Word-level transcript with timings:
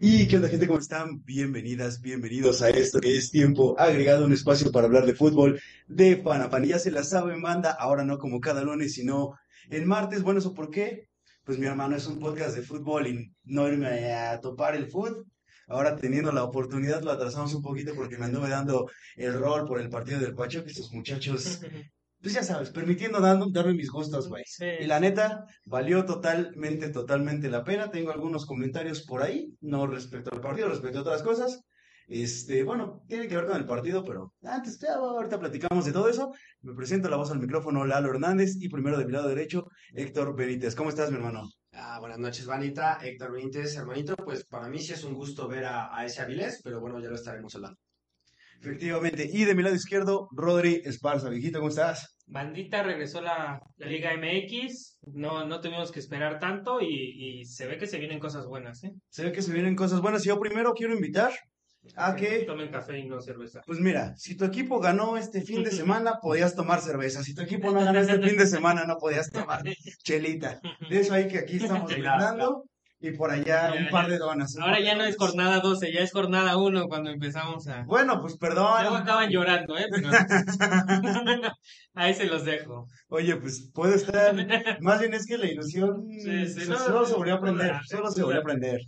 Y 0.00 0.28
qué 0.28 0.36
onda 0.36 0.48
gente, 0.48 0.68
¿cómo 0.68 0.78
están? 0.78 1.24
Bienvenidas, 1.24 2.00
bienvenidos 2.00 2.62
a 2.62 2.70
esto 2.70 3.00
que 3.00 3.16
es 3.16 3.32
tiempo 3.32 3.74
agregado, 3.76 4.26
un 4.26 4.32
espacio 4.32 4.70
para 4.70 4.86
hablar 4.86 5.04
de 5.04 5.14
fútbol 5.14 5.60
de 5.88 6.16
Panapán. 6.16 6.64
Ya 6.64 6.78
se 6.78 6.92
la 6.92 7.02
saben, 7.02 7.42
banda, 7.42 7.72
ahora 7.72 8.04
no 8.04 8.16
como 8.16 8.38
cada 8.38 8.62
lunes, 8.62 8.94
sino 8.94 9.34
el 9.68 9.86
martes. 9.86 10.22
Bueno, 10.22 10.38
¿eso 10.38 10.54
por 10.54 10.70
qué? 10.70 11.08
Pues 11.42 11.58
mi 11.58 11.66
hermano 11.66 11.96
es 11.96 12.06
un 12.06 12.20
podcast 12.20 12.54
de 12.54 12.62
fútbol 12.62 13.08
y 13.08 13.34
no 13.42 13.66
irme 13.66 14.12
a 14.12 14.40
topar 14.40 14.76
el 14.76 14.86
fútbol. 14.86 15.26
Ahora 15.66 15.96
teniendo 15.96 16.30
la 16.30 16.44
oportunidad 16.44 17.02
lo 17.02 17.10
atrasamos 17.10 17.52
un 17.54 17.62
poquito 17.62 17.92
porque 17.96 18.18
me 18.18 18.26
anduve 18.26 18.50
dando 18.50 18.88
el 19.16 19.34
rol 19.34 19.66
por 19.66 19.80
el 19.80 19.90
partido 19.90 20.20
del 20.20 20.34
Pacho, 20.34 20.62
que 20.62 20.70
estos 20.70 20.92
muchachos 20.92 21.60
pues 22.20 22.34
ya 22.34 22.42
sabes, 22.42 22.70
permitiendo 22.70 23.20
dando, 23.20 23.46
darme 23.50 23.74
mis 23.74 23.90
gustos, 23.90 24.28
güey. 24.28 24.44
Sí. 24.46 24.66
Y 24.80 24.86
la 24.86 25.00
neta, 25.00 25.44
valió 25.64 26.04
totalmente, 26.04 26.90
totalmente 26.90 27.48
la 27.48 27.64
pena. 27.64 27.90
Tengo 27.90 28.10
algunos 28.10 28.46
comentarios 28.46 29.04
por 29.04 29.22
ahí, 29.22 29.54
no 29.60 29.86
respecto 29.86 30.30
al 30.32 30.40
partido, 30.40 30.68
respecto 30.68 30.98
a 30.98 31.02
otras 31.02 31.22
cosas. 31.22 31.60
Este, 32.08 32.62
bueno, 32.64 33.02
tiene 33.06 33.28
que 33.28 33.36
ver 33.36 33.46
con 33.46 33.56
el 33.56 33.66
partido, 33.66 34.02
pero 34.02 34.32
antes, 34.42 34.78
ya, 34.78 34.94
ahorita 34.94 35.38
platicamos 35.38 35.84
de 35.84 35.92
todo 35.92 36.08
eso. 36.08 36.32
Me 36.62 36.74
presento 36.74 37.08
la 37.10 37.18
voz 37.18 37.30
al 37.30 37.38
micrófono, 37.38 37.84
Lalo 37.84 38.08
Hernández, 38.10 38.56
y 38.58 38.68
primero 38.70 38.98
de 38.98 39.04
mi 39.04 39.12
lado 39.12 39.28
derecho, 39.28 39.66
Héctor 39.92 40.34
Benítez. 40.34 40.74
¿Cómo 40.74 40.88
estás, 40.88 41.10
mi 41.10 41.16
hermano? 41.16 41.42
Ah, 41.72 41.98
buenas 42.00 42.18
noches, 42.18 42.46
Vanita. 42.46 42.98
Héctor 43.02 43.32
Benítez, 43.32 43.76
hermanito. 43.76 44.16
Pues 44.16 44.44
para 44.46 44.68
mí 44.68 44.80
sí 44.80 44.94
es 44.94 45.04
un 45.04 45.14
gusto 45.14 45.48
ver 45.48 45.66
a, 45.66 45.94
a 45.94 46.06
ese 46.06 46.22
Avilés, 46.22 46.62
pero 46.64 46.80
bueno, 46.80 46.98
ya 46.98 47.10
lo 47.10 47.14
estaremos 47.14 47.54
hablando. 47.54 47.78
Efectivamente. 48.60 49.28
Y 49.32 49.44
de 49.44 49.54
mi 49.54 49.62
lado 49.62 49.74
izquierdo, 49.74 50.28
Rodri 50.32 50.82
Esparza. 50.84 51.28
Viejito, 51.28 51.58
¿cómo 51.58 51.70
estás? 51.70 52.16
Bandita 52.26 52.82
regresó 52.82 53.20
la, 53.20 53.60
la 53.76 53.86
Liga 53.86 54.10
MX, 54.14 54.98
no, 55.14 55.46
no 55.46 55.60
tuvimos 55.60 55.90
que 55.90 56.00
esperar 56.00 56.38
tanto 56.38 56.80
y, 56.80 57.40
y 57.40 57.44
se 57.46 57.66
ve 57.66 57.78
que 57.78 57.86
se 57.86 57.98
vienen 57.98 58.18
cosas 58.18 58.46
buenas, 58.46 58.84
¿eh? 58.84 58.92
Se 59.08 59.24
ve 59.24 59.32
que 59.32 59.40
se 59.40 59.52
vienen 59.52 59.76
cosas 59.76 60.02
buenas. 60.02 60.24
Y 60.24 60.28
yo 60.28 60.38
primero 60.38 60.74
quiero 60.74 60.94
invitar 60.94 61.32
a 61.96 62.14
que 62.16 62.44
Tomen 62.44 62.70
café 62.70 62.98
y 62.98 63.08
no 63.08 63.20
cerveza. 63.20 63.62
Pues 63.66 63.80
mira, 63.80 64.14
si 64.16 64.36
tu 64.36 64.44
equipo 64.44 64.78
ganó 64.80 65.16
este 65.16 65.42
fin 65.42 65.62
de 65.62 65.70
semana, 65.70 66.18
podías 66.20 66.54
tomar 66.54 66.80
cerveza. 66.80 67.22
Si 67.22 67.34
tu 67.34 67.42
equipo 67.42 67.70
no 67.70 67.84
ganó 67.84 68.00
este 68.00 68.18
fin 68.28 68.36
de 68.36 68.46
semana, 68.46 68.84
no 68.84 68.96
podías 68.98 69.30
tomar 69.30 69.62
chelita. 70.04 70.60
De 70.90 71.00
eso 71.00 71.14
hay 71.14 71.28
que 71.28 71.38
aquí 71.38 71.56
estamos 71.56 71.90
brindando 71.90 72.64
y 73.00 73.12
por 73.12 73.30
allá 73.30 73.72
Ya, 73.72 73.80
un 73.80 73.88
par 73.90 74.08
de 74.08 74.18
donas. 74.18 74.56
Ahora 74.58 74.80
ya 74.80 74.94
no 74.96 75.04
es 75.04 75.16
jornada 75.16 75.60
12, 75.60 75.92
ya 75.92 76.00
es 76.00 76.12
jornada 76.12 76.56
1 76.56 76.86
cuando 76.88 77.10
empezamos 77.10 77.66
a... 77.68 77.84
Bueno, 77.84 78.20
pues 78.20 78.36
Luego 78.40 78.54
perdón. 78.74 78.96
acaban 78.96 79.30
llorando, 79.30 79.76
¿eh? 79.78 79.86
Pero... 79.90 80.10
Ahí 81.94 82.14
se 82.14 82.26
los 82.26 82.44
dejo. 82.44 82.86
Oye, 83.08 83.36
pues 83.36 83.70
puede 83.72 83.96
estar. 83.96 84.34
Más 84.80 85.00
bien 85.00 85.14
es 85.14 85.26
que 85.26 85.38
la 85.38 85.46
ilusión 85.46 86.04
Sí, 86.10 86.46
sí, 86.48 86.60
so- 86.62 86.72
no, 86.72 86.78
solo 86.78 87.00
no, 87.00 87.06
se 87.06 87.14
volvió 87.14 87.34
a 87.34 87.36
no, 87.36 87.42
aprender. 87.42 87.72
no, 87.72 87.80
Solo 87.84 88.10
se 88.10 88.20
no, 88.20 88.26
volvió 88.26 88.40
a 88.40 88.44
no. 88.44 88.50
aprender. 88.50 88.80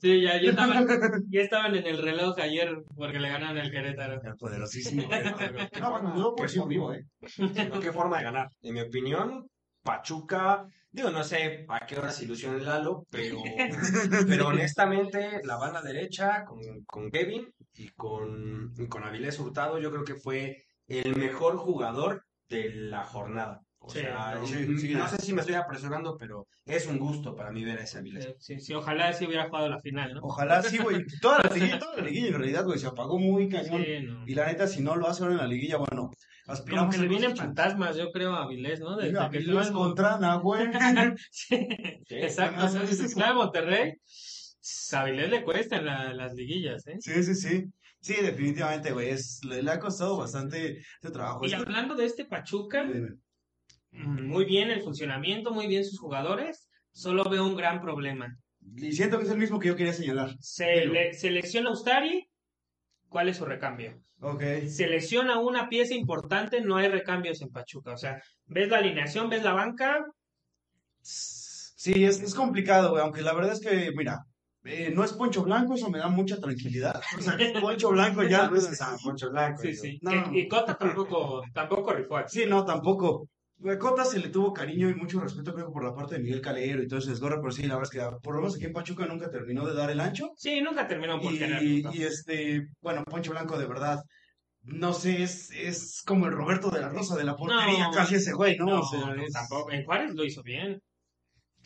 Sí, 0.00 0.20
ya, 0.22 0.40
ya, 0.40 0.50
estaban, 0.50 0.86
ya 1.30 1.40
estaban 1.40 1.74
en 1.76 1.86
el 1.86 1.96
reloj 2.02 2.38
ayer 2.38 2.74
porque 2.94 3.18
le 3.18 3.30
ganaron 3.30 3.56
el 3.56 3.70
Querétaro. 3.70 4.20
El 4.22 4.34
poderosísimo. 4.38 5.08
No, 5.80 5.90
bueno, 5.90 6.14
yo 6.16 6.34
por 6.34 6.46
eso 6.46 6.66
vivo, 6.66 6.92
¿eh? 6.92 7.04
Qué 7.80 7.92
forma 7.92 8.18
de 8.18 8.24
ganar. 8.24 8.48
En 8.62 8.74
mi 8.74 8.80
opinión, 8.82 9.46
Pachuca, 9.84 10.66
digo, 10.90 11.10
no 11.10 11.22
sé 11.22 11.66
a 11.68 11.86
qué 11.86 11.96
hora 11.96 12.10
se 12.10 12.24
ilusiona 12.24 12.56
el 12.56 12.64
Lalo, 12.64 13.06
pero, 13.10 13.38
pero 14.26 14.48
honestamente, 14.48 15.40
la 15.44 15.56
banda 15.56 15.82
derecha 15.82 16.44
con, 16.44 16.58
con 16.86 17.10
Kevin 17.10 17.52
y 17.74 17.90
con, 17.90 18.72
y 18.76 18.88
con 18.88 19.04
Avilés 19.04 19.38
Hurtado, 19.38 19.78
yo 19.78 19.92
creo 19.92 20.04
que 20.04 20.14
fue 20.14 20.64
el 20.88 21.14
mejor 21.16 21.56
jugador 21.56 22.24
de 22.48 22.70
la 22.70 23.04
jornada. 23.04 23.60
O 23.86 23.90
Sí, 23.90 23.98
sea, 24.00 24.34
no, 24.36 24.46
sí, 24.46 24.78
sí. 24.78 24.94
no 24.94 25.06
sé 25.08 25.18
si 25.18 25.34
me 25.34 25.40
estoy 25.42 25.56
apresurando, 25.56 26.16
pero 26.18 26.46
es 26.64 26.86
un 26.86 26.98
gusto 26.98 27.34
para 27.36 27.50
mí 27.52 27.62
ver 27.64 27.78
a 27.78 27.82
ese 27.84 27.98
Avilés. 27.98 28.34
Sí, 28.38 28.58
sí, 28.58 28.72
ojalá 28.72 29.12
sí 29.12 29.26
hubiera 29.26 29.46
jugado 29.48 29.68
la 29.68 29.78
final, 29.78 30.14
¿no? 30.14 30.20
Ojalá 30.22 30.62
sí, 30.62 30.78
güey. 30.78 31.04
Toda 31.20 31.40
la 31.42 31.50
liguilla, 31.54 31.78
toda 31.78 31.96
la 31.98 32.02
liguilla 32.04 32.28
en 32.28 32.34
realidad, 32.34 32.64
güey, 32.64 32.78
se 32.78 32.86
apagó 32.86 33.18
muy 33.18 33.48
cañón. 33.50 33.84
Sí, 33.84 34.00
no. 34.06 34.26
Y 34.26 34.34
la 34.34 34.46
neta, 34.46 34.66
si 34.66 34.80
no 34.82 34.96
lo 34.96 35.06
hace 35.06 35.22
ahora 35.22 35.34
en 35.34 35.40
la 35.40 35.46
liguilla, 35.46 35.76
bueno, 35.76 36.10
Como 36.10 36.12
aspiramos 36.46 36.94
que 36.94 37.00
le 37.02 37.08
vienen 37.08 37.36
fantasmas, 37.36 37.96
yo 37.96 38.10
creo, 38.10 38.32
a 38.34 38.44
Avilés, 38.44 38.80
¿no? 38.80 38.96
Desde 38.96 39.12
que 39.12 39.18
Avilés 39.18 39.70
Mon- 39.70 39.88
contra 39.88 40.18
Nahuel. 40.18 40.70
Sí, 41.30 41.56
exacto. 42.08 42.64
o 42.64 42.68
sea, 42.68 42.86
sí. 42.86 43.04
estaba 43.04 43.30
en 43.32 43.36
Monterrey, 43.36 43.92
a 44.92 45.00
Avilés 45.00 45.30
le 45.30 45.44
cuestan 45.44 45.84
la- 45.84 46.14
las 46.14 46.32
liguillas, 46.34 46.86
¿eh? 46.86 46.96
Sí, 47.00 47.22
sí, 47.22 47.34
sí. 47.34 47.64
Sí, 48.00 48.14
definitivamente, 48.20 48.92
güey. 48.92 49.08
Es, 49.08 49.40
le, 49.48 49.62
le 49.62 49.70
ha 49.70 49.78
costado 49.78 50.18
bastante 50.18 50.78
este 50.78 51.10
trabajo. 51.10 51.40
Y 51.42 51.46
Es 51.46 51.52
que- 51.54 51.58
hablando 51.60 51.94
de 51.94 52.04
este 52.04 52.26
Pachuca, 52.26 52.84
Dime. 52.84 53.08
Muy 53.94 54.44
bien 54.44 54.70
el 54.70 54.82
funcionamiento, 54.82 55.52
muy 55.52 55.66
bien 55.66 55.84
sus 55.84 55.98
jugadores, 55.98 56.68
solo 56.92 57.24
veo 57.24 57.44
un 57.44 57.56
gran 57.56 57.80
problema. 57.80 58.36
Y 58.76 58.92
siento 58.92 59.18
que 59.18 59.24
es 59.24 59.30
el 59.30 59.38
mismo 59.38 59.58
que 59.58 59.68
yo 59.68 59.76
quería 59.76 59.92
señalar. 59.92 60.34
Se 60.40 60.86
le, 60.86 61.12
selecciona 61.12 61.70
Ustari, 61.70 62.28
¿cuál 63.08 63.28
es 63.28 63.36
su 63.36 63.44
recambio? 63.44 64.00
Ok. 64.20 64.42
Selecciona 64.68 65.38
una 65.38 65.68
pieza 65.68 65.94
importante, 65.94 66.60
no 66.60 66.76
hay 66.76 66.88
recambios 66.88 67.42
en 67.42 67.50
Pachuca. 67.50 67.92
O 67.92 67.98
sea, 67.98 68.22
ves 68.46 68.68
la 68.68 68.78
alineación, 68.78 69.28
ves 69.28 69.42
la 69.42 69.52
banca, 69.52 70.04
Sí, 71.04 72.02
es, 72.04 72.20
es 72.22 72.34
complicado, 72.34 72.90
güey. 72.90 73.02
Aunque 73.02 73.20
la 73.20 73.34
verdad 73.34 73.52
es 73.52 73.60
que, 73.60 73.92
mira, 73.94 74.24
eh, 74.64 74.90
no 74.94 75.04
es 75.04 75.12
Poncho 75.12 75.42
Blanco, 75.42 75.74
eso 75.74 75.90
me 75.90 75.98
da 75.98 76.08
mucha 76.08 76.40
tranquilidad. 76.40 77.00
O 77.18 77.20
sea, 77.20 77.36
Poncho 77.60 77.90
Blanco 77.90 78.22
ya. 78.22 78.48
No 78.48 78.56
es 78.56 78.80
a 78.80 78.96
Poncho 78.96 79.30
Blanco, 79.30 79.60
sí, 79.60 79.74
sí. 79.74 79.98
No. 80.00 80.34
Y 80.34 80.48
Cota 80.48 80.76
tampoco, 80.78 81.42
tampoco 81.52 81.92
rifó 81.92 82.16
aquí. 82.16 82.40
Sí, 82.40 82.46
no, 82.48 82.64
tampoco. 82.64 83.28
Cota 83.78 84.04
se 84.04 84.18
le 84.18 84.28
tuvo 84.28 84.52
cariño 84.52 84.90
y 84.90 84.94
mucho 84.94 85.20
respeto, 85.20 85.54
creo, 85.54 85.72
por 85.72 85.84
la 85.84 85.94
parte 85.94 86.16
de 86.16 86.20
Miguel 86.22 86.40
Calero 86.42 86.82
y 86.82 86.88
todo 86.88 86.98
ese 86.98 87.10
desgorre, 87.10 87.36
pero 87.40 87.50
sí, 87.52 87.62
la 87.62 87.76
verdad 87.76 87.90
es 87.94 87.98
que 88.00 88.16
por 88.22 88.34
lo 88.34 88.40
menos 88.40 88.56
aquí 88.56 88.64
en 88.66 88.72
Pachuca 88.72 89.06
nunca 89.06 89.30
terminó 89.30 89.64
de 89.66 89.74
dar 89.74 89.90
el 89.90 90.00
ancho. 90.00 90.32
Sí, 90.36 90.60
nunca 90.60 90.86
terminó 90.86 91.20
por 91.20 91.32
tener. 91.32 91.62
Y, 91.62 91.82
y 91.92 92.02
este, 92.02 92.66
bueno, 92.82 93.04
Poncho 93.04 93.30
Blanco 93.30 93.56
de 93.56 93.66
verdad, 93.66 94.00
no 94.62 94.92
sé, 94.92 95.22
es, 95.22 95.50
es 95.52 96.02
como 96.06 96.26
el 96.26 96.32
Roberto 96.32 96.70
de 96.70 96.80
la 96.80 96.88
Rosa 96.88 97.16
de 97.16 97.24
la 97.24 97.36
portería, 97.36 97.86
No. 97.86 97.90
casi 97.92 98.16
ese 98.16 98.32
güey, 98.32 98.56
¿no? 98.58 98.66
No, 98.66 98.80
O 98.80 98.84
sea, 98.86 99.00
no, 99.00 99.14
es- 99.22 99.32
tampoco. 99.32 99.70
En 99.72 99.84
Juárez 99.84 100.14
lo 100.14 100.24
hizo 100.24 100.42
bien. 100.42 100.80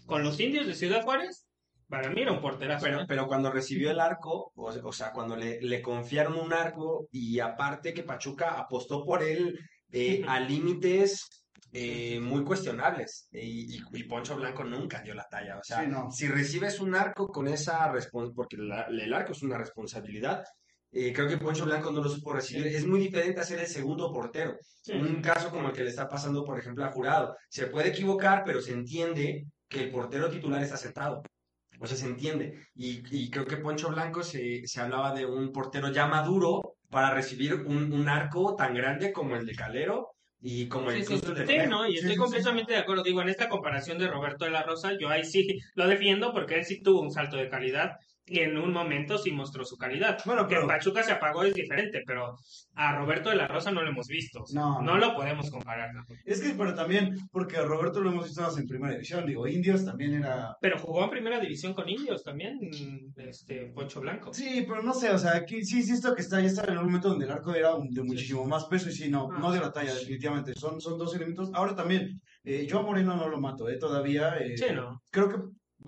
Con 0.07 0.23
los 0.23 0.39
indios 0.41 0.67
de 0.67 0.75
Ciudad 0.75 1.03
Juárez, 1.03 1.47
para 1.89 2.11
mí 2.11 2.21
era 2.23 2.33
un 2.33 2.41
porterazo. 2.41 2.85
Pero, 2.85 3.01
¿eh? 3.01 3.05
pero 3.09 3.27
cuando 3.27 3.51
recibió 3.51 3.91
el 3.91 4.01
arco, 4.01 4.53
o, 4.55 4.69
o 4.69 4.93
sea, 4.93 5.11
cuando 5.13 5.37
le, 5.37 5.61
le 5.61 5.83
confiaron 5.83 6.37
un 6.39 6.53
arco 6.53 7.07
y 7.11 7.41
aparte 7.41 7.93
que 7.93 8.03
Pachuca 8.05 8.59
apostó 8.59 9.05
por 9.05 9.23
él 9.23 9.59
eh, 9.91 10.23
a 10.29 10.39
límites 10.41 11.27
eh, 11.73 12.19
muy 12.21 12.45
cuestionables 12.45 13.29
y, 13.33 13.77
y- 13.77 13.83
y 13.93 14.03
Poncho 14.05 14.37
Blanco 14.37 14.65
nunca 14.65 15.03
dio 15.03 15.15
la 15.15 15.27
talla. 15.29 15.59
O 15.59 15.63
sea, 15.63 15.83
Sí, 15.83 15.87
no. 15.89 16.11
si 16.11 16.27
recibes 16.29 16.81
un 16.81 16.95
arco 16.95 17.29
con 17.29 17.47
esa 17.49 17.91
responsabilidad, 17.93 18.35
porque 18.37 18.57
la- 18.57 18.83
el 18.85 19.13
arco 19.13 19.33
es 19.33 19.43
una 19.43 19.59
responsabilidad, 19.59 20.45
eh, 20.91 21.13
creo 21.13 21.29
que 21.29 21.37
Poncho 21.37 21.67
Blanco 21.67 21.91
no 21.93 22.03
lo 22.03 22.09
supo 22.09 22.33
recibir. 22.33 22.67
Es 22.69 22.87
muy 22.87 23.01
diferente 23.01 23.41
a 23.41 23.45
ser 23.45 23.59
el 23.61 23.67
segundo 23.67 24.11
portero. 24.13 24.57
Sí. 24.83 24.93
Un 24.93 25.21
caso 25.21 25.51
como 25.51 25.69
el 25.69 25.75
que 25.75 25.85
le 25.85 25.91
está 25.91 26.09
pasando, 26.09 26.43
por 26.45 26.59
ejemplo, 26.59 26.85
a 26.85 26.91
Jurado. 26.93 27.37
Se 27.51 27.67
puede 27.67 27.89
equivocar, 27.89 28.43
pero 28.47 28.63
se 28.63 28.73
entiende 28.73 29.45
que 29.69 29.81
el 29.85 29.91
portero 29.91 30.31
titular 30.31 30.63
está 30.63 30.79
sentado. 30.79 31.23
O 31.81 31.87
sea, 31.87 31.97
se 31.97 32.07
entiende. 32.07 32.59
Y, 32.75 33.03
y 33.15 33.29
creo 33.31 33.45
que 33.45 33.59
Poncho 33.59 33.91
Blanco 33.91 34.23
se, 34.23 34.67
se 34.67 34.81
hablaba 34.81 35.15
de 35.15 35.27
un 35.27 35.53
portero 35.53 35.93
ya 35.93 36.07
maduro 36.07 36.77
para 36.89 37.13
recibir 37.13 37.53
un, 37.55 37.93
un 37.93 38.09
arco 38.09 38.57
tan 38.57 38.73
grande 38.75 39.13
como 39.13 39.37
el 39.37 39.45
de 39.45 39.55
Calero 39.55 40.09
y 40.41 40.69
como 40.69 40.91
Sí, 40.91 41.01
no, 41.69 41.89
y 41.89 41.97
estoy 41.97 42.17
completamente 42.17 42.73
de 42.73 42.79
acuerdo. 42.79 43.03
Digo, 43.03 43.21
en 43.23 43.29
esta 43.29 43.49
comparación 43.49 43.99
de 43.99 44.09
Roberto 44.09 44.45
de 44.45 44.53
la 44.53 44.63
Rosa, 44.63 44.93
yo 44.99 45.09
ahí 45.09 45.25
sí 45.25 45.59
lo 45.75 45.89
defiendo 45.89 46.33
porque 46.33 46.57
él 46.57 46.65
sí 46.65 46.81
tuvo 46.81 47.01
un 47.01 47.11
salto 47.11 47.37
de 47.37 47.49
calidad 47.49 47.97
y 48.29 48.41
en 48.41 48.57
un 48.59 48.73
momento 48.73 49.19
sí 49.19 49.31
mostró 49.33 49.65
su 49.65 49.77
calidad. 49.77 50.19
Bueno, 50.25 50.47
que 50.47 50.55
pero- 50.57 50.67
Pachuca 50.67 51.03
se 51.03 51.13
apagó 51.13 51.43
es 51.45 51.55
diferente, 51.55 52.03
pero 52.07 52.37
a 52.75 52.97
Roberto 52.97 53.31
de 53.31 53.37
la 53.37 53.49
Rosa 53.49 53.71
no 53.71 53.83
lo 53.83 53.91
hemos 53.91 54.07
visto. 54.09 54.45
No, 54.53 54.81
no, 54.83 54.95
no. 54.95 54.99
lo 54.99 55.15
podemos 55.15 55.51
comparar. 55.51 55.91
Es 56.25 56.41
que, 56.41 56.51
pero 56.51 56.75
también, 56.75 57.15
porque 57.33 57.57
a 57.57 57.63
Roberto 57.65 58.01
lo 58.01 58.11
hemos 58.11 58.25
visto 58.27 58.43
más 58.43 58.57
en 58.59 58.67
primera 58.67 58.93
división, 58.93 59.27
digo, 59.27 59.47
Indios 59.49 59.85
también 59.85 60.15
era... 60.15 60.55
Pero 60.61 60.79
jugó 60.79 61.05
en 61.05 61.11
primera 61.11 61.41
división 61.41 61.75
con 61.75 61.89
indios 61.89 62.23
también, 62.23 62.59
este 63.17 63.67
Poncho 63.75 64.01
Blanco. 64.01 64.33
Sí, 64.33 64.65
pero 64.69 64.83
no 64.83 64.95
sé, 64.95 65.11
o 65.11 65.19
sea, 65.19 65.37
aquí 65.37 65.65
sí 65.65 65.79
insisto 65.79 66.15
que 66.15 66.23
está, 66.23 66.41
ya 66.41 66.47
está 66.47 66.65
en 66.71 66.79
un 66.79 66.85
momento 66.87 67.09
donde 67.09 67.25
el 67.25 67.31
arco 67.33 67.55
era 67.55 67.71
de 67.91 68.03
muchísimo 68.03 68.45
más 68.45 68.65
peso 68.67 68.89
y 68.89 68.93
sí, 68.93 69.09
no, 69.11 69.29
Ah, 69.33 69.39
no 69.41 69.51
de 69.53 69.61
la 69.61 69.67
sí, 69.67 69.73
talla, 69.75 69.93
sí. 69.93 69.99
definitivamente. 70.01 70.53
Son, 70.55 70.81
son 70.81 70.99
dos 70.99 71.15
elementos. 71.15 71.51
Ahora 71.55 71.75
también, 71.75 72.21
eh, 72.45 72.67
yo 72.69 72.79
a 72.79 72.83
Moreno 72.83 73.17
no 73.17 73.29
lo 73.29 73.41
mato, 73.41 73.69
eh, 73.69 73.77
todavía. 73.79 74.37
eh, 74.39 74.57
Sí, 74.57 74.67
no. 74.75 75.01
Creo 75.11 75.29
que 75.29 75.37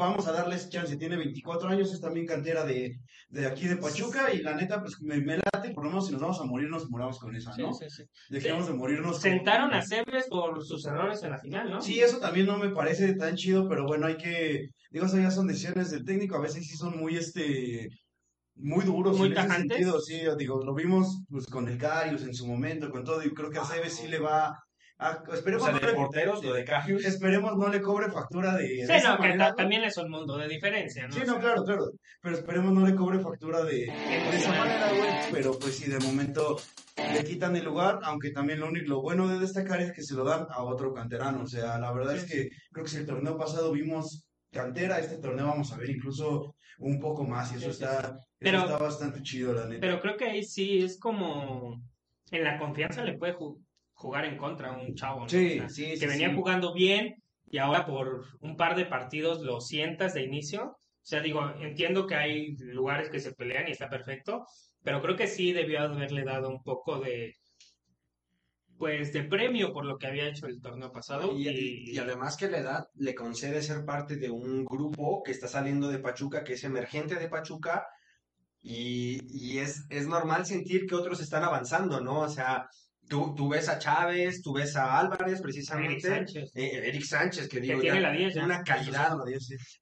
vamos 0.00 0.26
a 0.26 0.32
darles 0.32 0.68
chance. 0.68 0.96
Tiene 0.96 1.16
24 1.16 1.68
años, 1.68 1.92
es 1.92 2.00
también 2.00 2.26
cantera 2.26 2.64
de, 2.64 2.96
de 3.28 3.46
aquí 3.46 3.68
de 3.68 3.76
Pachuca 3.76 4.32
y 4.32 4.42
la 4.42 4.54
neta, 4.56 4.80
pues 4.80 5.00
me, 5.02 5.18
me 5.20 5.36
late, 5.38 5.70
por 5.74 5.84
lo 5.84 5.90
menos 5.90 6.06
si 6.06 6.12
nos 6.12 6.20
vamos 6.22 6.40
a 6.40 6.44
morir, 6.44 6.68
nos 6.68 6.90
moramos 6.90 7.18
con 7.18 7.34
esa, 7.36 7.52
Sí, 7.52 7.62
¿no? 7.62 7.72
sí, 7.74 7.84
sí. 7.88 8.02
Dejemos 8.30 8.66
de 8.66 8.72
morirnos. 8.74 9.12
con- 9.12 9.20
Sentaron 9.22 9.72
a 9.74 9.82
Cebes 9.82 10.26
por 10.28 10.64
sus 10.64 10.84
errores 10.86 11.22
en 11.22 11.30
la 11.30 11.38
final, 11.38 11.70
¿no? 11.70 11.80
Sí, 11.80 12.00
eso 12.00 12.18
también 12.18 12.46
no 12.46 12.58
me 12.58 12.70
parece 12.70 13.14
tan 13.14 13.36
chido, 13.36 13.68
pero 13.68 13.86
bueno, 13.86 14.06
hay 14.06 14.16
que, 14.16 14.68
digo, 14.90 15.06
eso 15.06 15.18
ya 15.18 15.30
son 15.30 15.46
decisiones 15.46 15.90
del 15.90 16.04
técnico, 16.04 16.36
a 16.36 16.40
veces 16.40 16.66
sí 16.66 16.76
son 16.76 16.98
muy, 16.98 17.16
este, 17.16 17.88
muy 18.56 18.84
duros 18.84 19.16
Muy 19.16 19.28
en 19.28 19.32
ese 19.32 19.42
tajantes. 19.42 19.76
sentido, 19.76 20.00
sí, 20.00 20.20
digo, 20.38 20.62
lo 20.64 20.74
vimos 20.74 21.22
pues 21.28 21.46
con 21.46 21.68
el 21.68 21.78
Carius 21.78 22.22
en 22.22 22.34
su 22.34 22.46
momento, 22.46 22.90
con 22.90 23.04
todo, 23.04 23.22
y 23.24 23.30
creo 23.32 23.50
que 23.50 23.58
a 23.58 23.64
Cebes 23.64 23.94
sí 23.96 24.08
le 24.08 24.18
va, 24.18 24.58
a, 25.00 25.22
O 25.28 25.34
esperemos, 25.34 25.64
sea, 25.64 25.72
no 25.72 25.80
de 25.80 25.86
le, 25.86 25.94
porteros, 25.94 26.44
lo 26.44 26.52
de 26.52 26.64
Carius. 26.64 27.04
esperemos 27.04 27.56
no 27.56 27.68
le 27.68 27.80
cobre 27.80 28.10
factura 28.10 28.56
de, 28.56 28.86
Sí, 28.86 28.92
no, 29.02 29.16
que 29.16 29.22
manera, 29.22 29.44
ta- 29.46 29.50
¿no? 29.50 29.54
también 29.56 29.84
es 29.84 29.96
un 29.96 30.10
mundo 30.10 30.36
de 30.36 30.46
diferencia, 30.48 31.06
¿no? 31.08 31.12
Sí, 31.14 31.20
no, 31.26 31.38
claro, 31.40 31.64
claro, 31.64 31.86
pero 32.22 32.36
esperemos 32.36 32.72
no 32.72 32.86
le 32.86 32.94
cobre 32.94 33.18
factura 33.18 33.64
de, 33.64 33.86
de 33.86 34.36
esa 34.36 34.50
manera, 34.50 34.88
güey, 34.88 35.10
pero 35.32 35.58
pues 35.58 35.76
sí, 35.78 35.90
de 35.90 35.98
momento 36.00 36.56
le 37.14 37.24
quitan 37.24 37.56
el 37.56 37.64
lugar, 37.64 37.98
aunque 38.02 38.30
también 38.30 38.60
lo 38.60 38.68
único, 38.68 38.88
lo 38.88 39.00
bueno 39.00 39.26
de 39.26 39.38
destacar 39.38 39.80
es 39.80 39.92
que 39.92 40.02
se 40.02 40.14
lo 40.14 40.22
dan 40.24 40.46
a 40.50 40.62
otro 40.62 40.92
canterano, 40.92 41.42
o 41.42 41.46
sea, 41.46 41.78
la 41.78 41.92
verdad 41.92 42.16
es 42.16 42.24
que 42.30 42.48
creo 42.70 42.84
que 42.84 42.90
si 42.90 42.98
el 42.98 43.06
torneo 43.06 43.38
pasado 43.38 43.72
vimos 43.72 44.26
cantera, 44.52 44.98
este 44.98 45.16
torneo 45.18 45.46
vamos 45.46 45.72
a 45.72 45.78
ver 45.78 45.88
incluso 45.90 46.54
un 46.78 46.98
poco 47.00 47.24
más, 47.24 47.52
y 47.52 47.56
eso 47.56 47.72
Sí, 47.72 47.78
sí, 47.78 47.84
está, 47.84 48.18
eso 48.40 48.56
está 48.58 48.76
bastante 48.78 49.22
chido, 49.22 49.52
la 49.54 49.66
neta. 49.66 49.80
Pero 49.80 50.00
creo 50.00 50.16
que 50.16 50.24
ahí 50.26 50.42
sí 50.44 50.82
es 50.82 50.98
como 50.98 51.80
en 52.30 52.44
la 52.44 52.58
confianza 52.58 53.02
le 53.04 53.16
puede 53.18 53.34
ju- 53.34 53.58
jugar 54.00 54.24
en 54.24 54.38
contra 54.38 54.70
a 54.70 54.78
un 54.78 54.94
chavo, 54.94 55.20
¿no? 55.20 55.28
Sí, 55.28 55.58
O 55.58 55.68
sea, 55.68 55.68
sí, 55.68 55.94
que 55.98 56.06
venía 56.06 56.34
jugando 56.34 56.72
bien 56.72 57.14
y 57.50 57.58
ahora 57.58 57.84
por 57.84 58.24
un 58.40 58.56
par 58.56 58.74
de 58.74 58.86
partidos 58.86 59.42
lo 59.42 59.60
sientas 59.60 60.14
de 60.14 60.22
inicio. 60.22 60.64
O 60.64 61.06
sea, 61.10 61.20
digo, 61.20 61.42
entiendo 61.60 62.06
que 62.06 62.14
hay 62.14 62.56
lugares 62.56 63.10
que 63.10 63.20
se 63.20 63.34
pelean 63.34 63.68
y 63.68 63.72
está 63.72 63.88
perfecto, 63.88 64.44
pero 64.82 65.02
creo 65.02 65.16
que 65.16 65.26
sí 65.26 65.52
debió 65.52 65.80
haberle 65.80 66.24
dado 66.24 66.48
un 66.48 66.62
poco 66.62 66.98
de 66.98 67.34
pues 68.78 69.12
de 69.12 69.24
premio 69.24 69.74
por 69.74 69.84
lo 69.84 69.98
que 69.98 70.06
había 70.06 70.26
hecho 70.26 70.46
el 70.46 70.58
torneo 70.58 70.90
pasado 70.90 71.36
Y, 71.36 71.48
y, 71.48 71.90
y 71.90 71.98
además 71.98 72.38
que 72.38 72.48
la 72.48 72.60
edad 72.60 72.84
le 72.94 73.14
concede 73.14 73.60
ser 73.60 73.84
parte 73.84 74.16
de 74.16 74.30
un 74.30 74.64
grupo 74.64 75.22
que 75.22 75.32
está 75.32 75.48
saliendo 75.48 75.88
de 75.88 75.98
Pachuca, 75.98 76.42
que 76.42 76.54
es 76.54 76.64
emergente 76.64 77.16
de 77.16 77.28
Pachuca, 77.28 77.84
y, 78.62 79.18
y 79.28 79.58
es, 79.58 79.84
es 79.90 80.06
normal 80.06 80.46
sentir 80.46 80.86
que 80.86 80.94
otros 80.94 81.20
están 81.20 81.44
avanzando, 81.44 82.00
¿no? 82.00 82.20
O 82.20 82.28
sea, 82.30 82.66
tú, 83.10 83.34
tú 83.34 83.48
ves 83.48 83.68
a 83.68 83.78
Chávez, 83.78 84.40
tú 84.40 84.52
ves 84.52 84.76
a 84.76 84.98
Álvarez 85.00 85.32
Eric 85.32 85.42
precisamente, 85.42 86.08
Sánchez, 86.08 86.50
eh, 86.54 86.80
Eric 86.84 87.02
Sánchez, 87.02 87.48
que 87.48 87.56
que 87.56 87.60
digo, 87.60 87.80
tiene 87.80 88.00
ya 88.00 88.08
la 88.08 88.12
10 88.12 88.34
ya. 88.34 88.44
una 88.44 88.62
calidad, 88.62 89.16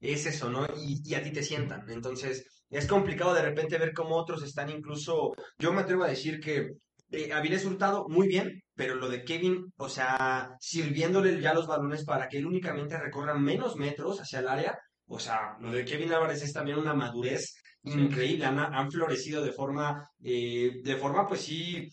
es 0.01 0.27
eso, 0.27 0.51
¿no? 0.51 0.67
Y, 0.83 1.03
y 1.05 1.15
a 1.15 1.23
ti 1.23 1.31
te 1.31 1.43
sientan. 1.43 1.89
Entonces, 1.91 2.47
es 2.71 2.87
complicado 2.87 3.35
de 3.35 3.43
repente 3.43 3.77
ver 3.77 3.93
cómo 3.93 4.17
otros 4.17 4.43
están 4.43 4.71
incluso, 4.71 5.35
yo 5.59 5.73
me 5.73 5.83
atrevo 5.83 6.05
a 6.05 6.09
decir 6.09 6.41
que 6.41 6.71
eh, 7.11 7.33
Avilés 7.33 7.67
Hurtado, 7.67 8.09
muy 8.09 8.29
bien, 8.29 8.63
pero 8.75 8.95
lo 8.95 9.11
de 9.11 9.23
Kevin, 9.25 9.73
o 9.77 9.91
sea, 9.91 10.57
sirviéndole 10.59 11.39
ya 11.41 11.53
los 11.53 11.67
balones 11.67 12.05
para 12.05 12.29
que 12.29 12.39
él 12.39 12.47
únicamente 12.47 12.99
recorra 12.99 13.35
menos 13.35 13.77
metros 13.77 14.21
hacia 14.21 14.39
el 14.39 14.49
área, 14.49 14.79
o 15.07 15.19
sea, 15.19 15.57
lo 15.61 15.71
de 15.71 15.85
Kevin 15.85 16.13
Álvarez 16.15 16.43
es 16.43 16.53
también 16.55 16.79
una 16.79 16.95
madurez 16.95 17.57
increíble, 17.83 18.47
han, 18.47 18.59
han 18.59 18.91
florecido 18.91 19.43
de 19.43 19.53
forma, 19.53 20.09
eh, 20.23 20.81
de 20.83 20.97
forma, 20.97 21.27
pues 21.27 21.43
sí, 21.43 21.89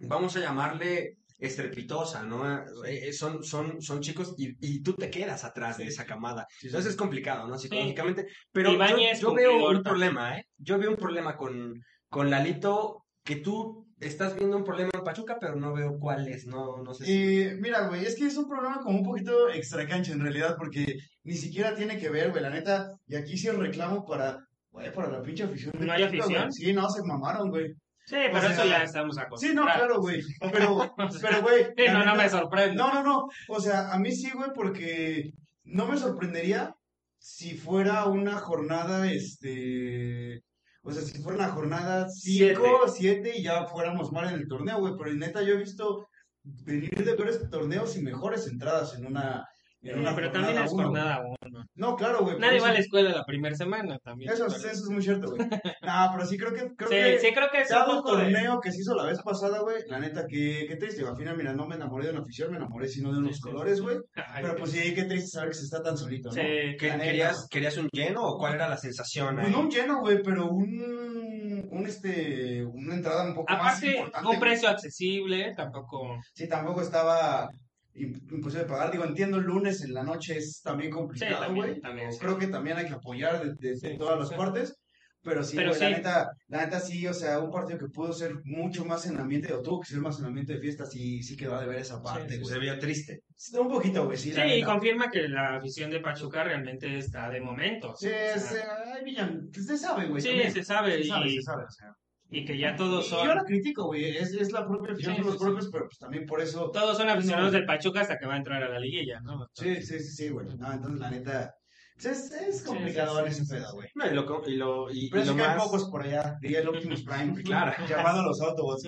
vamos 0.00 0.36
a 0.36 0.40
llamarle 0.40 1.16
estrepitosa, 1.38 2.22
¿no? 2.22 2.58
Eh, 2.84 3.08
eh, 3.08 3.12
son, 3.12 3.42
son, 3.42 3.80
son 3.80 4.00
chicos 4.00 4.34
y, 4.36 4.54
y 4.60 4.82
tú 4.82 4.92
te 4.94 5.10
quedas 5.10 5.44
atrás 5.44 5.78
de 5.78 5.86
esa 5.86 6.04
camada. 6.04 6.46
Entonces 6.62 6.90
es 6.92 6.96
complicado, 6.96 7.48
¿no? 7.48 7.58
Psicológicamente. 7.58 8.26
Pero 8.52 8.72
yo, 8.72 9.34
veo 9.34 9.70
un 9.70 9.82
problema, 9.82 10.36
¿eh? 10.38 10.44
Yo 10.58 10.78
veo 10.78 10.90
un 10.90 10.96
problema 10.96 11.36
con, 11.36 11.80
con 12.08 12.30
Lalito 12.30 13.04
que 13.24 13.36
tú 13.36 13.86
estás 14.00 14.34
viendo 14.34 14.56
un 14.56 14.64
problema 14.64 14.90
en 14.94 15.04
Pachuca, 15.04 15.36
pero 15.40 15.56
no 15.56 15.72
veo 15.74 15.98
cuál 15.98 16.26
es, 16.28 16.46
no, 16.46 16.82
no 16.82 16.94
sé 16.94 17.04
si... 17.04 17.42
Eh, 17.42 17.56
mira, 17.60 17.86
güey, 17.86 18.04
es 18.04 18.16
que 18.16 18.26
es 18.26 18.36
un 18.36 18.48
programa 18.48 18.80
como 18.80 18.98
un 18.98 19.04
poquito 19.04 19.50
extra 19.50 19.86
cancha 19.86 20.12
en 20.12 20.20
realidad, 20.20 20.56
porque 20.58 20.96
ni 21.24 21.34
siquiera 21.34 21.74
tiene 21.74 21.98
que 21.98 22.08
ver, 22.08 22.30
güey, 22.30 22.42
la 22.42 22.50
neta, 22.50 22.88
y 23.06 23.16
aquí 23.16 23.36
sí 23.36 23.48
el 23.48 23.58
reclamo 23.58 24.06
para, 24.06 24.38
güey, 24.70 24.92
para 24.92 25.10
la 25.10 25.22
pinche 25.22 25.44
afición. 25.44 25.72
de 25.78 25.84
¿No 25.86 25.92
hay 25.92 26.04
Pachuca, 26.04 26.24
afición? 26.24 26.42
güey. 26.44 26.52
Sí, 26.52 26.72
no, 26.72 26.88
se 26.88 27.02
mamaron, 27.02 27.50
güey. 27.50 27.74
Sí, 28.10 28.16
pero 28.16 28.38
O 28.38 28.40
sea, 28.40 28.50
eso 28.52 28.64
ya 28.64 28.82
estamos 28.82 29.14
Sí, 29.14 29.22
acostumbrados. 29.22 29.54
no, 29.72 29.78
claro, 29.78 30.00
güey, 30.00 30.20
pero, 30.52 30.76
O 30.82 31.08
pero, 31.22 31.42
güey. 31.42 31.64
sí, 31.76 31.84
no, 31.92 32.04
no 32.04 32.14
me 32.16 32.28
sorprende. 32.28 32.74
No, 32.74 32.92
no, 32.92 33.02
no, 33.04 33.28
o 33.48 33.60
sea, 33.60 33.92
a 33.92 33.98
mí 33.98 34.10
sí, 34.10 34.30
güey, 34.34 34.50
porque 34.54 35.30
no 35.64 35.86
me 35.86 35.96
sorprendería 35.96 36.74
si 37.18 37.56
fuera 37.56 38.06
una 38.06 38.36
jornada, 38.38 39.10
este... 39.12 40.42
O 40.82 40.90
sea, 40.90 41.02
si 41.02 41.22
fuera 41.22 41.38
una 41.44 41.48
jornada 41.50 42.08
5, 42.08 42.88
7 42.88 43.32
y 43.36 43.42
ya 43.42 43.66
fuéramos 43.66 44.10
mal 44.12 44.28
en 44.28 44.34
el 44.40 44.48
torneo, 44.48 44.78
güey. 44.80 44.94
Pero 44.98 45.14
neta, 45.14 45.42
yo 45.42 45.52
he 45.54 45.58
visto 45.58 46.08
venir 46.42 46.90
de 47.04 47.14
peores 47.14 47.38
torneos 47.50 47.96
y 47.96 48.02
mejores 48.02 48.48
entradas 48.48 48.94
en 48.96 49.04
una, 49.06 49.46
pero 49.82 50.30
también 50.30 50.56
jornada 50.56 50.64
es 50.64 50.70
jornada 50.70 51.20
uno. 51.20 51.28
güey. 51.50 51.64
No, 51.74 51.96
claro, 51.96 52.20
güey. 52.22 52.38
Nadie 52.38 52.56
eso- 52.56 52.64
va 52.64 52.70
a 52.70 52.74
la 52.74 52.78
escuela 52.80 53.10
la 53.10 53.24
primera 53.24 53.54
semana 53.56 53.98
también. 54.04 54.30
Eso, 54.32 54.46
eso 54.46 54.68
es 54.68 54.82
muy 54.90 55.02
cierto, 55.02 55.30
güey. 55.30 55.40
No, 55.82 56.10
pero 56.12 56.26
sí 56.26 56.36
creo 56.36 56.52
que... 56.52 56.68
Creo 56.76 56.88
Sí, 56.90 56.94
que 56.96 57.18
sí, 57.18 57.34
creo 57.34 57.48
que 57.50 57.60
es 57.62 57.70
un 57.70 57.96
de- 57.96 58.02
torneo 58.02 58.60
que 58.60 58.70
se 58.70 58.80
hizo 58.82 58.94
la 58.94 59.04
vez 59.04 59.20
pasada, 59.22 59.60
güey, 59.60 59.76
la 59.88 59.98
neta, 59.98 60.26
qué, 60.28 60.66
qué 60.68 60.76
triste. 60.76 61.04
Al 61.06 61.16
final, 61.16 61.36
mira, 61.36 61.52
no 61.54 61.66
me 61.66 61.76
enamoré 61.76 62.06
de 62.06 62.12
una 62.12 62.20
afición, 62.20 62.50
me 62.50 62.58
enamoré 62.58 62.88
sino 62.88 63.12
de 63.12 63.18
unos 63.18 63.36
Sí, 63.36 63.40
colores, 63.42 63.80
güey. 63.80 63.96
Pero 64.42 64.56
pues 64.56 64.70
sí, 64.72 64.94
qué 64.94 65.04
triste 65.04 65.28
saber 65.28 65.48
que 65.50 65.54
se 65.56 65.64
está 65.64 65.82
tan 65.82 65.96
solito, 65.96 66.28
¿no? 66.28 66.34
sí, 66.34 66.40
¿Qué- 66.78 66.88
la 66.88 66.96
neta. 66.96 67.04
¿Querías, 67.10 67.46
¿Querías 67.50 67.76
un 67.78 67.88
lleno 67.92 68.22
o 68.22 68.36
cuál 68.38 68.54
era 68.54 68.68
la 68.68 68.76
sensación 68.76 69.34
Pues 69.36 69.46
ahí? 69.46 69.52
no 69.52 69.60
un 69.60 69.70
lleno, 69.70 70.00
güey, 70.00 70.22
pero 70.22 70.48
un, 70.50 71.68
un 71.70 71.86
este, 71.86 72.62
una 72.64 72.94
entrada 72.94 73.24
un 73.24 73.34
poco 73.34 73.52
más 73.52 73.60
Aparte, 73.78 73.90
importante. 73.96 74.28
un 74.28 74.38
precio 74.40 74.68
accesible, 74.68 75.54
tampoco. 75.56 76.18
Sí, 76.34 76.48
tampoco 76.48 76.82
estaba 76.82 77.48
imposible 77.94 78.64
de 78.64 78.68
pagar. 78.70 78.90
Digo, 78.92 79.04
entiendo, 79.04 79.38
el 79.38 79.44
lunes 79.44 79.82
en 79.82 79.92
la 79.94 80.02
noche 80.02 80.36
es 80.38 80.60
también 80.62 80.90
Sí, 80.90 80.96
complicado, 80.96 81.54
güey. 81.54 81.80
también, 81.80 82.12
sí. 82.12 82.18
Creo 82.20 82.38
que 82.38 82.46
también 82.46 82.76
hay 82.76 82.86
que 82.86 82.94
apoyar 82.94 83.44
de- 83.44 83.54
desde 83.58 83.90
Sí, 83.92 83.98
todas 83.98 84.18
las 84.18 84.28
sí. 84.28 84.34
partes. 84.36 84.76
Pero 85.22 85.44
sí, 85.44 85.54
Pero 85.54 85.68
güey, 85.68 85.80
la 85.82 85.86
sí. 85.88 85.92
neta, 85.96 86.30
la 86.48 86.64
neta 86.64 86.80
sí, 86.80 87.06
o 87.06 87.12
sea, 87.12 87.40
un 87.40 87.50
partido 87.50 87.78
que 87.78 87.88
pudo 87.88 88.10
ser 88.10 88.36
mucho 88.42 88.86
más 88.86 89.04
en 89.04 89.18
ambiente, 89.20 89.52
o 89.52 89.60
tuvo 89.60 89.80
que 89.82 89.88
ser 89.88 89.98
más 90.00 90.18
en 90.18 90.24
ambiente 90.24 90.54
de 90.54 90.60
fiesta, 90.60 90.86
sí, 90.86 91.22
sí 91.22 91.36
quedó 91.36 91.60
de 91.60 91.66
ver 91.66 91.78
esa 91.80 92.00
parte, 92.02 92.38
sí. 92.38 92.44
Se 92.46 92.58
vio 92.58 92.78
triste. 92.78 93.20
Sí, 93.36 93.54
Un 93.58 93.68
poquito, 93.68 94.06
güey, 94.06 94.16
sí, 94.16 94.30
Sí, 94.30 94.38
la 94.38 94.46
y 94.46 94.60
neta. 94.62 94.72
confirma 94.72 95.10
que 95.10 95.28
la 95.28 95.56
afición 95.56 95.90
de 95.90 96.00
Pachuca 96.00 96.42
realmente 96.42 96.96
está 96.96 97.28
de 97.28 97.38
momento. 97.42 97.94
Sí, 97.96 98.08
se, 98.08 98.62
ay, 98.62 99.04
Villan, 99.04 99.50
pues, 99.52 99.66
se 99.66 99.76
sabe, 99.76 100.06
güey. 100.06 100.22
Sí, 100.22 100.30
se 100.50 100.64
sabe, 100.64 101.02
Se 101.02 101.08
sabe, 101.08 101.26
y, 101.28 101.36
se 101.36 101.42
sabe, 101.42 101.64
o 101.64 101.70
sea. 101.70 101.92
Y 102.30 102.44
que 102.44 102.56
ya 102.58 102.76
todos 102.76 103.06
Y 103.06 103.10
son 103.10 103.26
yo 103.26 103.34
la 103.34 103.44
critico, 103.44 103.86
güey, 103.86 104.16
es, 104.16 104.32
es 104.34 104.52
la 104.52 104.66
propia 104.66 104.92
afición, 104.92 105.16
Sí, 105.16 105.22
son 105.22 105.26
los 105.26 105.34
sí, 105.34 105.38
sí. 105.38 105.44
propios, 105.44 105.68
pero 105.72 105.84
pues 105.86 105.98
también 105.98 106.26
por 106.26 106.40
eso 106.40 106.70
todos 106.70 106.96
son 106.96 107.08
aficionados 107.08 107.52
No. 107.52 107.58
del 107.58 107.66
Pachuca 107.66 108.00
hasta 108.02 108.18
que 108.18 108.26
va 108.26 108.34
a 108.34 108.38
entrar 108.38 108.62
a 108.62 108.68
la 108.68 108.78
liguilla, 108.78 109.20
¿no? 109.20 109.46
Sí, 109.54 109.82
sí, 109.82 109.98
sí, 109.98 110.12
sí, 110.12 110.28
güey. 110.28 110.46
No, 110.56 110.72
entonces 110.72 111.00
la 111.00 111.10
neta. 111.10 111.54
pues, 111.94 112.06
Es, 112.06 112.32
es 112.32 112.62
complicado 112.62 113.18
sí, 113.18 113.24
en 113.26 113.34
sí, 113.34 113.42
ese 113.42 113.54
pedo, 113.56 113.72
güey. 113.74 113.88
No, 113.96 114.06
y 114.06 114.14
lo, 114.14 114.42
y 114.48 114.56
lo, 114.56 114.90
y, 114.90 115.06
y 115.06 115.10
Pero 115.10 115.22
es 115.22 115.28
lo 115.28 115.36
que 115.36 115.42
hay 115.42 115.48
más... 115.56 115.64
pocos 115.64 115.90
por 115.90 116.02
allá, 116.02 116.36
diría 116.40 116.60
el 116.60 116.68
Optimus 116.68 117.02
Prime. 117.02 117.34
Claro. 117.44 117.72
Llamando 117.88 118.20
a 118.20 118.24
los 118.26 118.40
Autobots. 118.40 118.84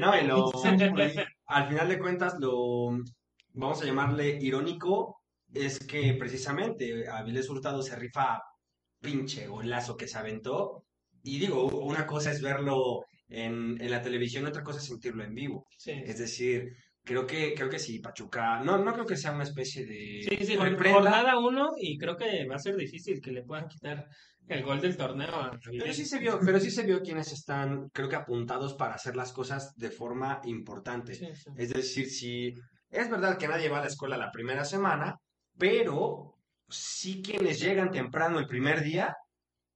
No, 0.00 0.18
y 0.20 0.26
lo, 0.26 0.50
al 1.46 1.68
final 1.68 1.88
de 1.88 1.98
cuentas, 1.98 2.36
lo 2.40 2.90
vamos 3.54 3.82
a 3.82 3.84
llamarle 3.84 4.38
irónico, 4.40 5.20
es 5.52 5.78
que 5.80 6.14
precisamente 6.14 7.06
Avilés 7.08 7.50
Hurtado 7.50 7.82
se 7.82 7.96
rifa 7.96 8.40
pinche 9.00 9.46
golazo 9.46 9.96
que 9.96 10.08
se 10.08 10.16
aventó. 10.16 10.84
Y 11.22 11.38
digo, 11.38 11.66
una 11.66 12.06
cosa 12.06 12.32
es 12.32 12.40
verlo 12.42 13.04
en, 13.28 13.80
en 13.80 13.90
la 13.90 14.02
televisión, 14.02 14.46
otra 14.46 14.62
cosa 14.62 14.78
es 14.78 14.86
sentirlo 14.86 15.24
en 15.24 15.34
vivo. 15.34 15.66
Sí, 15.78 15.92
Es 15.92 16.18
decir, 16.18 16.72
creo 17.04 17.26
que, 17.26 17.54
creo 17.54 17.68
que 17.68 17.78
sí, 17.78 17.98
Pachuca, 17.98 18.60
no, 18.60 18.78
no 18.78 18.92
creo 18.92 19.06
que 19.06 19.16
sea 19.16 19.32
una 19.32 19.44
especie 19.44 19.84
de 19.84 20.22
sí, 20.28 20.44
sí, 20.44 20.56
reprenda, 20.56 20.92
jornada 20.92 21.38
uno 21.38 21.70
y 21.78 21.98
creo 21.98 22.16
que 22.16 22.46
va 22.46 22.56
a 22.56 22.60
ser 22.60 22.76
difícil 22.76 23.20
que 23.20 23.32
le 23.32 23.42
puedan 23.42 23.68
quitar 23.68 24.06
el 24.48 24.62
gol 24.62 24.80
del 24.80 24.96
torneo 24.96 25.50
Pero 25.64 25.92
sí 25.92 26.04
se 26.04 26.18
vio, 26.18 26.38
pero 26.44 26.58
sí 26.58 26.70
se 26.70 26.82
vio 26.82 27.00
quienes 27.00 27.32
están, 27.32 27.88
creo 27.90 28.08
que 28.08 28.16
apuntados 28.16 28.74
para 28.74 28.94
hacer 28.94 29.16
las 29.16 29.32
cosas 29.32 29.74
de 29.76 29.90
forma 29.90 30.40
importante. 30.44 31.14
Sí, 31.14 31.26
sí. 31.34 31.50
Es 31.56 31.72
decir, 31.72 32.10
si 32.10 32.54
es 32.90 33.10
verdad 33.10 33.38
que 33.38 33.48
nadie 33.48 33.68
va 33.68 33.78
a 33.78 33.82
la 33.82 33.86
escuela 33.86 34.16
la 34.16 34.30
primera 34.30 34.64
semana, 34.64 35.16
pero 35.56 36.34
sí 36.68 37.22
quienes 37.22 37.60
llegan 37.60 37.90
temprano 37.90 38.38
el 38.38 38.46
primer 38.46 38.82
día 38.82 39.16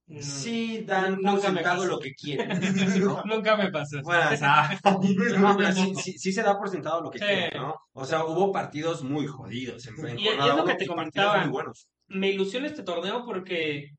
No, 0.09 0.23
Sí, 0.23 0.85
dan 0.87 1.17
Nunca 1.21 1.53
por 1.53 1.81
me 1.81 1.87
lo 1.87 1.99
que 1.99 2.15
quieren. 2.15 2.49
¿no? 3.05 3.23
Nunca 3.25 3.57
me 3.57 3.71
pasó. 3.73 4.01
Bueno, 4.03 4.31
o 4.33 4.37
sea, 4.37 4.79
no, 5.39 5.57
pero 5.57 5.73
sí, 5.73 5.95
sí- 5.97 6.19
sí 6.19 6.33
se 6.33 6.43
da 6.43 6.57
por 6.57 6.69
sentado 6.69 7.01
lo 7.01 7.11
que 7.11 7.19
Sí. 7.19 7.25
quieren, 7.25 7.61
¿no? 7.61 7.75
O 7.93 8.05
sea, 8.05 8.25
hubo 8.25 8.53
partidos 8.53 9.03
muy 9.03 9.27
jodidos 9.27 9.85
en, 9.89 10.07
en 10.09 10.19
Y- 10.19 10.25
y 10.25 10.29
es 10.29 10.37
lo 10.57 10.65
que 10.65 10.75
te 10.77 10.87
comentaba. 10.87 11.41
muy 11.43 11.51
buenos. 11.51 11.89
Me 12.09 12.31
ilusiona 12.31 12.69
este 12.69 12.85
torneo 12.85 13.25
porque 13.25 13.91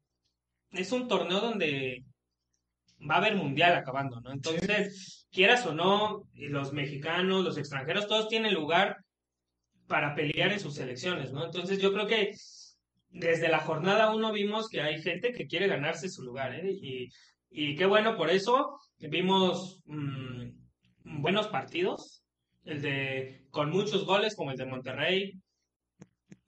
es 0.71 0.91
un 0.93 1.09
torneo 1.09 1.41
donde 1.41 2.05
va 3.09 3.15
a 3.15 3.17
haber 3.17 3.35
mundial 3.35 3.75
acabando, 3.75 4.21
¿no? 4.21 4.31
Entonces, 4.31 5.27
quieras 5.29 5.65
o 5.65 5.73
no, 5.73 6.23
los 6.35 6.71
mexicanos, 6.71 7.43
los 7.43 7.57
extranjeros, 7.57 8.07
todos 8.07 8.29
tienen 8.29 8.53
lugar 8.53 8.97
para 9.87 10.15
pelear 10.15 10.53
en 10.53 10.59
sus 10.61 10.75
selecciones, 10.75 11.31
¿no? 11.33 11.45
Entonces, 11.45 11.79
yo 11.81 11.91
creo 11.93 12.07
que 12.07 12.33
desde 13.09 13.49
la 13.49 13.59
jornada 13.59 14.13
uno 14.13 14.31
vimos 14.31 14.67
que 14.69 14.81
hay 14.81 15.01
gente 15.01 15.31
que 15.33 15.47
quiere 15.47 15.67
ganarse 15.67 16.09
su 16.09 16.23
lugar, 16.23 16.53
¿eh? 16.55 17.09
Y, 17.49 17.75
qué 17.75 17.85
bueno 17.85 18.17
por 18.17 18.29
eso. 18.29 18.77
Vimos 18.99 19.81
mm, 19.85 21.21
buenos 21.21 21.47
partidos, 21.47 22.23
el 22.65 22.81
de 22.81 23.45
con 23.51 23.69
muchos 23.71 24.05
goles, 24.05 24.35
como 24.35 24.51
el 24.51 24.57
de 24.57 24.65
Monterrey, 24.65 25.33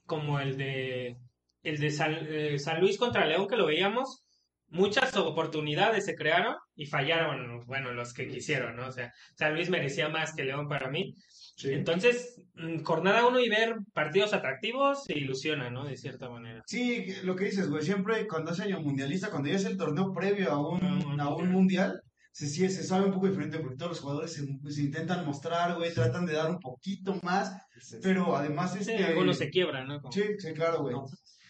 como 0.05 0.39
el 0.39 0.57
de 0.57 1.17
el 1.63 1.77
de 1.79 1.91
San, 1.91 2.17
eh, 2.21 2.59
San 2.59 2.79
Luis 2.79 2.97
contra 2.97 3.25
León 3.25 3.47
que 3.47 3.57
lo 3.57 3.65
veíamos, 3.65 4.23
muchas 4.69 5.15
oportunidades 5.17 6.05
se 6.05 6.15
crearon 6.15 6.55
y 6.75 6.85
fallaron, 6.85 7.65
bueno, 7.65 7.91
los 7.93 8.13
que 8.13 8.27
quisieron, 8.27 8.75
¿no? 8.75 8.87
O 8.87 8.91
sea, 8.91 9.11
San 9.35 9.53
Luis 9.53 9.69
merecía 9.69 10.09
más 10.09 10.33
que 10.35 10.43
León 10.43 10.67
para 10.67 10.89
mí. 10.89 11.13
Sí. 11.59 11.73
Entonces, 11.73 12.41
mm, 12.55 12.83
jornada 12.83 13.27
uno 13.27 13.37
y 13.41 13.49
ver 13.49 13.75
partidos 13.93 14.31
atractivos 14.33 15.03
se 15.03 15.17
ilusiona, 15.17 15.69
¿no? 15.69 15.83
De 15.83 15.97
cierta 15.97 16.29
manera. 16.29 16.63
Sí, 16.65 17.07
lo 17.23 17.35
que 17.35 17.45
dices, 17.45 17.69
güey, 17.69 17.83
siempre 17.83 18.25
cuando 18.27 18.51
es 18.51 18.61
año 18.61 18.79
mundialista, 18.79 19.29
cuando 19.29 19.49
ya 19.49 19.55
es 19.55 19.65
el 19.65 19.75
torneo 19.75 20.13
previo 20.13 20.51
a 20.53 20.57
un, 20.69 21.19
a 21.19 21.35
un 21.35 21.49
mundial, 21.51 22.01
se, 22.31 22.47
sí- 22.47 22.69
se 22.69 22.83
sabe 22.83 23.07
un 23.07 23.11
poco 23.13 23.27
diferente 23.27 23.59
porque 23.59 23.75
todos 23.75 23.91
los 23.91 23.99
jugadores 23.99 24.31
se, 24.31 24.45
se 24.71 24.81
intentan 24.81 25.25
mostrar, 25.25 25.75
güey, 25.75 25.93
tratan 25.93 26.25
de 26.25 26.33
dar 26.33 26.49
un 26.49 26.59
poquito 26.59 27.19
más, 27.23 27.51
pero 28.01 28.37
además 28.37 28.71
Sí, 28.73 28.79
este... 28.79 29.03
algunos 29.03 29.37
se 29.37 29.49
quiebran, 29.49 29.85
¿no? 29.89 29.99
Como- 29.99 30.13
Sí, 30.13 30.23
sí, 30.37 30.53
claro, 30.53 30.79
güey. 30.83 30.95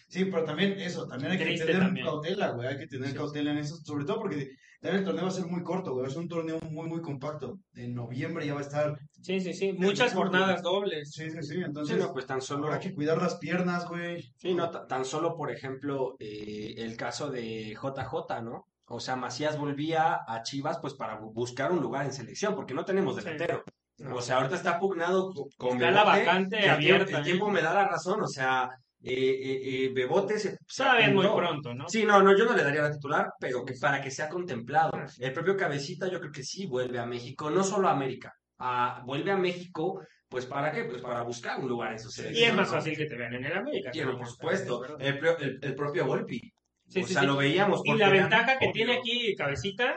Sí, 0.08 0.24
pero 0.24 0.42
también 0.42 0.72
eso, 0.80 1.06
también 1.06 1.30
hay 1.30 1.38
que 1.38 1.56
tener 1.56 1.78
también. 1.78 2.04
cautela, 2.04 2.50
güey, 2.50 2.66
hay 2.66 2.78
que 2.78 2.88
tener 2.88 3.10
Sí. 3.10 3.14
cautela 3.14 3.52
en 3.52 3.58
eso, 3.58 3.76
sobre 3.76 4.04
todo 4.04 4.18
porque 4.18 4.50
el 4.82 5.04
torneo 5.04 5.24
va 5.24 5.28
a 5.28 5.32
ser 5.32 5.46
muy 5.46 5.62
corto, 5.62 5.92
güey, 5.94 6.06
es 6.06 6.16
un 6.16 6.28
torneo 6.28 6.58
muy, 6.70 6.88
muy 6.88 7.00
compacto. 7.02 7.58
En 7.74 7.94
noviembre 7.94 8.46
ya 8.46 8.54
va 8.54 8.60
a 8.60 8.62
estar, 8.62 8.98
Sí, 9.22 9.40
sí, 9.40 9.52
sí. 9.52 9.72
Muchas 9.74 10.14
jornadas 10.14 10.62
dobles. 10.62 11.10
sí, 11.12 11.30
sí, 11.30 11.42
sí, 11.42 11.54
Sí, 11.54 11.62
entonces 11.64 11.98
no, 11.98 12.12
pues 12.12 12.26
tan 12.26 12.40
solo, 12.40 12.66
habrá 12.66 12.80
que 12.80 12.94
cuidar 12.94 13.20
las 13.20 13.36
piernas, 13.36 13.86
güey. 13.88 14.22
sí, 14.36 14.54
no, 14.54 14.70
ta- 14.70 14.86
tan 14.86 15.04
solo, 15.04 15.36
por 15.36 15.50
ejemplo, 15.50 16.16
eh, 16.18 16.74
el 16.78 16.96
caso 16.96 17.30
de 17.30 17.74
JJ, 17.74 18.40
¿no? 18.42 18.66
O 18.86 18.98
sea, 19.00 19.14
Macías 19.16 19.58
volvía 19.58 20.18
a 20.26 20.42
Chivas 20.42 20.78
pues 20.80 20.94
para 20.94 21.20
bu- 21.20 21.32
buscar 21.32 21.70
un 21.72 21.80
lugar 21.80 22.06
en 22.06 22.12
selección, 22.12 22.54
porque 22.54 22.74
no 22.74 22.84
tenemos 22.84 23.14
Sí. 23.16 23.22
delantero. 23.22 23.62
No. 23.98 24.16
O 24.16 24.22
sea, 24.22 24.38
ahorita 24.38 24.56
está 24.56 24.78
pugnado 24.80 25.30
co- 25.34 25.48
con 25.58 25.74
Está 25.74 25.90
la 25.90 26.04
vacante 26.04 26.56
que 26.56 26.64
el 26.70 26.78
tiempo- 26.78 26.94
abierta, 26.94 27.16
El 27.18 27.20
¿eh? 27.20 27.24
tiempo 27.24 27.50
me 27.50 27.60
da 27.62 27.74
la 27.74 27.86
razón, 27.86 28.22
o 28.22 28.26
sea, 28.26 28.70
eh, 29.02 29.12
eh, 29.12 29.60
eh, 29.86 29.90
Bebote 29.94 30.38
se, 30.38 30.58
es 30.58 31.12
muy 31.14 31.26
pronto, 31.26 31.72
¿no? 31.74 31.88
Sí, 31.88 32.04
no, 32.04 32.22
no, 32.22 32.36
yo 32.36 32.44
no 32.44 32.54
le 32.54 32.62
daría 32.62 32.82
la 32.82 32.92
titular, 32.92 33.26
pero 33.40 33.64
que 33.64 33.74
para 33.80 34.00
que 34.00 34.10
sea 34.10 34.28
contemplado. 34.28 34.90
Ah. 34.94 35.06
El 35.18 35.32
propio 35.32 35.56
Cabecita 35.56 36.08
yo 36.08 36.20
creo 36.20 36.32
que 36.32 36.42
sí 36.44 36.66
vuelve 36.66 36.98
a 36.98 37.06
México, 37.06 37.50
no 37.50 37.64
solo 37.64 37.88
a 37.88 37.92
América, 37.92 38.32
a- 38.58 39.02
vuelve 39.06 39.30
a 39.30 39.36
México, 39.36 40.02
pues 40.28 40.46
¿para 40.46 40.70
qué? 40.70 40.84
Pues 40.84 41.00
para 41.02 41.22
buscar 41.22 41.58
un 41.60 41.68
lugar 41.68 41.92
en 41.92 41.98
su 41.98 42.08
Y 42.08 42.12
selección. 42.12 42.50
es 42.50 42.56
más 42.56 42.68
fácil 42.70 42.96
que 42.96 43.06
te 43.06 43.16
vean 43.16 43.34
en 43.34 43.44
el 43.46 43.52
América. 43.56 43.90
Quiero, 43.90 44.16
por 44.18 44.26
supuesto. 44.28 44.98
El, 44.98 45.18
pro- 45.18 45.38
el- 45.38 45.58
el 45.62 45.74
propio 45.74 46.04
Volpi. 46.06 46.40
Sí, 46.86 47.02
o 47.02 47.06
sí, 47.06 47.12
sea, 47.12 47.22
sí. 47.22 47.26
lo 47.26 47.36
veíamos. 47.36 47.80
Y 47.84 47.94
la 47.94 48.10
ventaja 48.10 48.58
que 48.58 48.66
obvio. 48.66 48.72
tiene 48.72 48.92
aquí 48.98 49.34
Cabecita 49.36 49.96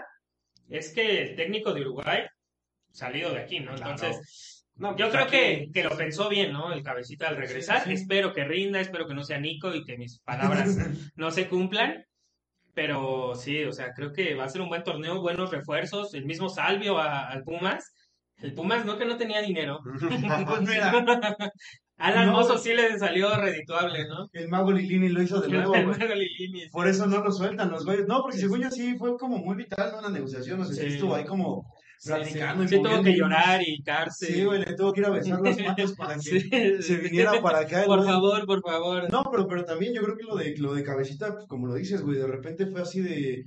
es 0.70 0.94
que 0.94 1.22
el 1.24 1.36
técnico 1.36 1.74
de 1.74 1.82
Uruguay 1.82 2.22
salido 2.92 3.32
de 3.34 3.40
aquí, 3.42 3.60
¿no? 3.60 3.74
Claro. 3.76 3.92
Entonces, 3.92 4.53
No, 4.76 4.96
yo 4.98 5.10
pues 5.10 5.12
creo 5.12 5.24
aquí- 5.26 5.32
que, 5.32 5.72
que 5.74 5.84
lo 5.84 5.96
pensó 5.96 6.30
bien, 6.30 6.52
¿no? 6.52 6.74
El 6.74 6.84
Cabecita 6.84 7.28
al 7.30 7.38
regresar. 7.38 7.84
sí. 7.84 7.94
Espero 7.94 8.34
que 8.34 8.44
rinda, 8.44 8.80
espero 8.80 9.08
que 9.08 9.14
no 9.14 9.24
sea 9.24 9.40
Nico 9.40 9.74
y 9.74 9.84
que 9.84 9.98
mis 9.98 10.20
palabras 10.20 10.76
no 11.16 11.32
se 11.32 11.48
cumplan. 11.48 12.06
Pero 12.74 13.36
sí, 13.36 13.64
o 13.66 13.72
sea, 13.72 13.94
creo 13.94 14.12
que 14.14 14.34
va 14.34 14.46
a 14.46 14.50
ser 14.50 14.62
un 14.62 14.70
buen 14.70 14.84
torneo, 14.84 15.22
buenos 15.22 15.52
refuerzos, 15.52 16.14
el 16.16 16.26
mismo 16.26 16.50
Salvio 16.50 16.98
a- 16.98 17.28
al 17.30 17.44
Pumas. 17.44 17.94
El 18.38 18.54
Pumas 18.56 18.84
no 18.84 18.98
que 18.98 19.06
no 19.06 19.16
tenía 19.16 19.42
dinero. 19.42 19.80
Pues 20.48 20.62
mira, 20.62 20.92
Alan 21.98 22.26
No. 22.26 22.32
Mozo 22.34 22.58
sí 22.58 22.74
le 22.74 22.98
salió 22.98 23.34
redituable, 23.38 24.08
¿no? 24.08 24.28
el 24.34 24.48
mago 24.50 24.72
Lilini 24.72 25.10
lo 25.10 25.22
hizo 25.22 25.40
de 25.40 25.50
nuevo, 25.50 25.76
El. 25.76 25.86
Mago 25.86 26.16
Lilini, 26.16 26.62
sí. 26.62 26.70
Por 26.72 26.88
eso 26.88 27.06
no 27.06 27.24
lo 27.24 27.32
sueltan 27.32 27.70
los 27.70 27.86
güeyes. 27.86 28.08
No, 28.08 28.22
porque 28.24 28.40
según 28.40 28.62
yo 28.64 28.72
sí 28.72 28.98
fue 28.98 29.16
como 29.18 29.38
muy 29.38 29.56
vital, 29.56 29.94
la 30.02 30.10
negociación, 30.10 30.60
o 30.60 30.66
sea, 30.66 30.74
sí 30.76 30.94
estuvo 30.96 31.14
ahí 31.16 31.24
como 31.26 31.72
platicando 32.06 32.64
y 32.64 32.68
sí, 32.68 32.76
tuvo 32.78 33.04
que 33.04 33.16
llorar 33.16 33.62
y 33.66 33.82
cárcel. 33.84 34.28
Sí, 34.34 34.44
güey, 34.46 34.60
le 34.64 34.76
tuvo 34.76 34.94
que 34.94 35.02
ir 35.02 35.06
a 35.08 35.10
besar 35.12 35.42
las 35.42 35.60
manos 35.60 35.94
para 35.98 36.16
que 36.16 36.22
Sí, 36.22 36.40
se 36.50 36.82
sí. 36.82 36.96
viniera 36.98 37.42
para 37.42 37.60
acá. 37.60 37.84
Por 37.86 38.04
favor, 38.06 38.46
por 38.46 38.62
favor. 38.62 39.12
No, 39.12 39.24
pero, 39.32 39.48
pero 39.48 39.66
también 39.66 39.94
yo 39.94 40.02
creo 40.02 40.18
que 40.18 40.24
lo 40.24 40.36
de, 40.36 40.56
lo 40.58 40.74
de 40.74 40.84
cabecita, 40.84 41.34
pues, 41.34 41.46
como 41.48 41.68
lo 41.68 41.76
dices, 41.76 42.02
güey, 42.02 42.18
de 42.18 42.28
repente 42.28 42.68
fue 42.68 42.82
así 42.82 43.02
de, 43.02 43.46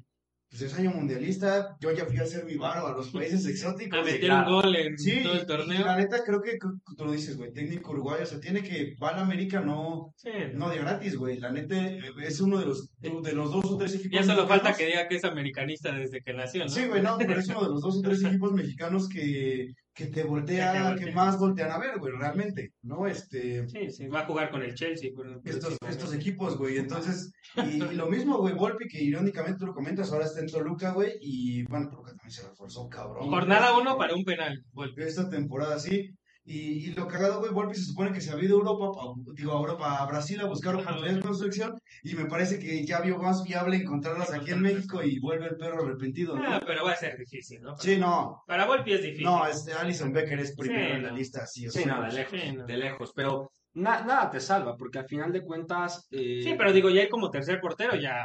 pues 0.49 0.63
es 0.63 0.75
año 0.75 0.91
mundialista, 0.93 1.77
yo 1.81 1.91
ya 1.93 2.07
fui 2.07 2.19
a 2.19 2.23
hacer 2.23 2.45
mi 2.45 2.57
varo 2.57 2.87
a 2.87 2.93
los 2.93 3.11
países 3.11 3.45
exóticos. 3.47 3.99
A 3.99 4.03
meter 4.03 4.21
claro. 4.21 4.47
un 4.57 4.63
gol 4.63 4.77
en 4.77 4.97
Sí, 4.99 5.23
todo 5.23 5.35
y- 5.35 5.37
el 5.39 5.43
y 5.43 5.47
torneo. 5.47 5.85
la 5.85 5.97
neta 5.97 6.23
creo 6.25 6.41
que, 6.41 6.57
tú 6.97 7.05
lo 7.05 7.13
dices, 7.13 7.37
güey, 7.37 7.53
técnico 7.53 7.91
uruguayo, 7.93 8.23
o 8.23 8.27
sea, 8.27 8.41
tiene 8.41 8.63
que, 8.63 8.95
va 9.03 9.11
a 9.11 9.17
la 9.17 9.23
América 9.23 9.61
no, 9.61 10.13
Sí. 10.17 10.31
no 10.55 10.71
de 10.71 10.79
gratis, 10.79 11.17
güey, 11.17 11.39
la 11.39 11.51
neta 11.53 11.75
eh, 11.77 12.01
es 12.23 12.41
uno 12.41 12.59
de 12.59 12.67
los, 12.67 12.89
de 13.01 13.33
los 13.33 13.53
dos 13.53 13.65
o 13.65 13.77
tres 13.77 13.95
equipos 13.97 14.13
Ya 14.19 14.23
solo 14.25 14.47
falta 14.47 14.71
mexicanos- 14.71 14.77
que 14.79 14.87
diga 14.87 15.09
que 15.09 15.17
es 15.17 15.25
americanista 15.25 15.93
desde 15.93 16.21
que 16.23 16.33
nació, 16.33 16.63
¿no? 16.65 16.71
Sí, 16.71 16.87
güey, 16.87 17.03
no, 17.03 17.19
pero 17.19 17.41
es 17.41 17.49
uno 17.49 17.63
de 17.65 17.69
los 17.71 17.81
dos 17.83 17.97
o 17.99 18.01
tres 18.03 18.23
equipos 18.23 18.53
mexicanos 18.53 19.09
que, 19.09 19.73
que 19.97 20.07
te 20.07 20.25
voltea, 20.25 20.73
Que 20.73 20.79
te 20.79 20.85
que 20.85 20.91
voltea. 21.07 21.15
más 21.15 21.39
voltean 21.39 21.71
a 21.73 21.79
ver, 21.79 21.99
güey, 21.99 22.13
realmente, 22.15 22.75
¿no? 22.83 23.07
Este, 23.07 23.67
Sí, 23.67 23.91
sí, 23.91 24.07
va 24.09 24.21
a 24.21 24.27
jugar 24.27 24.51
con 24.51 24.63
el 24.63 24.75
Chelsea. 24.75 25.11
estos, 25.45 25.79
estos 25.89 26.13
equipos, 26.15 26.59
güey, 26.59 26.77
entonces, 26.77 27.33
y, 27.57 27.83
y 27.83 27.95
lo 27.95 28.07
mismo, 28.07 28.39
güey, 28.39 28.55
Volpi, 28.55 28.87
que 28.89 29.03
irónicamente 29.03 29.59
tú 29.61 29.67
lo 29.67 29.75
comentas, 29.75 30.13
ahora 30.13 30.27
está 30.27 30.41
en 30.41 30.49
Toluca, 30.49 30.93
güey, 30.93 31.15
y 31.23 31.65
bueno, 31.65 31.89
Toluca 31.89 32.11
también 32.11 32.31
se 32.31 32.47
reforzó, 32.47 32.89
cabrón. 32.89 33.29
Jornada 33.31 33.77
uno 33.79 33.97
para 33.97 34.15
un 34.15 34.25
penal. 34.25 34.63
Gol. 34.73 34.93
Esta 34.99 35.31
temporada, 35.31 35.79
sí. 35.79 36.11
Y, 36.49 36.87
y 36.91 36.95
lo 36.95 37.09
cagado, 37.09 37.41
güey, 37.41 37.53
Volpi 37.53 37.75
se 37.75 37.87
supone 37.87 38.13
que 38.13 38.21
se 38.21 38.31
ha 38.33 38.39
ido 38.39 38.57
a 38.57 38.61
Europa, 38.61 38.93
pa- 38.93 39.33
digo, 39.35 39.53
a 39.53 39.59
Europa, 39.59 39.97
a 40.01 40.07
Brasil 40.07 40.41
a 40.41 40.47
buscar 40.47 40.77
oportunidades 40.77 41.17
de 41.17 41.21
construcción, 41.23 41.75
y 42.05 42.15
me 42.15 42.27
parece 42.27 42.61
que 42.61 42.85
ya 42.87 43.01
vio 43.01 43.19
más 43.19 43.43
viable 43.43 43.77
encontrarlas 43.79 44.33
aquí 44.33 44.53
en 44.53 44.61
México 44.63 45.03
y 45.03 45.19
vuelve 45.19 45.47
el 45.47 45.57
perro 45.57 45.83
arrepentido, 45.85 46.37
¿no? 46.37 46.45
Ah, 46.47 46.61
pero 46.65 46.85
va 46.85 46.93
a 46.93 46.97
ser 46.97 47.19
difícil, 47.19 47.61
¿no? 47.63 47.77
Sí, 47.77 47.97
no, 47.99 48.45
Para 48.47 48.65
Volpi 48.67 48.93
es 48.93 49.03
difícil. 49.03 49.25
no, 49.25 49.45
este 49.47 49.73
Alison 49.73 50.13
Becker 50.13 50.39
es 50.39 50.55
primero 50.57 50.87
Sí, 50.87 50.93
en 50.93 51.03
la 51.03 51.11
no. 51.11 51.17
lista, 51.17 51.47
sí 51.47 51.67
o 51.67 51.71
Sí, 51.73 51.81
sí. 51.81 51.85
no, 51.89 52.01
de 52.03 52.13
lejos, 52.13 52.41
Sí, 52.41 52.53
no. 52.53 52.65
de 52.65 52.77
lejos, 52.77 53.13
pero 53.13 53.51
na- 53.75 54.05
nada 54.05 54.31
te 54.31 54.39
salva, 54.39 54.77
porque 54.77 55.01
al 55.01 55.09
final 55.09 55.33
de 55.33 55.43
cuentas... 55.43 56.07
eh, 56.13 56.43
Sí, 56.45 56.55
pero 56.57 56.73
digo, 56.73 56.91
ya 56.91 57.01
hay 57.03 57.09
como 57.09 57.29
tercer 57.29 57.59
portero, 57.61 57.97
ya 57.97 58.25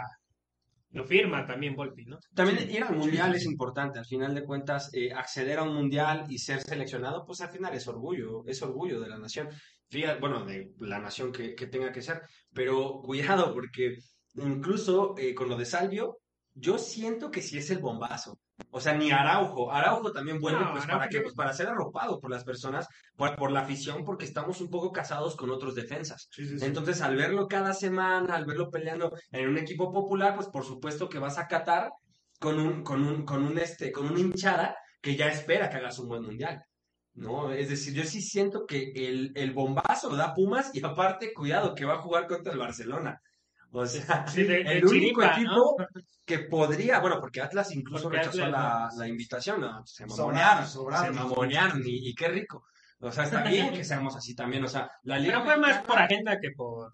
lo 0.92 1.06
firma 1.06 1.46
también 1.46 1.76
Volpi, 1.76 2.06
¿no? 2.06 2.18
También 2.34 2.60
Sí, 2.60 2.76
ir 2.76 2.84
al 2.84 2.96
mundial 2.96 3.32
sí, 3.32 3.38
es 3.38 3.46
importante, 3.46 4.00
al 4.00 4.06
final 4.06 4.36
de 4.36 4.44
cuentas, 4.44 4.90
eh, 4.94 5.14
acceder 5.14 5.60
a 5.60 5.64
un 5.64 5.74
mundial 5.74 6.26
y 6.30 6.38
ser 6.38 6.62
seleccionado, 6.62 7.26
pues 7.26 7.42
al 7.42 7.50
final 7.50 7.74
es 7.74 7.88
orgullo, 7.88 8.44
es 8.46 8.62
orgullo 8.62 9.00
de 9.00 9.10
la 9.10 9.18
nación. 9.18 9.50
Fíjate, 9.90 10.20
bueno, 10.20 10.46
de 10.46 10.74
la 10.80 11.00
nación 11.00 11.32
que, 11.32 11.56
que 11.56 11.68
tenga 11.68 11.92
que 11.92 12.02
ser, 12.02 12.22
pero 12.54 13.02
cuidado, 13.02 13.54
porque 13.54 13.98
incluso 14.36 15.16
eh, 15.18 15.34
con 15.34 15.50
lo 15.50 15.58
de 15.58 15.66
Salvio, 15.66 16.20
yo 16.54 16.78
siento 16.78 17.32
que 17.32 17.42
sí 17.42 17.58
es 17.58 17.70
el 17.70 17.80
bombazo. 17.80 18.41
O 18.70 18.80
sea, 18.80 18.94
ni 18.94 19.12
Araujo, 19.12 19.72
Araujo 19.72 20.12
también 20.12 20.40
vuelve, 20.40 20.60
No, 20.60 20.72
pues 20.72 20.84
Araujo 20.84 21.00
para 21.00 21.10
qué, 21.10 21.22
pues 21.22 21.34
para 21.34 21.54
ser 21.54 21.68
arropado 21.68 22.20
por 22.20 22.30
las 22.30 22.44
personas, 22.44 22.88
por, 23.16 23.36
por 23.36 23.52
la 23.52 23.62
afición, 23.62 24.06
porque 24.06 24.26
estamos 24.26 24.62
un 24.62 24.70
poco 24.70 24.92
casados 24.92 25.36
con 25.36 25.50
otros 25.50 25.76
defensas. 25.76 26.28
Sí, 26.32 26.46
sí, 26.46 26.60
sí. 26.60 26.66
Entonces, 26.66 27.02
al 27.02 27.16
verlo 27.16 27.48
cada 27.48 27.74
semana, 27.74 28.36
al 28.36 28.46
verlo 28.46 28.70
peleando 28.70 29.12
en 29.32 29.50
un 29.50 29.58
equipo 29.58 29.92
popular, 29.92 30.36
pues 30.36 30.48
por 30.48 30.64
supuesto 30.64 31.10
que 31.10 31.20
vas 31.20 31.38
a 31.38 31.48
Qatar 31.48 31.90
con 32.40 32.60
un, 32.60 32.84
con 32.84 33.04
un, 33.04 33.26
con 33.26 33.44
un 33.44 33.58
este, 33.58 33.92
con 33.92 34.10
una 34.10 34.20
hinchada 34.20 34.76
que 35.02 35.16
ya 35.16 35.28
espera 35.28 35.70
que 35.70 35.78
hagas 35.78 36.00
un 36.00 36.08
buen 36.08 36.24
mundial. 36.24 36.64
¿No? 37.14 37.52
Es 37.52 37.68
decir, 37.68 37.94
yo 37.94 38.06
sí 38.06 38.22
siento 38.22 38.66
que 38.66 38.94
el, 38.96 39.34
el 39.36 39.52
bombazo 39.52 40.10
lo 40.10 40.16
da 40.16 40.34
Pumas 40.34 40.72
y 40.74 40.84
aparte, 40.86 41.34
cuidado, 41.34 41.76
que 41.76 41.84
va 41.84 41.96
a 41.96 42.02
jugar 42.02 42.26
contra 42.26 42.54
el 42.54 42.60
Barcelona. 42.60 43.20
O 43.74 43.86
sea, 43.86 44.28
Sí, 44.28 44.44
de- 44.44 44.64
de 44.64 44.78
el 44.78 44.86
único 44.86 45.22
chiripa, 45.22 45.36
equipo 45.36 45.78
¿no? 45.80 45.86
que 46.26 46.40
podría, 46.40 47.00
bueno, 47.00 47.20
porque 47.20 47.42
Atlas 47.42 47.74
incluso 47.74 48.04
Porque 48.04 48.18
rechazó 48.18 48.44
Atlas, 48.44 48.52
la, 48.52 48.90
no. 48.92 49.00
la 49.00 49.08
invitación, 49.08 49.62
¿no? 49.62 49.86
Se 49.86 50.06
mamonearon, 50.06 50.68
sobraron. 50.68 51.14
se 51.16 51.20
mamonearon 51.22 51.82
y, 51.86 52.10
y 52.10 52.14
qué 52.14 52.28
rico. 52.28 52.66
O 53.00 53.12
sea, 53.12 53.24
está 53.24 53.44
bien 53.44 53.74
que 53.74 53.84
seamos 53.84 54.16
así 54.16 54.36
también, 54.36 54.64
o 54.64 54.68
sea, 54.68 54.90
la 55.04 55.18
Liga 55.18 55.40
Pero 55.42 55.46
fue 55.46 55.58
más 55.58 55.80
por 55.84 55.98
agenda 55.98 56.38
que 56.40 56.52
por... 56.56 56.92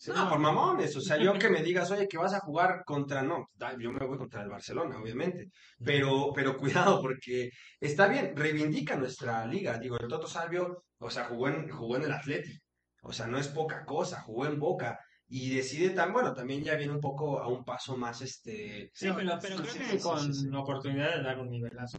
Sí, 0.00 0.12
no, 0.14 0.28
por 0.28 0.38
mamones, 0.38 0.94
o 0.96 1.00
sea, 1.00 1.16
yo 1.16 1.32
que 1.36 1.48
me 1.48 1.60
digas, 1.60 1.90
oye, 1.90 2.06
que 2.06 2.16
vas 2.18 2.32
a 2.32 2.38
jugar 2.38 2.84
contra, 2.84 3.20
no, 3.22 3.48
yo 3.80 3.90
me 3.90 4.06
voy 4.06 4.16
contra 4.16 4.42
el 4.42 4.48
Barcelona, 4.48 4.96
obviamente, 4.96 5.48
pero, 5.84 6.30
pero 6.32 6.56
cuidado, 6.56 7.02
porque 7.02 7.50
está 7.80 8.06
bien, 8.06 8.32
reivindica 8.36 8.94
nuestra 8.94 9.44
liga, 9.44 9.76
digo, 9.76 9.96
el 9.98 10.06
Toto 10.06 10.28
Salvio, 10.28 10.84
o 10.98 11.10
sea, 11.10 11.24
jugó 11.24 11.48
en, 11.48 11.68
jugó 11.68 11.96
en 11.96 12.04
el 12.04 12.12
Atleti, 12.12 12.56
o 13.02 13.12
sea, 13.12 13.26
no 13.26 13.38
es 13.38 13.48
poca 13.48 13.84
cosa, 13.84 14.20
jugó 14.20 14.46
en 14.46 14.60
Boca, 14.60 15.00
y 15.28 15.54
decide 15.54 15.90
tan, 15.90 16.12
bueno, 16.12 16.32
también 16.34 16.62
ya 16.64 16.74
viene 16.76 16.92
un 16.92 17.00
poco 17.00 17.38
a 17.40 17.48
un 17.48 17.64
paso 17.64 17.96
más, 17.96 18.22
este... 18.22 18.90
Sí, 18.94 19.08
pero, 19.14 19.38
pero 19.40 19.56
creo 19.56 19.72
sí, 19.72 19.78
que 19.78 19.98
sí, 19.98 19.98
con 19.98 20.32
sí, 20.34 20.40
sí. 20.42 20.48
oportunidad 20.54 21.16
de 21.16 21.22
dar 21.22 21.38
un 21.38 21.50
nivelazo. 21.50 21.98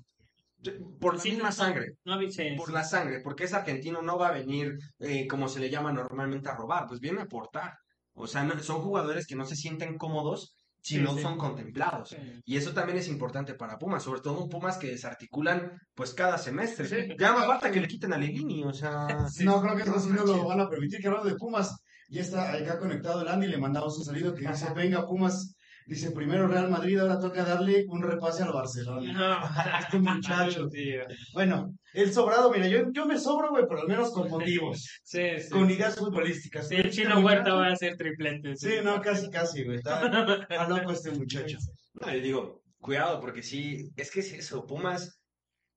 Por 0.99 1.15
la 1.15 1.21
Sí, 1.21 1.29
misma 1.31 1.45
no, 1.49 1.51
sangre. 1.53 1.93
No, 2.03 2.15
avise- 2.19 2.57
por 2.57 2.71
la 2.73 2.83
sangre, 2.83 3.21
porque 3.23 3.45
ese 3.45 3.55
argentino 3.55 4.01
no 4.01 4.17
va 4.17 4.27
a 4.29 4.31
venir, 4.33 4.77
eh, 4.99 5.25
como 5.27 5.47
se 5.47 5.59
le 5.61 5.69
llama 5.69 5.93
normalmente, 5.93 6.49
a 6.49 6.55
robar, 6.55 6.85
pues 6.87 6.99
viene 6.99 7.21
a 7.21 7.23
aportar. 7.23 7.75
O 8.13 8.27
sea, 8.27 8.43
no- 8.43 8.59
son 8.59 8.81
jugadores 8.81 9.25
que 9.25 9.35
no 9.35 9.45
se 9.45 9.55
sienten 9.55 9.97
cómodos 9.97 10.55
si 10.81 10.95
Sí, 10.95 11.01
no 11.01 11.13
sí. 11.15 11.21
son 11.21 11.37
contemplados. 11.37 12.09
Sí. 12.09 12.17
Y 12.45 12.57
eso 12.57 12.73
también 12.73 12.97
es 12.97 13.07
importante 13.07 13.53
para 13.53 13.77
Pumas, 13.77 14.01
sobre 14.03 14.21
todo 14.21 14.49
Pumas 14.49 14.77
que 14.77 14.87
desarticulan 14.87 15.71
pues 15.93 16.13
cada 16.13 16.37
semestre. 16.37 16.87
Sí. 16.87 17.15
Ya 17.19 17.33
más 17.33 17.45
falta 17.45 17.71
que 17.71 17.79
le 17.81 17.87
quiten 17.87 18.11
a 18.13 18.17
Lilini, 18.17 18.63
o 18.63 18.73
sea... 18.73 19.07
Sí. 19.31 19.45
No, 19.45 19.61
creo 19.61 19.75
que 19.75 19.83
eso 19.83 19.99
sí 19.99 20.09
no 20.09 20.25
lo 20.25 20.43
van 20.47 20.59
a 20.61 20.69
permitir. 20.69 20.99
Que 20.99 21.07
hablando 21.07 21.29
de 21.29 21.35
Pumas, 21.35 21.77
ya 22.09 22.21
está 22.21 22.53
acá 22.53 22.79
conectado 22.79 23.21
el 23.21 23.27
Andy, 23.27 23.47
le 23.47 23.57
mandamos 23.57 23.97
un 23.97 24.05
saludo 24.05 24.33
que 24.35 24.47
dice, 24.47 24.67
venga 24.75 25.05
Pumas, 25.05 25.55
dice 25.85 26.11
primero 26.11 26.47
Real 26.47 26.69
Madrid, 26.69 26.99
ahora 26.99 27.19
toca 27.19 27.43
darle 27.43 27.85
un 27.87 28.01
repase 28.01 28.43
al 28.43 28.51
Barcelona. 28.53 29.13
No, 29.13 29.79
Este 29.79 29.99
muchacho. 29.99 30.67
tío. 30.71 31.01
Bueno, 31.33 31.73
el 31.93 32.13
sobrado, 32.13 32.51
mira, 32.51 32.67
yo, 32.67 32.91
yo 32.91 33.05
me 33.05 33.17
sobro, 33.17 33.49
güey, 33.49 33.65
pero 33.67 33.81
al 33.81 33.87
menos 33.87 34.11
con 34.11 34.29
motivos, 34.29 34.87
Sí, 35.03 35.21
sí. 35.39 35.49
con 35.49 35.69
ideas 35.69 35.95
futbolísticas. 35.97 36.67
Sí, 36.67 36.75
el 36.75 36.87
Este 36.87 37.01
chino 37.03 37.19
Huerta 37.21 37.53
va 37.53 37.67
a 37.67 37.73
hacer 37.73 37.95
triplete. 37.97 38.55
Sí, 38.55 38.73
no, 38.83 39.01
casi, 39.01 39.29
casi, 39.29 39.63
güey. 39.63 39.77
Está, 39.77 40.01
está 40.49 40.67
loco 40.67 40.91
este 40.91 41.11
muchacho. 41.11 41.57
No, 41.93 42.07
le 42.07 42.21
digo, 42.21 42.61
cuidado, 42.79 43.19
porque 43.19 43.43
sí, 43.43 43.89
es 43.95 44.11
que 44.11 44.19
es 44.21 44.33
eso, 44.33 44.65
Pumas 44.65 45.19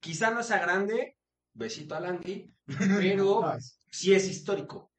quizá 0.01 0.31
no 0.31 0.43
sea 0.43 0.59
grande, 0.59 1.17
besito 1.55 1.95
al 1.95 2.07
Andy, 2.07 2.53
pero 2.67 3.57
sí 3.91 4.13
es 4.13 4.29
histórico. 4.29 4.92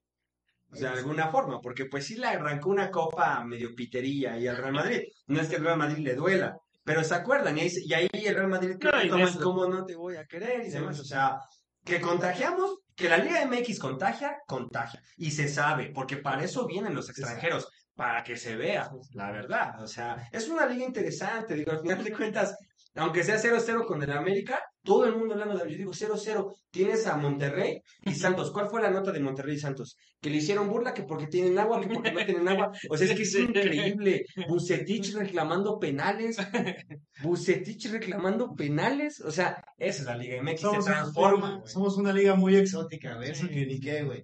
O 0.74 0.76
sea, 0.76 0.92
de 0.94 1.00
alguna 1.00 1.30
forma, 1.30 1.60
porque 1.62 1.86
pues 1.86 2.06
sí 2.06 2.16
le 2.16 2.28
arrancó 2.28 2.70
una 2.70 2.90
copa 2.90 3.44
medio 3.46 3.76
pitería 3.76 4.38
y 4.40 4.48
al 4.48 4.58
Real 4.58 4.74
Madrid. 4.74 5.02
No 5.28 5.40
es 5.40 5.48
que 5.48 5.58
el 5.58 5.64
Real 5.64 5.78
Madrid 5.78 6.04
le 6.04 6.16
duela, 6.16 6.58
pero 6.84 7.04
se 7.04 7.14
acuerdan, 7.16 7.58
y 7.58 7.62
ahí, 7.62 7.72
y 7.74 7.94
ahí 7.94 8.10
el 8.14 8.36
Real 8.36 8.48
Madrid 8.50 8.76
No, 8.82 8.92
que 8.92 9.06
y 9.06 9.10
toma 9.10 9.24
eso. 9.24 9.38
el 9.38 9.44
cómo 9.44 9.68
no 9.68 9.86
te 9.86 9.96
voy 9.96 10.16
a 10.16 10.26
querer 10.26 10.66
y 10.66 10.70
demás. 10.70 11.00
O 11.00 11.06
sea, 11.06 11.38
que 11.86 12.02
contagiamos, 12.02 12.80
que 12.96 13.08
la 13.10 13.18
Liga 13.18 13.46
MX 13.46 13.80
contagia, 13.80 14.38
contagia. 14.48 15.02
Y 15.18 15.32
se 15.32 15.48
sabe, 15.48 15.92
porque 15.94 16.18
para 16.18 16.44
eso 16.44 16.66
vienen 16.66 16.96
los 16.96 17.10
extranjeros, 17.10 17.68
para 17.96 18.24
que 18.24 18.36
se 18.36 18.56
vea, 18.56 18.90
la 19.14 19.32
verdad. 19.32 19.80
O 19.82 19.88
sea, 19.88 20.28
es 20.32 20.50
una 20.50 20.66
liga 20.66 20.86
interesante, 20.86 21.54
digo, 21.54 21.72
al 21.72 21.82
final 21.82 22.04
de 22.04 22.12
cuentas, 22.14 22.58
aunque 22.96 23.24
sea 23.24 23.38
0-0 23.38 23.86
con 23.86 24.02
el 24.02 24.12
América, 24.12 24.60
todo 24.84 25.06
el 25.06 25.16
mundo 25.16 25.34
hablando 25.34 25.58
de 25.58 25.72
yo 25.72 25.78
digo 25.78 25.92
0-0, 25.94 26.54
tienes 26.70 27.08
a 27.08 27.16
Monterrey 27.18 27.82
y 28.06 28.14
Santos. 28.14 28.52
¿Cuál 28.52 28.68
fue 28.68 28.82
la 28.82 28.92
nota 28.92 29.12
de 29.12 29.20
Monterrey 29.22 29.56
y 29.56 29.60
Santos? 29.60 29.96
Que 30.22 30.30
le 30.30 30.38
hicieron 30.38 30.68
burla 30.70 30.94
que 30.94 31.04
porque 31.04 31.28
tienen 31.28 31.58
agua, 31.58 31.80
que 31.80 31.88
porque 31.88 32.12
no 32.12 32.26
tienen 32.26 32.48
agua. 32.48 32.72
O 32.90 32.98
sea, 32.98 33.08
es 33.08 33.16
que 33.16 33.24
es 33.24 33.36
increíble. 33.40 34.26
Bucetich 34.48 35.14
reclamando 35.16 35.80
penales. 35.80 36.38
Bucetich 37.22 37.92
reclamando 37.92 38.54
penales. 38.56 39.22
O 39.22 39.32
sea, 39.32 39.64
esa 39.78 40.02
es 40.02 40.06
la 40.06 40.18
Liga 40.18 40.42
MX, 40.42 40.62
Somos, 40.62 40.86
se 40.86 40.92
transforma. 40.92 41.62
somos 41.66 41.98
una 41.98 42.12
liga 42.14 42.36
muy 42.36 42.56
exótica. 42.56 43.20
Eso 43.24 43.48
Sí. 43.48 43.54
que 43.54 43.66
ni 43.66 43.80
qué, 43.80 44.04
güey. 44.04 44.22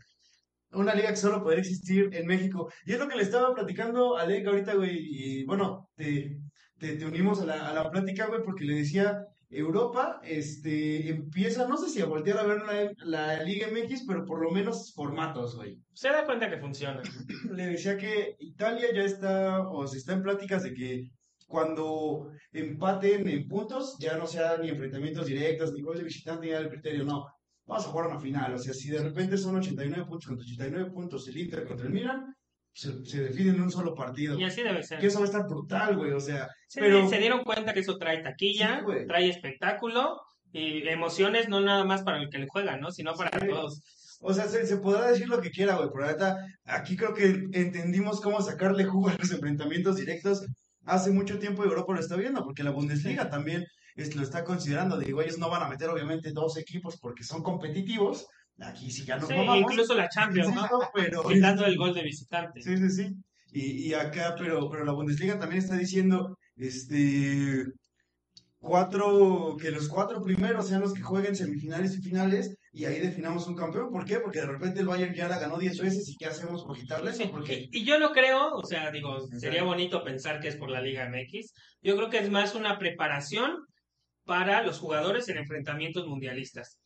Una 0.71 0.93
liga 0.93 1.09
que 1.09 1.15
solo 1.15 1.41
podría 1.41 1.61
existir 1.61 2.09
en 2.13 2.27
México. 2.27 2.71
Y 2.85 2.93
es 2.93 2.99
lo 2.99 3.07
que 3.07 3.15
le 3.15 3.23
estaba 3.23 3.53
platicando 3.55 4.17
a 4.17 4.21
Alec 4.23 4.45
ahorita, 4.45 4.75
güey. 4.75 4.97
Y 4.99 5.43
bueno, 5.45 5.89
te, 5.95 6.37
te, 6.77 6.95
te 6.95 7.05
unimos 7.05 7.41
a 7.41 7.45
la, 7.45 7.69
a 7.69 7.73
la 7.73 7.89
plática, 7.89 8.27
güey, 8.27 8.41
porque 8.43 8.65
le 8.65 8.75
decía, 8.75 9.17
Europa 9.50 10.20
este, 10.24 11.10
empieza, 11.10 11.68
no 11.68 11.77
sé 11.77 11.89
si 11.89 12.01
a 12.01 12.06
voltear 12.06 12.38
a 12.38 12.44
ver 12.44 12.62
la, 12.62 12.91
la 13.38 13.44
Liga 13.44 13.68
MX, 13.68 14.06
pero 14.08 14.25
por 14.25 14.41
lo 14.41 14.51
menos 14.51 14.94
formatos, 14.94 15.56
güey. 15.56 15.82
Se 15.94 16.10
da 16.10 16.25
cuenta 16.25 16.50
que 16.50 16.60
funciona. 16.60 17.01
Le 17.51 17.65
decía 17.65 17.98
que 17.98 18.36
Italia 18.39 18.88
ya 18.94 19.03
está, 19.03 19.68
o 19.68 19.88
se 19.88 19.98
está 19.98 20.13
en 20.13 20.24
pláticas 20.24 20.63
de 20.63 20.74
que 20.74 21.10
cuando 21.48 22.32
empaten 22.51 23.27
en 23.27 23.48
puntos, 23.48 23.98
ya 24.00 24.18
no 24.18 24.27
sea 24.27 24.58
ni 24.58 24.70
enfrentamientos 24.70 25.25
directos, 25.25 25.74
ni 25.74 25.82
gol 25.82 25.98
de 25.98 26.03
visitante, 26.03 26.46
ni 26.46 26.53
el 26.53 26.70
criterio, 26.70 27.03
no. 27.03 27.25
Vamos 27.65 27.86
a 27.86 27.89
jugar 27.89 28.08
una 28.08 28.20
final. 28.20 28.53
O 28.53 28.60
sea, 28.60 28.74
si 28.74 28.89
de 28.89 29.00
repente 29.00 29.36
son 29.36 29.56
89 29.56 30.06
puntos 30.08 30.27
contra 30.27 30.46
89 30.46 30.91
puntos 30.91 31.27
el 31.27 31.38
Inter 31.38 31.68
contra 31.68 31.88
el 31.88 31.94
Milan, 31.94 32.36
se, 32.73 33.03
se 33.05 33.21
define 33.23 33.49
en 33.51 33.61
un 33.61 33.71
solo 33.71 33.93
partido. 33.95 34.39
Y 34.39 34.43
así 34.43 34.61
debe 34.63 34.83
ser. 34.83 34.99
Que 34.99 35.07
eso 35.07 35.19
va 35.19 35.25
a 35.25 35.27
estar 35.27 35.47
brutal, 35.47 35.97
güey. 35.97 36.11
O 36.11 36.19
sea, 36.19 36.47
Sí, 36.67 36.79
pero- 36.79 37.07
se 37.09 37.17
dieron 37.17 37.43
cuenta 37.43 37.73
que 37.73 37.81
eso 37.81 37.97
trae 37.97 38.21
taquilla, 38.23 38.83
Sí, 38.88 39.05
trae 39.07 39.29
espectáculo 39.29 40.20
y 40.51 40.87
emociones 40.87 41.50
no 41.50 41.61
nada 41.61 41.83
más 41.83 42.03
para 42.03 42.22
el 42.22 42.29
que 42.29 42.37
le 42.39 42.48
juega, 42.48 42.77
¿no? 42.77 42.91
Sino 42.91 43.13
para 43.13 43.37
Sí. 43.39 43.48
todos. 43.48 43.81
O 44.22 44.33
sea, 44.33 44.48
se, 44.48 44.65
se 44.65 44.77
podrá 44.77 45.07
decir 45.11 45.27
lo 45.29 45.39
que 45.41 45.50
quiera, 45.51 45.75
güey, 45.77 45.89
pero 45.94 46.05
ahorita 46.05 46.35
aquí 46.65 46.98
creo 46.98 47.13
que 47.13 47.25
entendimos 47.53 48.20
cómo 48.20 48.41
sacarle 48.41 48.83
jugo 48.85 49.09
a 49.09 49.15
los 49.17 49.31
enfrentamientos 49.31 49.96
directos. 49.96 50.46
Hace 50.85 51.11
mucho 51.11 51.39
tiempo 51.39 51.63
Europa 51.63 51.94
lo 51.94 52.00
está 52.00 52.15
viendo, 52.17 52.44
porque 52.44 52.63
la 52.63 52.72
Bundesliga 52.72 53.29
también 53.29 53.65
es- 53.96 54.15
lo 54.15 54.24
está 54.24 54.44
considerando. 54.44 54.98
Digo, 54.98 55.22
ellos 55.22 55.37
no 55.37 55.50
van 55.50 55.63
a 55.63 55.70
meter 55.70 55.89
obviamente 55.89 56.31
dos 56.31 56.57
equipos 56.57 56.98
porque 57.00 57.24
son 57.24 57.44
competitivos. 57.44 58.25
Aquí 58.61 58.91
sí 58.91 59.05
ya 59.05 59.17
nos 59.17 59.27
Sí, 59.27 59.35
mamamos. 59.35 59.72
incluso 59.72 59.95
la 59.95 60.09
Champions, 60.09 60.53
¿no? 60.53 60.67
pero... 60.93 61.24
Quitando 61.27 61.65
el 61.65 61.77
gol 61.77 61.93
de 61.93 62.03
visitante. 62.03 62.61
Sí, 62.61 62.77
sí, 62.77 62.89
sí. 62.89 63.13
Y, 63.51 63.87
y 63.89 63.93
acá, 63.93 64.35
pero, 64.37 64.69
pero 64.69 64.85
la 64.85 64.91
Bundesliga 64.91 65.39
también 65.39 65.63
está 65.63 65.75
diciendo, 65.75 66.37
este, 66.55 67.65
cuatro, 68.59 69.55
que 69.59 69.72
los 69.72 69.87
cuatro 69.87 70.22
primeros 70.22 70.67
sean 70.67 70.81
los 70.81 70.93
que 70.93 71.01
jueguen 71.01 71.35
semifinales 71.35 71.98
y 71.98 72.01
finales, 72.01 72.55
y 72.72 72.85
ahí 72.85 73.00
definamos 73.00 73.48
un 73.48 73.55
campeón. 73.55 73.89
¿Por 73.91 74.05
qué? 74.05 74.19
Porque 74.19 74.41
de 74.41 74.45
repente 74.48 74.81
el 74.81 74.87
Bayern 74.87 75.15
ya 75.15 75.27
la 75.27 75.39
ganó 75.39 75.57
10 75.57 75.79
veces, 75.79 76.07
¿y 76.09 76.15
qué 76.17 76.27
hacemos 76.27 76.63
por 76.63 76.77
quitarle 76.77 77.11
eso? 77.11 77.29
Porque, 77.31 77.67
Y, 77.72 77.79
y 77.81 77.85
yo 77.85 77.98
lo 77.98 78.11
creo, 78.11 78.51
o 78.53 78.63
sea, 78.63 78.91
digo, 78.91 79.17
sería 79.39 79.63
bonito 79.63 80.03
pensar 80.03 80.39
que 80.39 80.50
es 80.50 80.55
por 80.57 80.69
la 80.69 80.81
Liga 80.81 81.09
MX. 81.09 81.53
Yo 81.81 81.95
creo 81.95 82.09
que 82.09 82.19
es 82.19 82.29
más 82.29 82.53
una 82.55 82.77
preparación 82.77 83.57
para 84.25 84.61
los 84.61 84.77
jugadores 84.79 85.27
en 85.29 85.37
enfrentamientos 85.37 86.05
mundialistas. 86.05 86.78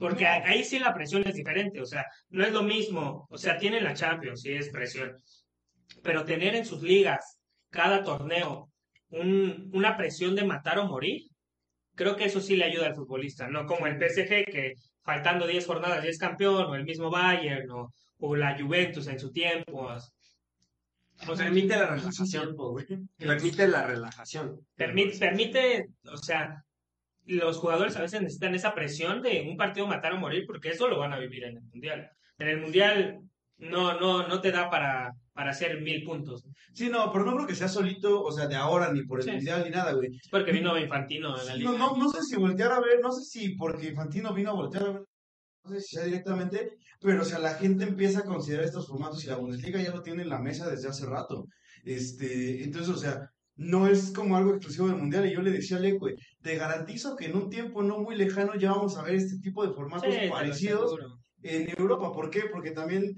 Porque 0.00 0.26
ahí 0.26 0.64
sí 0.64 0.78
la 0.78 0.92
presión 0.94 1.22
es 1.26 1.34
diferente, 1.34 1.80
o 1.80 1.86
sea, 1.86 2.04
no 2.30 2.44
es 2.44 2.52
lo 2.52 2.62
mismo, 2.62 3.26
o 3.30 3.38
sea, 3.38 3.56
tienen 3.56 3.84
la 3.84 3.94
Champions, 3.94 4.42
sí 4.42 4.52
es 4.52 4.70
presión, 4.70 5.14
pero 6.02 6.24
tener 6.24 6.54
en 6.56 6.64
sus 6.66 6.82
ligas 6.82 7.38
cada 7.70 8.02
torneo 8.02 8.68
un- 9.10 9.70
una 9.72 9.96
presión 9.96 10.34
de 10.34 10.44
matar 10.44 10.78
o 10.80 10.86
morir, 10.86 11.22
creo 11.94 12.16
que 12.16 12.24
eso 12.24 12.40
sí 12.40 12.56
le 12.56 12.64
ayuda 12.64 12.86
al 12.86 12.94
futbolista, 12.96 13.48
no 13.48 13.64
como 13.66 13.86
el 13.86 13.96
PSG 13.96 14.44
que 14.46 14.74
faltando 15.02 15.46
10 15.46 15.64
jornadas 15.66 16.02
ya 16.02 16.10
es 16.10 16.18
campeón, 16.18 16.64
o 16.66 16.74
el 16.74 16.84
mismo 16.84 17.08
Bayern, 17.10 17.70
o, 17.70 17.92
o 18.18 18.34
la 18.36 18.58
Juventus 18.58 19.06
en 19.06 19.20
su 19.20 19.30
tiempo. 19.30 19.88
O 21.28 21.34
sea, 21.36 21.46
permite 21.46 21.76
la 21.76 21.86
relajación. 21.86 22.56
Permite 23.16 23.68
la 23.68 23.86
relajación. 23.86 24.60
Permite, 24.74 25.18
permite, 25.18 25.86
o 26.12 26.16
sea, 26.18 26.62
los 27.26 27.58
jugadores 27.58 27.96
a 27.96 28.02
veces 28.02 28.20
necesitan 28.22 28.54
esa 28.54 28.74
presión 28.74 29.20
de 29.22 29.46
un 29.48 29.56
partido 29.56 29.86
matar 29.86 30.12
o 30.12 30.18
morir 30.18 30.44
porque 30.46 30.70
eso 30.70 30.88
lo 30.88 30.98
van 30.98 31.12
a 31.12 31.18
vivir 31.18 31.44
en 31.44 31.56
el 31.56 31.62
Mundial. 31.62 32.10
En 32.38 32.48
el 32.48 32.60
Mundial 32.60 33.20
no, 33.58 33.98
no, 33.98 34.28
no 34.28 34.40
te 34.40 34.52
da 34.52 34.68
para, 34.70 35.12
para 35.32 35.50
hacer 35.50 35.80
mil 35.80 36.04
puntos. 36.04 36.44
sí, 36.74 36.88
no, 36.88 37.10
pero 37.10 37.24
no 37.24 37.34
creo 37.34 37.46
que 37.46 37.54
sea 37.54 37.68
solito, 37.68 38.22
o 38.22 38.30
sea, 38.30 38.46
de 38.46 38.54
ahora, 38.56 38.92
ni 38.92 39.02
por 39.04 39.18
el 39.20 39.24
Sí. 39.24 39.30
Mundial, 39.32 39.64
ni 39.64 39.70
nada, 39.70 39.92
güey. 39.92 40.08
Es 40.14 40.28
porque 40.30 40.52
vino 40.52 40.78
Infantino 40.78 41.34
a 41.34 41.42
la 41.42 41.54
liga. 41.56 41.70
No, 41.70 41.78
no, 41.78 41.96
no 41.96 42.10
sé 42.10 42.22
si 42.22 42.36
voltear 42.36 42.72
a 42.72 42.80
ver, 42.80 43.00
no 43.02 43.10
sé 43.12 43.24
si 43.24 43.54
porque 43.56 43.88
Infantino 43.88 44.32
vino 44.34 44.50
a 44.50 44.54
voltear 44.54 44.84
a 44.84 44.92
ver, 44.92 45.02
no 45.64 45.70
sé 45.70 45.80
si 45.80 45.96
sea 45.96 46.04
directamente, 46.04 46.76
pero 47.00 47.22
o 47.22 47.24
sea, 47.24 47.38
la 47.38 47.54
gente 47.54 47.84
empieza 47.84 48.20
a 48.20 48.24
considerar 48.24 48.64
estos 48.66 48.86
formatos 48.86 49.24
y 49.24 49.28
la 49.28 49.36
Bundesliga 49.36 49.80
ya 49.82 49.90
lo 49.90 50.02
tiene 50.02 50.22
en 50.22 50.28
la 50.28 50.38
mesa 50.38 50.68
desde 50.70 50.88
hace 50.88 51.06
rato. 51.06 51.46
Este, 51.82 52.62
entonces, 52.62 52.94
o 52.94 52.98
sea, 52.98 53.30
no 53.56 53.86
es 53.88 54.12
como 54.12 54.36
algo 54.36 54.50
exclusivo 54.50 54.88
del 54.88 54.96
Mundial. 54.96 55.26
Y 55.26 55.34
yo 55.34 55.42
le 55.42 55.50
decía 55.50 55.78
a 55.78 55.90
güey, 55.98 56.14
te 56.42 56.56
garantizo 56.56 57.16
que 57.16 57.26
en 57.26 57.36
un 57.36 57.50
tiempo 57.50 57.82
no 57.82 57.98
muy 57.98 58.16
lejano 58.16 58.54
ya 58.54 58.70
vamos 58.70 58.96
a 58.96 59.02
ver 59.02 59.14
este 59.14 59.38
tipo 59.38 59.66
de 59.66 59.72
formatos 59.72 60.14
Sí, 60.14 60.28
parecidos 60.30 60.96
en 61.42 61.68
Europa. 61.78 62.12
¿Por 62.12 62.30
qué? 62.30 62.44
Porque 62.52 62.70
también 62.72 63.14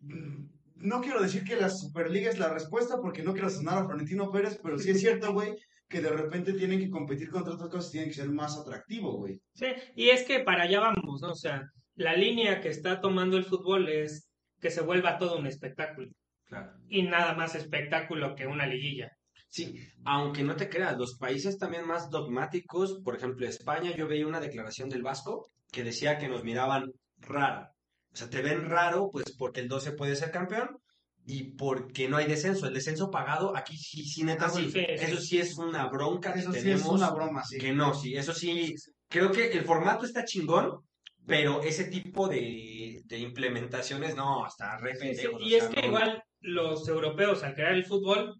mm, 0.00 0.46
no 0.76 1.00
quiero 1.00 1.20
decir 1.20 1.44
que 1.44 1.56
la 1.56 1.70
Superliga 1.70 2.30
es 2.30 2.38
la 2.38 2.52
respuesta 2.52 3.00
porque 3.00 3.22
no 3.22 3.32
quiero 3.32 3.50
sonar 3.50 3.78
a 3.78 3.86
Florentino 3.86 4.30
Pérez, 4.30 4.58
pero 4.62 4.78
sí 4.78 4.90
es 4.90 5.00
cierto, 5.00 5.32
güey, 5.32 5.54
que 5.88 6.00
de 6.00 6.10
repente 6.10 6.52
tienen 6.52 6.78
que 6.78 6.90
competir 6.90 7.30
contra 7.30 7.54
otras 7.54 7.70
cosas 7.70 7.88
y 7.88 7.92
tienen 7.92 8.10
que 8.10 8.16
ser 8.16 8.28
más 8.28 8.56
atractivo, 8.56 9.16
güey. 9.16 9.40
Sí, 9.54 9.66
y 9.94 10.10
es 10.10 10.24
que 10.24 10.40
para 10.40 10.64
allá 10.64 10.80
vamos, 10.80 11.20
¿no? 11.20 11.30
O 11.30 11.34
sea, 11.34 11.62
la 11.94 12.14
línea 12.14 12.60
que 12.60 12.68
está 12.68 13.00
tomando 13.00 13.36
el 13.36 13.44
fútbol 13.44 13.88
es 13.88 14.28
que 14.60 14.70
se 14.70 14.82
vuelva 14.82 15.18
todo 15.18 15.38
un 15.38 15.46
espectáculo. 15.46 16.08
Claro. 16.44 16.72
Y 16.88 17.02
nada 17.02 17.34
más 17.34 17.54
espectáculo 17.54 18.34
que 18.36 18.46
una 18.46 18.66
liguilla. 18.66 19.10
Sí, 19.48 19.74
aunque 20.04 20.42
no 20.42 20.56
te 20.56 20.68
creas, 20.68 20.98
los 20.98 21.16
países 21.18 21.56
también 21.58 21.86
más 21.86 22.10
dogmáticos, 22.10 23.00
por 23.04 23.16
ejemplo, 23.16 23.46
España, 23.46 23.94
yo 23.96 24.06
veía 24.06 24.26
una 24.26 24.40
declaración 24.40 24.88
del 24.88 25.02
Vasco 25.02 25.48
que 25.72 25.82
decía 25.84 26.18
que 26.18 26.28
nos 26.28 26.44
miraban 26.44 26.92
raro. 27.18 27.68
O 28.12 28.16
sea, 28.16 28.28
te 28.28 28.42
ven 28.42 28.68
raro, 28.68 29.08
pues 29.12 29.34
porque 29.38 29.60
el 29.60 29.68
12 29.68 29.92
puede 29.92 30.16
ser 30.16 30.30
campeón 30.30 30.78
y 31.24 31.54
porque 31.56 32.08
no 32.08 32.16
hay 32.18 32.26
descenso. 32.26 32.66
El 32.66 32.74
descenso 32.74 33.10
pagado, 33.10 33.56
aquí 33.56 33.76
sí, 33.76 34.04
sí, 34.04 34.24
neta, 34.24 34.46
Ah, 34.46 34.50
sí. 34.50 34.64
sí, 34.66 34.70
sí. 34.72 34.84
Eso 34.88 35.20
sí 35.20 35.38
es 35.38 35.56
una 35.58 35.86
bronca 35.88 36.32
que 36.32 36.40
Eso 36.40 36.52
sí 36.52 36.58
es 36.58 36.64
tenemos. 36.64 36.88
una 36.90 37.10
broma, 37.10 37.42
sí. 37.44 37.58
Que 37.58 37.72
no, 37.72 37.94
sí, 37.94 38.16
eso 38.16 38.32
sí. 38.34 38.74
Creo 39.08 39.30
que 39.32 39.50
el 39.52 39.64
formato 39.64 40.04
está 40.06 40.24
chingón, 40.24 40.80
pero 41.26 41.62
ese 41.62 41.84
tipo 41.84 42.28
de, 42.28 43.00
de 43.04 43.18
implementaciones, 43.18 44.14
no, 44.16 44.46
está 44.46 44.76
re 44.78 44.94
Sí, 44.94 45.00
pendejo. 45.00 45.40
y 45.40 45.54
es 45.54 45.64
que 45.68 45.86
igual 45.86 46.22
los 46.40 46.86
europeos 46.88 47.42
al 47.42 47.54
crear 47.54 47.72
el 47.72 47.84
fútbol 47.84 48.34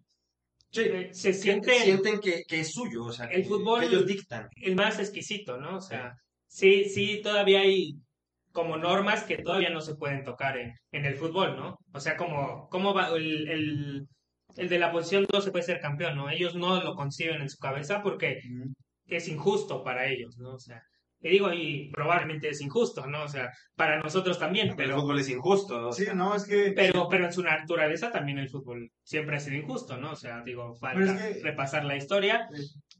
Sí, 0.71 0.83
se 1.11 1.33
sienten 1.33 1.81
sienten 1.81 2.19
que, 2.19 2.43
que 2.47 2.59
es 2.59 2.71
suyo, 2.73 3.05
o 3.05 3.11
sea, 3.11 3.27
El 3.27 3.43
que- 3.43 3.49
fútbol- 3.49 3.79
que 3.79 3.85
ellos 3.87 4.05
dictan. 4.05 4.47
el 4.61 4.75
más 4.75 4.99
exquisito, 4.99 5.57
¿no? 5.57 5.77
O 5.77 5.81
sea, 5.81 6.13
sí, 6.47 6.85
sí, 6.85 7.21
todavía 7.23 7.61
hay 7.61 7.93
como 8.51 8.77
normas 8.77 9.23
que 9.23 9.37
todavía 9.37 9.69
no 9.69 9.81
se 9.81 9.95
pueden 9.95 10.23
tocar 10.23 10.57
en, 10.57 10.73
en 10.91 11.05
el 11.05 11.15
fútbol, 11.15 11.55
¿no? 11.55 11.77
O 11.93 11.99
sea, 11.99 12.17
como, 12.17 12.67
cómo 12.69 12.93
va 12.93 13.09
el, 13.15 13.47
el, 13.47 14.07
el 14.55 14.69
de 14.69 14.79
la 14.79 14.91
posición 14.91 15.25
2 15.31 15.43
se 15.43 15.51
puede 15.51 15.63
ser 15.65 15.79
campeón, 15.79 16.15
¿no? 16.17 16.29
Ellos 16.29 16.55
no 16.55 16.81
lo 16.83 16.95
conciben 16.95 17.41
en 17.41 17.49
su 17.49 17.57
cabeza 17.57 18.01
porque 18.03 18.39
es 19.05 19.27
injusto 19.27 19.83
para 19.83 20.07
ellos, 20.07 20.37
¿no? 20.37 20.53
O 20.55 20.59
sea, 20.59 20.81
y 21.27 21.31
digo, 21.31 21.51
y 21.53 21.89
probablemente 21.91 22.49
es 22.49 22.61
injusto, 22.61 23.05
¿no? 23.07 23.23
O 23.23 23.27
sea, 23.27 23.51
para 23.75 23.99
nosotros 24.01 24.39
también, 24.39 24.69
El 24.69 24.75
pero, 24.75 24.99
fútbol 25.01 25.19
es 25.19 25.29
injusto. 25.29 25.89
o 25.89 25.91
Sí, 25.91 26.05
no, 26.15 26.35
es 26.35 26.45
que... 26.45 26.71
pero, 26.75 27.07
pero 27.09 27.25
en 27.25 27.33
su 27.33 27.43
naturaleza 27.43 28.11
también 28.11 28.39
el 28.39 28.49
fútbol 28.49 28.89
siempre 29.03 29.35
ha 29.37 29.39
sido 29.39 29.57
injusto, 29.57 29.97
¿no? 29.97 30.11
O 30.11 30.15
sea, 30.15 30.41
digo, 30.43 30.75
falta 30.75 30.99
Pero 30.99 31.11
es 31.11 31.35
que- 31.37 31.43
repasar 31.43 31.83
la 31.85 31.95
historia, 31.97 32.47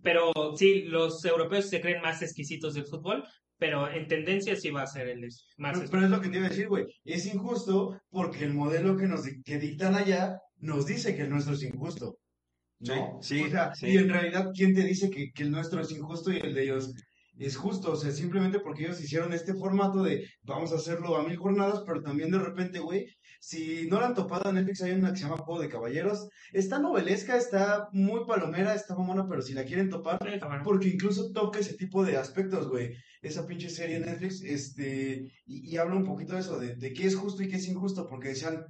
pero 0.03 0.31
sí, 0.57 0.83
los 0.83 1.23
europeos 1.25 1.69
se 1.69 1.81
creen 1.81 2.01
más 2.01 2.21
exquisitos 2.21 2.73
del 2.75 2.85
fútbol, 2.85 3.23
pero 3.57 3.89
en 3.89 4.07
tendencia 4.07 4.55
sí 4.55 4.69
va 4.69 4.83
a 4.83 4.87
ser 4.87 5.07
el 5.07 5.27
más 5.57 5.77
Pero, 5.79 5.89
pero 5.91 6.03
es 6.05 6.09
lo 6.11 6.21
que 6.21 6.29
te 6.29 6.37
iba 6.37 6.45
a 6.45 6.49
decir, 6.49 6.67
güey. 6.67 6.85
Es 7.03 7.25
injusto 7.25 7.99
porque 8.09 8.43
el 8.45 8.53
modelo 8.53 8.95
que 8.95 9.07
nos 9.07 9.23
que 9.43 9.57
dictan 9.57 9.95
allá 9.95 10.37
nos 10.59 10.85
dice 10.85 11.15
que 11.15 11.23
el 11.23 11.29
nuestro 11.31 11.53
es 11.55 11.63
injusto. 11.63 12.17
¿No? 12.79 13.17
Sí, 13.23 13.39
sí, 13.39 13.43
O 13.45 13.49
sea, 13.49 13.73
sí. 13.73 13.87
y 13.87 13.97
en 13.97 14.09
realidad, 14.09 14.51
¿quién 14.53 14.75
te 14.75 14.83
dice 14.83 15.09
que, 15.09 15.31
que 15.33 15.41
el 15.41 15.49
nuestro 15.49 15.81
es 15.81 15.89
injusto 15.91 16.31
y 16.31 16.37
el 16.37 16.53
de 16.53 16.61
ellos 16.63 16.93
es 17.37 17.55
justo? 17.55 17.91
O 17.91 17.95
sea, 17.95 18.11
simplemente 18.11 18.59
porque 18.59 18.85
ellos 18.85 19.01
hicieron 19.01 19.33
este 19.33 19.53
formato 19.53 20.03
de 20.03 20.27
vamos 20.41 20.71
a 20.71 20.75
hacerlo 20.75 21.15
a 21.15 21.23
mil 21.23 21.37
jornadas, 21.37 21.83
pero 21.85 22.01
también 22.01 22.31
de 22.31 22.39
repente, 22.39 22.79
güey, 22.79 23.05
si 23.39 23.87
no 23.87 23.99
la 23.99 24.07
han 24.07 24.15
topado 24.15 24.49
en 24.49 24.55
Netflix, 24.55 24.81
hay 24.81 24.93
una 24.93 25.11
que 25.11 25.17
se 25.17 25.23
llama 25.23 25.37
Juego 25.37 25.61
de 25.61 25.69
Caballeros. 25.69 26.27
Está 26.53 26.79
novelesca, 26.79 27.37
está 27.37 27.87
muy 27.91 28.25
palomera, 28.25 28.73
está 28.73 28.95
mamona, 28.95 29.27
pero 29.27 29.41
si 29.41 29.53
la 29.53 29.65
quieren 29.65 29.89
topar, 29.89 30.17
Sí, 30.21 30.39
porque 30.63 30.89
incluso 30.89 31.31
toca 31.31 31.59
ese 31.59 31.75
tipo 31.75 32.03
de 32.03 32.17
aspectos, 32.17 32.67
güey. 32.69 32.93
Esa 33.21 33.45
pinche 33.45 33.69
serie 33.69 33.97
en 33.97 34.05
Netflix, 34.05 34.41
este, 34.43 35.31
y, 35.45 35.73
y 35.73 35.77
habla 35.77 35.95
un 35.95 36.05
poquito 36.05 36.33
de 36.33 36.39
eso, 36.39 36.59
de, 36.59 36.75
de 36.75 36.93
qué 36.93 37.05
es 37.05 37.15
justo 37.15 37.43
y 37.43 37.47
qué 37.47 37.57
es 37.57 37.67
injusto, 37.67 38.07
porque 38.07 38.29
decían, 38.29 38.65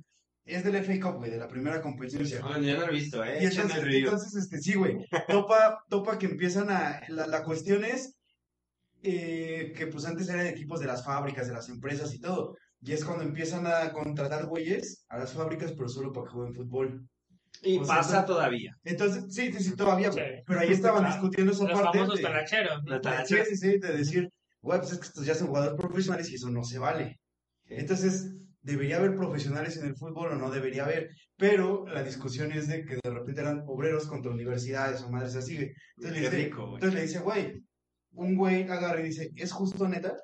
es 0.46 0.64
del 0.64 0.84
FA 0.84 1.00
Cup, 1.00 1.18
güey, 1.18 1.32
de 1.32 1.38
la 1.38 1.48
primera 1.48 1.82
competencia. 1.82 2.42
Bueno, 2.42 2.62
yo 2.62 2.76
no 2.76 2.86
lo 2.86 2.92
he 2.92 2.96
visto, 2.96 3.24
¿eh? 3.24 3.40
Y 3.42 3.46
entonces, 3.46 3.84
entonces, 3.84 4.36
este, 4.36 4.60
sí, 4.60 4.76
güey, 4.76 4.98
topa, 5.28 5.80
topa 5.90 6.18
que 6.18 6.28
empiezan 6.28 6.70
a, 6.70 7.02
la, 7.10 7.28
la 7.28 7.44
cuestión 7.44 7.84
es 7.84 8.17
eh, 9.04 9.74
que 9.76 9.88
pues 9.88 10.06
antes 10.06 10.28
eran 10.30 10.48
equipos 10.48 10.80
de 10.80 10.88
las 10.88 11.04
fábricas, 11.06 11.48
de 11.48 11.54
las 11.54 11.70
empresas 11.70 12.14
y 12.14 12.20
todo, 12.20 12.56
y 12.82 12.92
es 12.94 13.04
cuando 13.06 13.24
empiezan 13.24 13.66
a 13.68 13.92
contratar 13.92 14.46
güeyes 14.46 15.06
a 15.10 15.18
las 15.18 15.34
fábricas, 15.34 15.74
pero 15.74 15.90
solo 15.90 16.12
para 16.12 16.26
que 16.28 16.32
jueguen 16.34 16.54
fútbol. 16.56 17.08
Y 17.64 17.78
o 17.80 17.86
sea, 17.86 17.96
pasa 17.96 18.26
todavía. 18.26 18.72
Entonces, 18.84 19.26
sí, 19.34 19.52
sí, 19.52 19.64
sí, 19.64 19.76
todavía, 19.76 20.12
Sí. 20.12 20.20
pero 20.46 20.60
ahí 20.60 20.72
estaban 20.72 21.00
Claro. 21.00 21.14
discutiendo 21.16 21.52
esa 21.54 21.64
Los 21.64 21.82
parte 21.82 21.98
famosos 21.98 22.18
de- 22.18 22.24
talacheros, 22.24 22.82
Sí, 23.28 23.36
sí, 23.50 23.56
sí, 23.58 23.80
de 23.80 23.98
decir, 23.98 24.30
güey, 24.62 24.80
pues 24.80 24.92
es 24.92 25.00
que 25.00 25.08
estos 25.08 25.26
ya 25.26 25.34
son 25.34 25.48
jugadores 25.48 25.76
profesionales 25.80 26.30
y 26.30 26.36
eso 26.36 26.50
no 26.52 26.64
se 26.64 26.78
vale. 26.78 27.20
Entonces, 27.66 28.32
¿debería 28.62 28.98
haber 28.98 29.16
profesionales 29.16 29.78
en 29.78 29.88
el 29.88 29.96
fútbol 29.96 30.34
o 30.34 30.36
no 30.36 30.52
debería 30.52 30.84
haber? 30.86 31.10
Pero 31.36 31.86
la 31.88 32.04
discusión 32.04 32.52
es 32.52 32.68
de 32.68 32.84
que 32.86 33.00
de 33.04 33.10
repente 33.10 33.42
eran 33.42 33.64
obreros 33.66 34.08
contra 34.08 34.32
universidades 34.32 35.02
o 35.02 35.10
madres 35.10 35.36
así. 35.36 35.56
Entonces, 35.98 36.12
le 36.14 36.20
dice, 36.20 36.30
rico, 36.46 36.74
entonces 36.76 36.94
le 36.94 37.02
dice, 37.04 37.20
güey, 37.20 37.64
un 38.18 38.36
güey 38.36 38.64
agarra 38.64 39.00
y 39.02 39.06
dice, 39.06 39.32
¿es 39.36 39.52
justo 39.52 39.88
neta? 39.88 40.18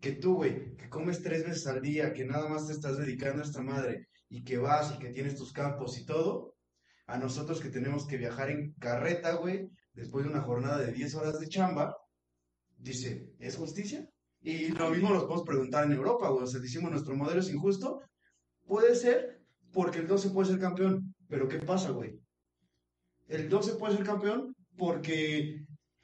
Que 0.00 0.12
tú, 0.12 0.34
güey, 0.34 0.76
que 0.76 0.88
comes 0.88 1.22
tres 1.22 1.44
veces 1.44 1.66
al 1.68 1.80
día, 1.80 2.12
que 2.12 2.24
nada 2.24 2.48
más 2.48 2.66
te 2.66 2.72
estás 2.72 2.98
dedicando 2.98 3.42
a 3.42 3.46
esta 3.46 3.62
madre 3.62 4.08
y 4.28 4.42
que 4.42 4.58
vas 4.58 4.92
y 4.94 4.98
que 4.98 5.10
tienes 5.10 5.36
tus 5.36 5.52
campos 5.52 5.98
y 5.98 6.04
todo, 6.04 6.56
a 7.06 7.18
nosotros 7.18 7.60
que 7.60 7.68
tenemos 7.68 8.06
que 8.06 8.16
viajar 8.16 8.50
en 8.50 8.72
carreta, 8.74 9.34
güey, 9.34 9.70
después 9.94 10.24
de 10.24 10.32
una 10.32 10.42
jornada 10.42 10.78
de 10.78 10.92
10 10.92 11.14
horas 11.14 11.38
de 11.38 11.48
chamba, 11.48 11.96
dice, 12.76 13.30
¿es 13.38 13.56
justicia? 13.56 14.08
Y 14.40 14.68
lo 14.68 14.90
mismo 14.90 15.10
nos 15.10 15.24
podemos 15.24 15.46
preguntar 15.46 15.84
en 15.84 15.92
Europa, 15.92 16.28
güey. 16.30 16.42
O 16.42 16.46
sea, 16.46 16.60
decimos, 16.60 16.90
nuestro 16.90 17.14
modelo 17.14 17.40
es 17.40 17.50
injusto. 17.50 18.00
Puede 18.66 18.96
ser 18.96 19.40
porque 19.72 20.00
el 20.00 20.08
12 20.08 20.30
puede 20.30 20.50
ser 20.50 20.58
campeón. 20.58 21.14
Pero 21.28 21.46
¿qué 21.46 21.58
pasa, 21.58 21.90
güey? 21.90 22.18
El 23.28 23.48
12 23.48 23.74
puede 23.74 23.96
ser 23.96 24.04
campeón 24.04 24.56
porque 24.76 25.61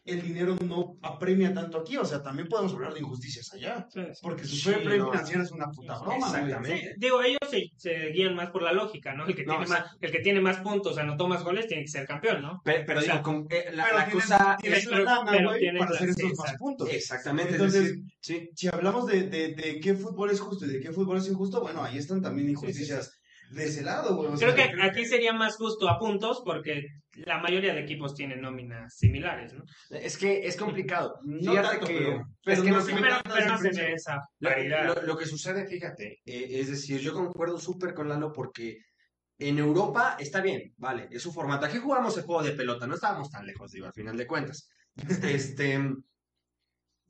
el 0.09 0.23
dinero 0.23 0.57
no 0.65 0.97
apremia 1.03 1.53
tanto 1.53 1.79
aquí. 1.79 1.97
O 1.97 2.05
sea, 2.05 2.23
también 2.23 2.49
podemos 2.49 2.73
hablar 2.75 2.95
de 2.95 3.01
injusticias 3.01 3.53
allá. 3.53 3.87
Sí, 3.93 4.01
sí. 4.13 4.21
Porque 4.23 4.45
su 4.45 4.57
Sí, 4.57 4.71
no. 4.85 5.11
financiero 5.11 5.43
es 5.43 5.51
una 5.53 5.71
puta 5.71 5.99
broma. 5.99 6.27
Exactamente. 6.27 6.79
Sí, 6.81 6.89
digo, 6.99 7.23
ellos 7.23 7.39
se, 7.51 7.71
se 7.77 8.09
guían 8.11 8.35
más 8.35 8.51
por 8.51 8.63
la 8.63 8.73
lógica, 8.73 9.15
¿no? 9.15 9.27
El 9.27 9.35
que, 9.35 9.45
No, 9.45 9.53
tiene 9.53 9.67
sí. 9.67 9.73
más, 9.73 9.85
el 10.01 10.11
que 10.13 10.21
tiene 10.21 10.41
más 10.41 10.59
puntos, 10.59 10.97
anotó 10.99 11.29
más 11.29 11.43
goles, 11.45 11.67
tiene 11.67 11.83
que 11.85 11.89
ser 11.89 12.07
campeón, 12.07 12.43
¿no? 12.43 12.61
Pero, 12.65 12.85
pero 12.87 12.99
O 13.01 13.03
sea, 13.03 13.13
digo, 13.15 13.23
con- 13.25 13.47
eh, 13.51 13.67
la, 13.73 13.85
Pero 13.85 13.99
la 13.99 14.05
tienes, 14.07 14.25
cosa 14.25 14.57
es... 14.63 14.87
la 14.87 14.99
lana, 15.01 15.31
pero 15.31 15.49
güey, 15.51 15.79
para 15.79 15.91
la- 15.91 15.97
hacer 15.97 16.15
sí, 16.15 16.23
estos 16.27 16.39
más 16.39 16.55
puntos. 16.57 16.89
Exactamente, 16.91 17.53
Entonces, 17.53 17.83
es 17.83 17.89
decir, 17.89 18.05
sí. 18.21 18.51
Si 18.55 18.69
hablamos 18.69 19.07
de, 19.07 19.25
de, 19.25 19.55
de 19.55 19.81
qué 19.81 19.95
fútbol 19.95 20.31
es 20.31 20.41
justo 20.41 20.65
y 20.67 20.69
de 20.71 20.81
qué 20.81 20.93
fútbol 20.93 21.19
es 21.19 21.29
injusto, 21.29 21.61
bueno, 21.61 21.83
ahí 21.83 21.99
están 21.99 22.23
también 22.23 22.49
Sí, 22.49 22.55
sí, 22.55 22.61
injusticias 22.61 23.13
de 23.51 23.65
ese 23.65 23.83
lado, 23.83 24.15
güey. 24.17 24.29
O 24.29 24.35
Creo 24.35 24.55
sea, 24.55 24.71
que 24.73 24.83
aquí 24.83 25.07
sería 25.07 25.33
más 25.33 25.57
justo 25.57 25.89
a 25.89 25.99
puntos 25.99 26.43
porque 26.45 26.83
la 27.27 27.39
mayoría 27.39 27.75
de 27.75 27.81
equipos 27.81 28.15
tienen 28.15 28.41
nóminas 28.41 28.97
similares, 28.97 29.53
¿no? 29.55 29.65
Es 29.91 30.17
que 30.17 30.47
es 30.47 30.57
complicado. 30.57 31.19
No 31.25 31.39
Fíjate 31.53 31.69
tanto, 31.69 31.87
que... 31.87 31.95
pero- 31.99 32.25
es 32.47 32.61
que 32.61 32.71
no 32.71 32.77
no 32.77 32.83
se 32.83 32.93
se 32.95 33.01
Pero, 33.01 33.17
pero 33.25 33.47
no 33.47 33.59
se 33.59 33.71
ve 33.71 33.93
esa 33.93 34.21
Lo, 34.41 34.49
paridad. 34.51 34.85
lo- 34.87 35.03
lo 35.03 35.17
que 35.17 35.27
sucede, 35.27 35.67
fíjate, 35.67 36.21
eh, 36.25 36.47
es 36.61 36.69
decir, 36.71 37.01
yo 37.01 37.13
concuerdo 37.13 37.59
súper 37.59 37.95
con 37.95 38.09
Lalo 38.09 38.33
porque 38.33 38.79
en 39.39 39.59
Europa 39.59 40.17
está 40.19 40.41
bien, 40.41 40.75
vale, 40.79 41.09
es 41.11 41.23
su 41.23 41.33
formato. 41.33 41.67
Aquí 41.67 41.79
jugamos 41.79 42.17
el 42.17 42.25
juego 42.25 42.43
de 42.43 42.53
pelota, 42.53 42.87
no 42.87 42.95
estábamos 42.95 43.31
tan 43.31 43.47
lejos, 43.47 43.71
digo, 43.71 43.87
al 43.87 43.93
final 43.93 44.17
de 44.17 44.27
cuentas. 44.27 44.69
Este, 45.23 45.79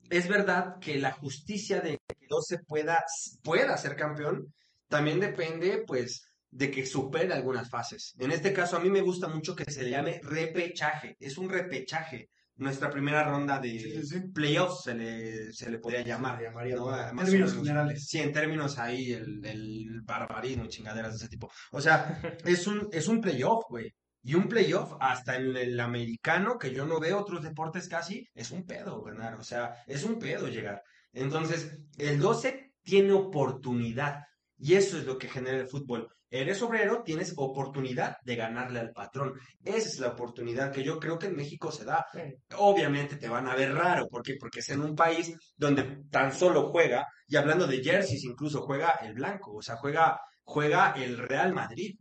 es 0.09 0.27
verdad 0.27 0.77
que 0.79 0.97
la 0.97 1.11
justicia 1.11 1.81
de 1.81 1.97
que 2.07 2.27
12 2.27 2.59
pueda, 2.67 3.03
pueda 3.43 3.77
ser 3.77 3.95
campeón 3.95 4.53
también 4.87 5.19
depende, 5.19 5.83
pues, 5.85 6.28
de 6.51 6.71
que 6.71 6.85
supere 6.85 7.33
algunas 7.33 7.69
fases. 7.69 8.15
En 8.19 8.31
este 8.31 8.53
caso, 8.53 8.77
a 8.77 8.79
mí 8.79 8.89
me 8.89 9.01
gusta 9.01 9.27
mucho 9.27 9.55
que 9.55 9.69
se 9.71 9.83
le 9.83 9.91
llame 9.91 10.19
repechaje. 10.23 11.15
Es 11.19 11.37
un 11.37 11.49
repechaje. 11.49 12.29
Nuestra 12.55 12.89
primera 12.89 13.23
ronda 13.23 13.57
de 13.59 13.69
Sí, 13.79 13.91
sí, 13.91 14.05
sí. 14.05 14.19
playoffs 14.33 14.83
se 14.83 14.93
le, 14.93 15.53
se 15.53 15.69
le 15.71 15.79
podría 15.79 16.01
llamar. 16.01 16.41
Llamaría, 16.41 16.75
¿no? 16.75 16.93
en 16.93 17.15
términos 17.15 17.53
generales. 17.53 18.05
Sí, 18.05 18.19
en 18.19 18.33
términos 18.33 18.77
ahí, 18.77 19.13
el, 19.13 19.45
el 19.45 20.01
barbarismo 20.03 20.65
y 20.65 20.67
chingaderas 20.67 21.11
de 21.11 21.17
ese 21.17 21.29
tipo. 21.29 21.49
O 21.71 21.79
sea, 21.79 22.19
es 22.45 22.67
un, 22.67 22.89
es 22.91 23.07
un 23.07 23.21
playoff, 23.21 23.63
güey. 23.69 23.93
Y 24.21 24.35
un 24.35 24.49
playoff, 24.49 24.95
hasta 24.99 25.37
en 25.37 25.55
el 25.55 25.79
americano, 25.79 26.57
que 26.57 26.73
yo 26.73 26.85
no 26.85 26.99
veo 26.99 27.19
otros 27.19 27.41
deportes 27.43 27.87
casi, 27.87 28.27
es 28.33 28.51
un 28.51 28.65
pedo 28.65 29.01
ganar. 29.03 29.35
O 29.35 29.43
sea, 29.43 29.75
es 29.87 30.03
un 30.03 30.19
pedo 30.19 30.49
llegar. 30.49 30.83
Entonces, 31.13 31.77
el 31.97 32.19
12 32.19 32.73
tiene 32.83 33.13
oportunidad. 33.13 34.23
Y 34.57 34.73
eso 34.73 34.97
es 34.97 35.05
lo 35.05 35.17
que 35.17 35.29
genera 35.29 35.57
el 35.59 35.69
fútbol. 35.69 36.09
Eres 36.31 36.61
obrero, 36.61 37.01
tienes 37.03 37.33
oportunidad 37.37 38.17
de 38.23 38.35
ganarle 38.35 38.79
al 38.79 38.91
patrón. 38.91 39.33
Esa 39.63 39.89
es 39.89 39.99
la 39.99 40.09
oportunidad 40.09 40.71
que 40.71 40.83
yo 40.83 40.99
creo 40.99 41.17
que 41.17 41.27
en 41.27 41.35
México 41.35 41.71
se 41.71 41.85
da. 41.85 42.05
Sí. 42.13 42.19
Obviamente 42.57 43.15
te 43.15 43.27
van 43.27 43.47
a 43.47 43.55
ver 43.55 43.73
raro. 43.73 44.07
¿Por 44.07 44.21
qué? 44.21 44.35
Porque 44.39 44.59
es 44.59 44.69
en 44.69 44.81
un 44.81 44.95
país 44.95 45.35
donde 45.57 46.03
tan 46.11 46.31
solo 46.31 46.69
juega, 46.69 47.05
y 47.27 47.35
hablando 47.35 47.65
de 47.65 47.83
jerseys, 47.83 48.23
incluso 48.23 48.61
juega 48.61 48.91
el 49.01 49.13
blanco, 49.13 49.55
o 49.55 49.61
sea, 49.61 49.77
juega, 49.77 50.19
juega 50.43 50.91
el 50.91 51.17
Real 51.17 51.53
Madrid. 51.53 51.95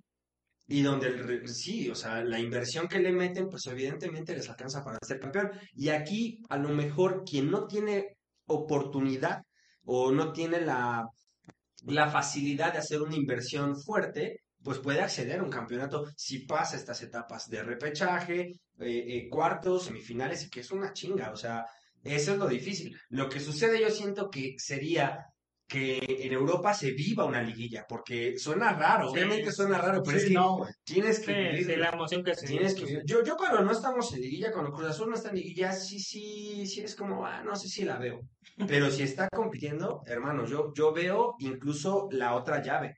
Y 0.70 0.82
donde 0.82 1.06
el, 1.06 1.48
sí, 1.48 1.88
o 1.88 1.94
sea, 1.94 2.22
la 2.22 2.38
inversión 2.38 2.88
que 2.88 2.98
le 2.98 3.10
meten, 3.10 3.48
pues 3.48 3.66
evidentemente 3.66 4.34
les 4.34 4.50
alcanza 4.50 4.84
para 4.84 4.98
ser 5.00 5.18
campeón. 5.18 5.50
Y 5.72 5.88
aquí, 5.88 6.42
a 6.50 6.58
lo 6.58 6.68
mejor, 6.68 7.24
quien 7.24 7.50
no 7.50 7.66
tiene 7.66 8.18
oportunidad 8.46 9.40
o 9.84 10.12
no 10.12 10.32
tiene 10.32 10.60
la, 10.60 11.06
la 11.86 12.10
facilidad 12.10 12.72
de 12.72 12.78
hacer 12.78 13.00
una 13.02 13.16
inversión 13.16 13.80
fuerte, 13.80 14.40
pues 14.62 14.78
puede 14.78 15.00
acceder 15.00 15.40
a 15.40 15.44
un 15.44 15.50
campeonato 15.50 16.06
si 16.16 16.40
pasa 16.40 16.76
estas 16.76 17.02
etapas 17.02 17.48
de 17.48 17.62
repechaje, 17.62 18.40
eh, 18.40 18.54
eh, 18.78 19.28
cuartos, 19.30 19.84
semifinales, 19.84 20.44
y 20.44 20.50
que 20.50 20.60
es 20.60 20.70
una 20.70 20.92
chinga, 20.92 21.30
o 21.30 21.36
sea, 21.36 21.64
eso 22.02 22.32
es 22.32 22.38
lo 22.38 22.48
difícil. 22.48 22.96
Lo 23.08 23.28
que 23.28 23.40
sucede, 23.40 23.80
yo 23.80 23.90
siento 23.90 24.30
que 24.30 24.54
sería 24.58 25.26
que 25.68 25.98
en 26.20 26.33
Europa 26.33 26.72
se 26.72 26.92
viva 26.92 27.26
una 27.26 27.42
liguilla, 27.42 27.85
porque 27.87 28.38
suena 28.38 28.72
raro, 28.72 29.09
Sí. 29.09 29.12
obviamente 29.12 29.52
suena 29.52 29.78
raro, 29.78 30.02
pero 30.02 30.18
Sí, 30.18 30.24
es 30.24 30.28
que 30.31 30.35
no, 30.35 30.66
tienes 30.83 31.20
que 31.20 31.62
Sí, 31.62 31.76
la 31.76 31.90
emoción 31.90 32.24
que 32.24 32.35
se 32.35 32.46
Tienes 32.46 32.74
que. 32.74 33.02
Yo, 33.04 33.22
yo 33.22 33.37
cuando 33.37 33.62
no 33.62 33.70
estamos 33.70 34.12
en 34.14 34.22
liguilla, 34.22 34.50
cuando 34.50 34.72
Cruz 34.72 34.88
Azul 34.88 35.11
no 35.11 35.14
está 35.14 35.28
en 35.28 35.37
liguilla, 35.37 35.72
sí, 35.72 36.00
sí, 36.00 36.66
sí 36.66 36.81
es 36.81 36.96
como, 36.96 37.26
ah, 37.26 37.42
no 37.44 37.54
sé 37.54 37.68
si 37.68 37.85
la 37.85 37.98
veo. 37.98 38.20
Pero 38.66 38.90
si 38.90 39.02
está 39.02 39.28
compitiendo, 39.28 40.02
hermano, 40.07 40.46
yo, 40.46 40.72
yo 40.74 40.92
veo 40.92 41.35
incluso 41.38 42.09
la 42.12 42.35
otra 42.35 42.62
llave 42.62 42.94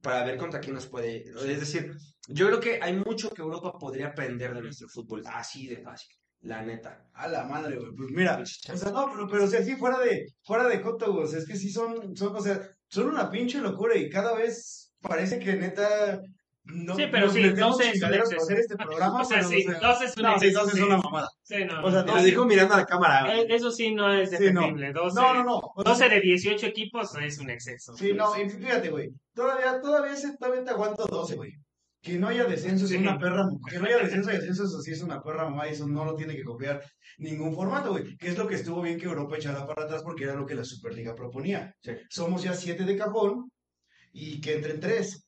para 0.00 0.24
ver 0.24 0.38
contra 0.38 0.60
quién 0.60 0.74
nos 0.74 0.86
puede. 0.86 1.24
Es 1.24 1.60
decir, 1.60 1.92
yo 2.28 2.46
creo 2.46 2.60
que 2.60 2.78
hay 2.80 2.94
mucho 2.94 3.30
que 3.30 3.42
Europa 3.42 3.72
podría 3.78 4.08
aprender 4.08 4.54
de 4.54 4.62
nuestro 4.62 4.88
fútbol, 4.88 5.22
así 5.26 5.66
de 5.66 5.78
fácil, 5.78 6.16
la 6.44 6.62
neta. 6.62 7.00
A 7.14 7.28
la 7.28 7.44
madre, 7.44 7.76
güey. 7.76 7.92
Pues 7.96 8.10
mira, 8.10 8.40
o 8.42 8.76
sea, 8.76 8.90
no, 8.90 9.10
pero, 9.12 9.28
pero 9.28 9.44
o 9.44 9.46
sea, 9.46 9.62
sí, 9.62 9.76
fuera 9.76 9.98
de, 10.00 10.26
fuera 10.42 10.64
de 10.68 10.80
coto, 10.80 11.12
güey. 11.12 11.24
O 11.24 11.26
sea, 11.28 11.38
es 11.38 11.46
que 11.46 11.56
sí 11.56 11.70
son, 11.70 12.16
son, 12.16 12.34
o 12.34 12.40
sea, 12.40 12.60
son 12.88 13.06
una 13.08 13.30
pinche 13.30 13.60
locura 13.60 13.96
y 13.96 14.08
cada 14.10 14.34
vez 14.34 14.92
parece 15.00 15.38
que 15.38 15.54
neta 15.54 16.20
No, 16.64 16.96
Sí, 16.96 17.04
pero 17.12 17.28
sí, 17.30 17.40
metemos 17.40 17.76
12 17.76 17.82
es 17.82 17.86
un 17.88 17.92
chingaderos 17.94 18.24
para 18.28 18.36
exceso. 18.36 18.42
hacer 18.52 18.58
este 18.58 18.76
programa. 18.76 19.20
O 19.22 19.24
sea, 19.24 19.36
pero, 19.38 19.48
sí, 19.50 19.66
o 19.66 19.70
sea, 19.70 19.80
12 19.80 20.04
es 20.06 20.16
un 20.16 20.22
no, 20.24 20.38
sí, 20.40 20.50
12 20.50 20.66
es 20.70 20.74
sí. 20.76 20.82
una 20.82 20.96
mamada. 20.96 21.28
Sí, 21.42 21.64
no, 21.66 21.84
O 21.84 21.90
sea, 21.90 22.02
no, 22.04 22.14
Lo 22.16 22.22
dijo 22.22 22.44
mirando 22.46 22.74
a 22.74 22.78
la 22.78 22.86
cámara. 22.86 23.36
Eh, 23.36 23.46
Eso 23.50 23.70
sí 23.70 23.94
no 23.94 24.12
es 24.12 24.30
Sí, 24.30 24.36
no. 24.52 24.60
defendible. 24.62 24.92
12, 24.92 25.20
No, 25.20 25.34
no, 25.34 25.44
no. 25.44 25.56
o 25.58 25.82
sea, 25.84 25.92
12 26.08 26.08
de 26.08 26.20
18 26.20 26.66
equipos 26.66 27.14
es 27.22 27.38
un 27.38 27.50
exceso. 27.50 27.94
Sí, 27.96 28.12
no, 28.14 28.34
y 28.40 28.48
fíjate, 28.50 28.90
güey. 28.90 29.10
Todavía, 29.34 29.80
todavía, 29.80 30.16
se- 30.16 30.36
todavía 30.38 30.64
te 30.64 30.70
aguanto 30.70 31.04
12, 31.06 31.36
güey. 31.36 31.52
Que 32.04 32.18
no 32.18 32.28
haya 32.28 32.44
descenso 32.44 32.84
es 32.84 32.90
Sí. 32.90 32.96
una 32.98 33.18
perra. 33.18 33.44
Que 33.70 33.78
no 33.78 33.86
haya 33.86 33.98
descenso 33.98 34.30
y 34.30 34.36
eso 34.36 34.66
sí 34.82 34.92
es 34.92 35.02
una 35.02 35.22
perra 35.22 35.48
mamá 35.48 35.66
y 35.68 35.72
eso 35.72 35.86
no 35.88 36.04
lo 36.04 36.14
tiene 36.14 36.36
que 36.36 36.44
copiar 36.44 36.82
ningún 37.18 37.54
formato, 37.54 37.90
güey. 37.92 38.16
Que 38.18 38.28
es 38.28 38.38
lo 38.38 38.46
que 38.46 38.56
estuvo 38.56 38.82
bien 38.82 38.98
que 38.98 39.06
Europa 39.06 39.36
echara 39.36 39.66
para 39.66 39.84
atrás 39.84 40.02
porque 40.02 40.24
era 40.24 40.34
lo 40.34 40.44
que 40.46 40.54
la 40.54 40.64
Superliga 40.64 41.14
proponía. 41.14 41.74
Sí. 41.82 41.92
Somos 42.10 42.42
ya 42.42 42.52
siete 42.54 42.84
de 42.84 42.96
cajón 42.98 43.50
y 44.12 44.40
que 44.40 44.54
entren 44.56 44.80
tres 44.80 45.26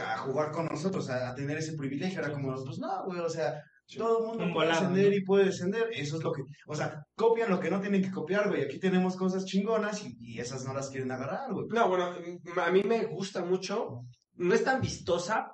a 0.00 0.16
jugar 0.18 0.50
con 0.52 0.66
nosotros, 0.66 1.10
a, 1.10 1.28
a 1.30 1.34
tener 1.34 1.58
ese 1.58 1.74
privilegio. 1.76 2.20
Era 2.20 2.32
como, 2.32 2.54
pues 2.64 2.78
no, 2.78 3.04
güey, 3.04 3.20
o 3.20 3.28
sea, 3.28 3.62
todo 3.96 4.18
el 4.20 4.26
mundo 4.28 4.44
Un 4.44 4.52
puede 4.54 4.66
volado, 4.68 4.84
ascender 4.86 5.08
¿no? 5.10 5.16
y 5.16 5.24
puede 5.24 5.44
descender. 5.46 5.88
Eso 5.92 6.16
es 6.16 6.22
lo 6.22 6.32
que, 6.32 6.42
o 6.66 6.74
sea, 6.74 7.02
copian 7.16 7.50
lo 7.50 7.60
que 7.60 7.70
no 7.70 7.80
tienen 7.80 8.02
que 8.02 8.10
copiar, 8.10 8.48
güey. 8.48 8.62
Aquí 8.62 8.78
tenemos 8.78 9.14
cosas 9.16 9.44
chingonas 9.44 10.02
y, 10.04 10.16
y 10.20 10.40
esas 10.40 10.64
no 10.64 10.72
las 10.72 10.88
quieren 10.90 11.10
agarrar, 11.10 11.52
güey. 11.52 11.66
No, 11.68 11.88
bueno, 11.88 12.14
a 12.64 12.70
mí 12.70 12.82
me 12.82 13.04
gusta 13.06 13.44
mucho. 13.44 14.02
No 14.36 14.54
es 14.54 14.62
tan 14.64 14.80
vistosa 14.80 15.50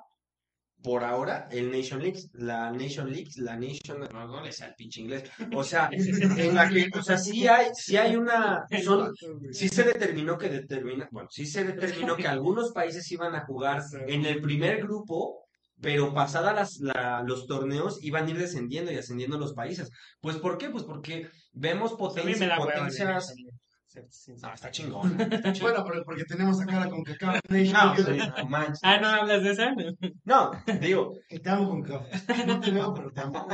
por 0.84 1.02
ahora 1.02 1.48
el 1.50 1.72
Nation 1.72 2.00
League, 2.00 2.20
la 2.34 2.70
Nation 2.70 3.10
League, 3.10 3.30
la 3.38 3.56
Nation, 3.56 3.98
no, 4.12 4.26
no 4.28 4.40
le 4.44 4.52
sé 4.52 4.64
al 4.64 4.74
pinche 4.76 5.00
inglés. 5.00 5.24
O 5.54 5.64
sea, 5.64 5.88
en 6.48 6.54
la 6.54 6.68
que, 6.68 6.88
o 6.96 7.02
sea, 7.02 7.16
sí 7.18 7.48
hay, 7.48 7.68
sí 7.74 7.96
hay 7.96 8.14
una, 8.14 8.64
son, 8.84 9.12
sí 9.50 9.68
se 9.70 9.82
determinó 9.82 10.36
que 10.38 10.50
determina, 10.50 11.08
bueno, 11.10 11.28
sí 11.32 11.46
se 11.46 11.64
determinó 11.64 12.14
que 12.16 12.28
algunos 12.28 12.70
países 12.72 13.10
iban 13.10 13.34
a 13.34 13.44
jugar 13.46 13.82
en 14.06 14.26
el 14.26 14.40
primer 14.42 14.82
grupo, 14.82 15.40
pero 15.80 16.14
pasada 16.14 16.52
las, 16.52 16.78
la- 16.80 17.22
los 17.26 17.46
torneos 17.46 17.98
iban 18.02 18.26
a 18.26 18.30
ir 18.30 18.38
descendiendo 18.38 18.92
y 18.92 18.96
ascendiendo 18.96 19.38
los 19.38 19.54
países. 19.54 19.88
Pues, 20.20 20.36
¿por 20.36 20.56
qué? 20.58 20.68
Pues 20.70 20.84
porque 20.84 21.28
vemos 21.52 21.92
potencia- 21.94 22.46
potencias. 22.84 23.34
Ser 23.94 24.06
sincero. 24.10 24.48
No, 24.48 24.54
está 24.54 24.70
chingón. 24.72 25.16
Bueno, 25.60 25.84
pero 25.86 26.04
porque 26.04 26.24
tenemos 26.24 26.60
acá 26.60 26.80
la 26.80 26.90
CONCACAF 26.90 27.40
No, 27.48 27.96
sí, 27.96 28.18
no 28.36 28.48
manches. 28.48 28.80
Ah, 28.82 28.98
¿no 29.00 29.08
hablas 29.08 29.42
de 29.44 29.50
esa? 29.52 29.70
No, 30.24 30.50
digo, 30.80 31.12
Que 31.28 31.38
te 31.38 31.48
amo, 31.50 31.68
CONCACAF. 31.68 32.28
No 32.48 32.60
te 32.60 32.70
veo, 32.72 32.92
pero 32.92 33.12
te 33.12 33.20
amo. 33.20 33.46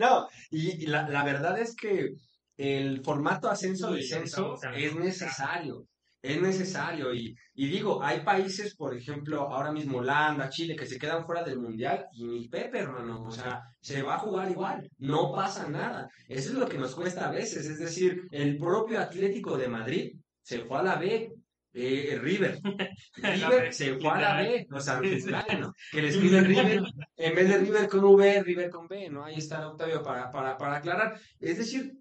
no, 0.00 0.26
y, 0.50 0.82
y 0.82 0.86
la, 0.86 1.06
la 1.08 1.24
verdad 1.24 1.58
es 1.58 1.76
que 1.76 2.08
el 2.56 3.02
formato 3.04 3.50
ascenso-descenso 3.50 4.56
es 4.74 4.96
necesario, 4.96 5.84
es 6.26 6.40
necesario, 6.40 7.14
y, 7.14 7.34
y 7.54 7.68
digo, 7.68 8.02
hay 8.02 8.20
países, 8.20 8.74
por 8.74 8.96
ejemplo, 8.96 9.42
ahora 9.42 9.72
mismo 9.72 9.98
Holanda, 9.98 10.48
Chile, 10.48 10.76
que 10.76 10.86
se 10.86 10.98
quedan 10.98 11.24
fuera 11.24 11.42
del 11.42 11.58
Mundial, 11.58 12.06
y 12.12 12.24
ni 12.24 12.48
Pepe, 12.48 12.80
hermano, 12.80 13.22
o 13.22 13.30
sea, 13.30 13.62
se 13.80 14.02
va 14.02 14.16
a 14.16 14.18
jugar 14.18 14.50
igual, 14.50 14.88
no 14.98 15.32
pasa 15.32 15.68
nada, 15.68 16.08
eso 16.28 16.50
es 16.50 16.58
lo 16.58 16.68
que 16.68 16.78
nos 16.78 16.94
cuesta 16.94 17.28
a 17.28 17.32
veces, 17.32 17.66
es 17.66 17.78
decir, 17.78 18.22
el 18.30 18.58
propio 18.58 19.00
Atlético 19.00 19.56
de 19.56 19.68
Madrid 19.68 20.12
se 20.42 20.60
fue 20.60 20.78
a 20.78 20.82
la 20.82 20.96
B, 20.96 21.32
eh, 21.78 22.18
River, 22.20 22.58
River 23.16 23.72
se 23.74 23.98
fue 23.98 24.10
a 24.10 24.20
la 24.20 24.36
B, 24.40 24.66
sea, 24.78 25.00
bueno, 25.46 25.74
que 25.92 26.02
le 26.02 26.08
escribe 26.08 26.40
River, 26.40 26.82
en 27.16 27.34
vez 27.34 27.48
de 27.48 27.58
River 27.58 27.88
con 27.88 28.04
V, 28.04 28.42
River 28.42 28.70
con 28.70 28.88
B, 28.88 29.10
¿no? 29.10 29.24
Ahí 29.24 29.36
está 29.36 29.68
Octavio 29.68 30.02
para, 30.02 30.30
para, 30.30 30.56
para 30.56 30.76
aclarar. 30.76 31.20
Es 31.38 31.58
decir, 31.58 31.92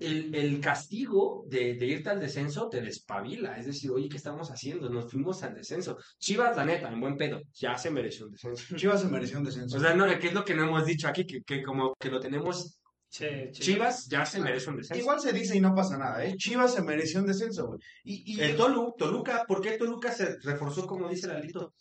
el, 0.00 0.34
el 0.34 0.60
castigo 0.60 1.44
de, 1.46 1.74
de 1.74 1.86
irte 1.86 2.10
al 2.10 2.20
descenso 2.20 2.68
te 2.68 2.80
despabila. 2.80 3.56
Es 3.56 3.66
decir, 3.66 3.90
oye, 3.90 4.08
¿qué 4.08 4.16
estamos 4.16 4.50
haciendo? 4.50 4.88
Nos 4.88 5.10
fuimos 5.10 5.42
al 5.42 5.54
descenso. 5.54 5.98
Chivas, 6.18 6.56
la 6.56 6.64
neta, 6.64 6.88
en 6.88 7.00
buen 7.00 7.16
pedo, 7.16 7.40
ya 7.52 7.76
se 7.76 7.90
mereció 7.90 8.26
un 8.26 8.32
descenso. 8.32 8.64
Chivas 8.76 9.02
se 9.02 9.08
mereció 9.08 9.38
un 9.38 9.44
descenso. 9.44 9.76
O 9.76 9.80
sea, 9.80 9.94
no, 9.94 10.06
¿qué 10.18 10.28
es 10.28 10.34
lo 10.34 10.44
que 10.44 10.54
no 10.54 10.64
hemos 10.64 10.84
dicho 10.84 11.06
aquí? 11.06 11.26
Que, 11.26 11.42
que 11.42 11.62
como 11.62 11.94
que 11.94 12.10
lo 12.10 12.18
tenemos, 12.18 12.80
Che, 13.10 13.50
che. 13.50 13.62
Chivas 13.62 14.06
ya 14.08 14.24
se 14.24 14.40
merece 14.40 14.70
un 14.70 14.76
descenso. 14.76 15.02
Igual 15.02 15.20
se 15.20 15.32
dice 15.32 15.56
y 15.56 15.60
no 15.60 15.74
pasa 15.74 15.98
nada, 15.98 16.24
¿eh? 16.24 16.36
Chivas 16.36 16.74
se 16.74 16.82
mereció 16.82 17.20
un 17.20 17.26
descenso, 17.26 17.66
güey. 17.66 17.80
Y, 18.04 18.36
y 18.36 18.40
El 18.40 18.56
Tolu, 18.56 18.94
Toluca, 18.96 19.44
¿por 19.48 19.60
qué 19.60 19.76
Toluca 19.76 20.12
se 20.12 20.38
reforzó 20.40 20.86
como 20.86 21.08
dice 21.08 21.26
Lalito? 21.26 21.74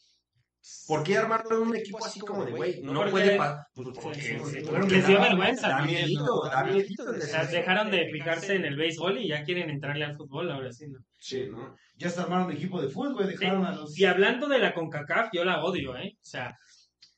¿Por 0.88 1.04
qué 1.04 1.18
armaron 1.18 1.70
un 1.70 1.76
equipo 1.76 2.06
así 2.06 2.20
como 2.20 2.46
de, 2.46 2.52
güey, 2.52 2.82
no 2.82 2.94
Porque- 2.94 3.12
puede 3.12 3.38
pasar? 3.38 3.66
Pues 3.74 3.88
porque, 3.96 4.38
porque 4.42 4.62
porque 4.62 4.88
les 4.90 5.08
dio 5.08 5.20
vergüenza 5.22 5.70
Da 5.70 5.82
miedito, 5.84 6.26
¿no? 6.26 6.50
da 6.50 6.64
miedito 6.64 7.12
dejaron 7.12 7.92
de 7.92 8.10
fijarse 8.12 8.56
en 8.56 8.66
el 8.66 8.76
béisbol 8.76 9.18
y 9.20 9.30
ya 9.30 9.44
quieren 9.44 9.70
entrarle 9.70 10.06
al 10.06 10.18
fútbol 10.18 10.52
ahora 10.52 10.72
sí, 10.72 10.88
¿no? 10.88 11.00
Sí, 11.18 11.48
¿no? 11.50 11.76
ya 11.96 12.10
se 12.10 12.22
armaron 12.22 12.52
equipo 12.52 12.82
de 12.82 12.90
fútbol, 12.90 13.14
güey. 13.14 13.28
Dejaron 13.28 13.66
a 13.66 13.72
los. 13.74 13.98
Y 13.98 14.06
hablando 14.06 14.48
de 14.48 14.60
la 14.60 14.74
CONCACAF, 14.74 15.30
yo 15.34 15.44
la 15.44 15.64
odio, 15.64 15.98
¿eh? 15.98 16.14
O 16.16 16.26
sea, 16.26 16.56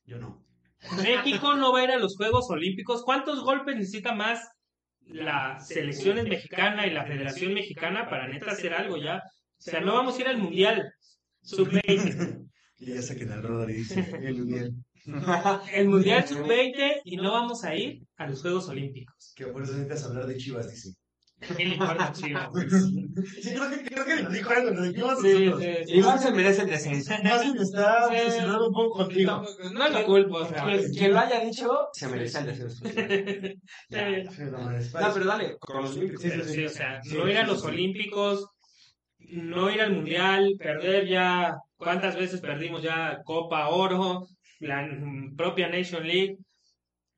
Yo 0.05 0.17
no. 0.17 0.43
México 1.03 1.53
no 1.55 1.71
va 1.71 1.79
a 1.79 1.83
ir 1.83 1.91
a 1.91 1.99
los 1.99 2.17
Juegos 2.17 2.49
Olímpicos. 2.49 3.03
¿Cuántos 3.03 3.43
golpes 3.43 3.75
necesita 3.75 4.13
más 4.13 4.49
la 5.05 5.59
selección 5.59 6.23
mexicana 6.27 6.87
y 6.87 6.91
la 6.91 7.05
Federación 7.05 7.53
Mexicana 7.53 8.09
para 8.09 8.27
neta 8.27 8.51
hacer 8.51 8.73
algo 8.73 8.97
ya? 8.97 9.17
O 9.17 9.61
sea, 9.61 9.79
no 9.81 9.93
vamos 9.93 10.17
a 10.17 10.21
ir 10.21 10.27
al 10.27 10.37
Mundial 10.39 10.91
Sub-20. 11.41 12.47
Y 12.81 12.93
ya 12.95 13.01
sé 13.01 13.15
que 13.15 13.25
la 13.25 13.39
roda 13.41 13.65
le 13.67 13.73
dice 13.73 13.99
el 14.21 14.35
mundial. 14.37 14.73
El 15.73 15.87
Mundial 15.89 16.27
Sub-20 16.27 17.01
y 17.05 17.17
no 17.17 17.31
vamos 17.31 17.63
a 17.63 17.75
ir 17.75 18.03
a 18.17 18.27
los 18.27 18.41
Juegos 18.41 18.69
Olímpicos. 18.69 19.33
Que 19.35 19.47
por 19.47 19.63
eso 19.63 19.71
necesitas 19.71 20.05
hablar 20.05 20.27
de 20.27 20.37
Chivas, 20.37 20.69
dice. 20.69 20.91
¿Qué 21.57 21.65
le 21.65 21.73
importa, 21.73 22.11
Chivas? 22.11 22.49
Sí, 23.41 23.49
creo 23.55 23.69
que, 23.71 23.83
creo 23.83 24.05
que 24.05 24.23
lo 24.23 24.29
dijo 24.29 24.53
él, 24.53 24.75
lo 24.75 24.83
dijimos 24.83 25.19
Sí, 25.21 25.31
sí, 25.31 25.51
sí. 25.87 25.93
Igual 25.97 26.19
se 26.19 26.31
merece 26.31 26.61
el 26.61 26.69
descenso. 26.69 27.13
Más 27.23 27.41
bien 27.43 27.57
está 27.57 28.09
Sí. 28.09 28.15
obsesionado 28.15 28.67
un 28.67 28.73
poco 28.73 28.97
contigo. 28.97 29.43
No, 29.63 29.71
no 29.71 29.89
lo 29.89 30.05
culpo, 30.05 30.35
o 30.37 30.47
sea. 30.47 30.65
Quien, 30.65 30.91
quien 30.91 31.13
lo 31.13 31.19
haya 31.19 31.39
dicho, 31.43 31.71
se 31.93 32.07
merece 32.07 32.39
el 32.39 32.45
descenso. 32.45 32.83
Ya. 33.89 34.31
Sí, 34.31 34.41
no, 34.51 34.71
es- 34.77 34.91
pero 34.91 35.25
dale, 35.25 35.57
con 35.59 35.81
los 35.81 35.97
Olímpicos. 35.97 36.21
Sí, 36.21 36.29
Pero 36.29 36.43
sí, 36.45 36.53
sí, 36.53 36.65
o 36.65 36.69
sea, 36.69 37.01
no 37.11 37.27
ir 37.27 37.37
a 37.37 37.47
los. 37.47 37.63
Olímpicos, 37.63 38.45
no 39.31 39.71
ir 39.71 39.81
al 39.81 39.93
Mundial, 39.93 40.53
perder 40.59 41.07
ya, 41.07 41.55
¿cuántas 41.83 42.15
veces 42.15 42.41
perdimos 42.41 42.81
ya 42.83 43.19
Copa 43.25 43.67
Oro, 43.69 44.27
la 44.59 44.87
propia 45.35 45.67
Nation 45.69 46.05
League? 46.05 46.37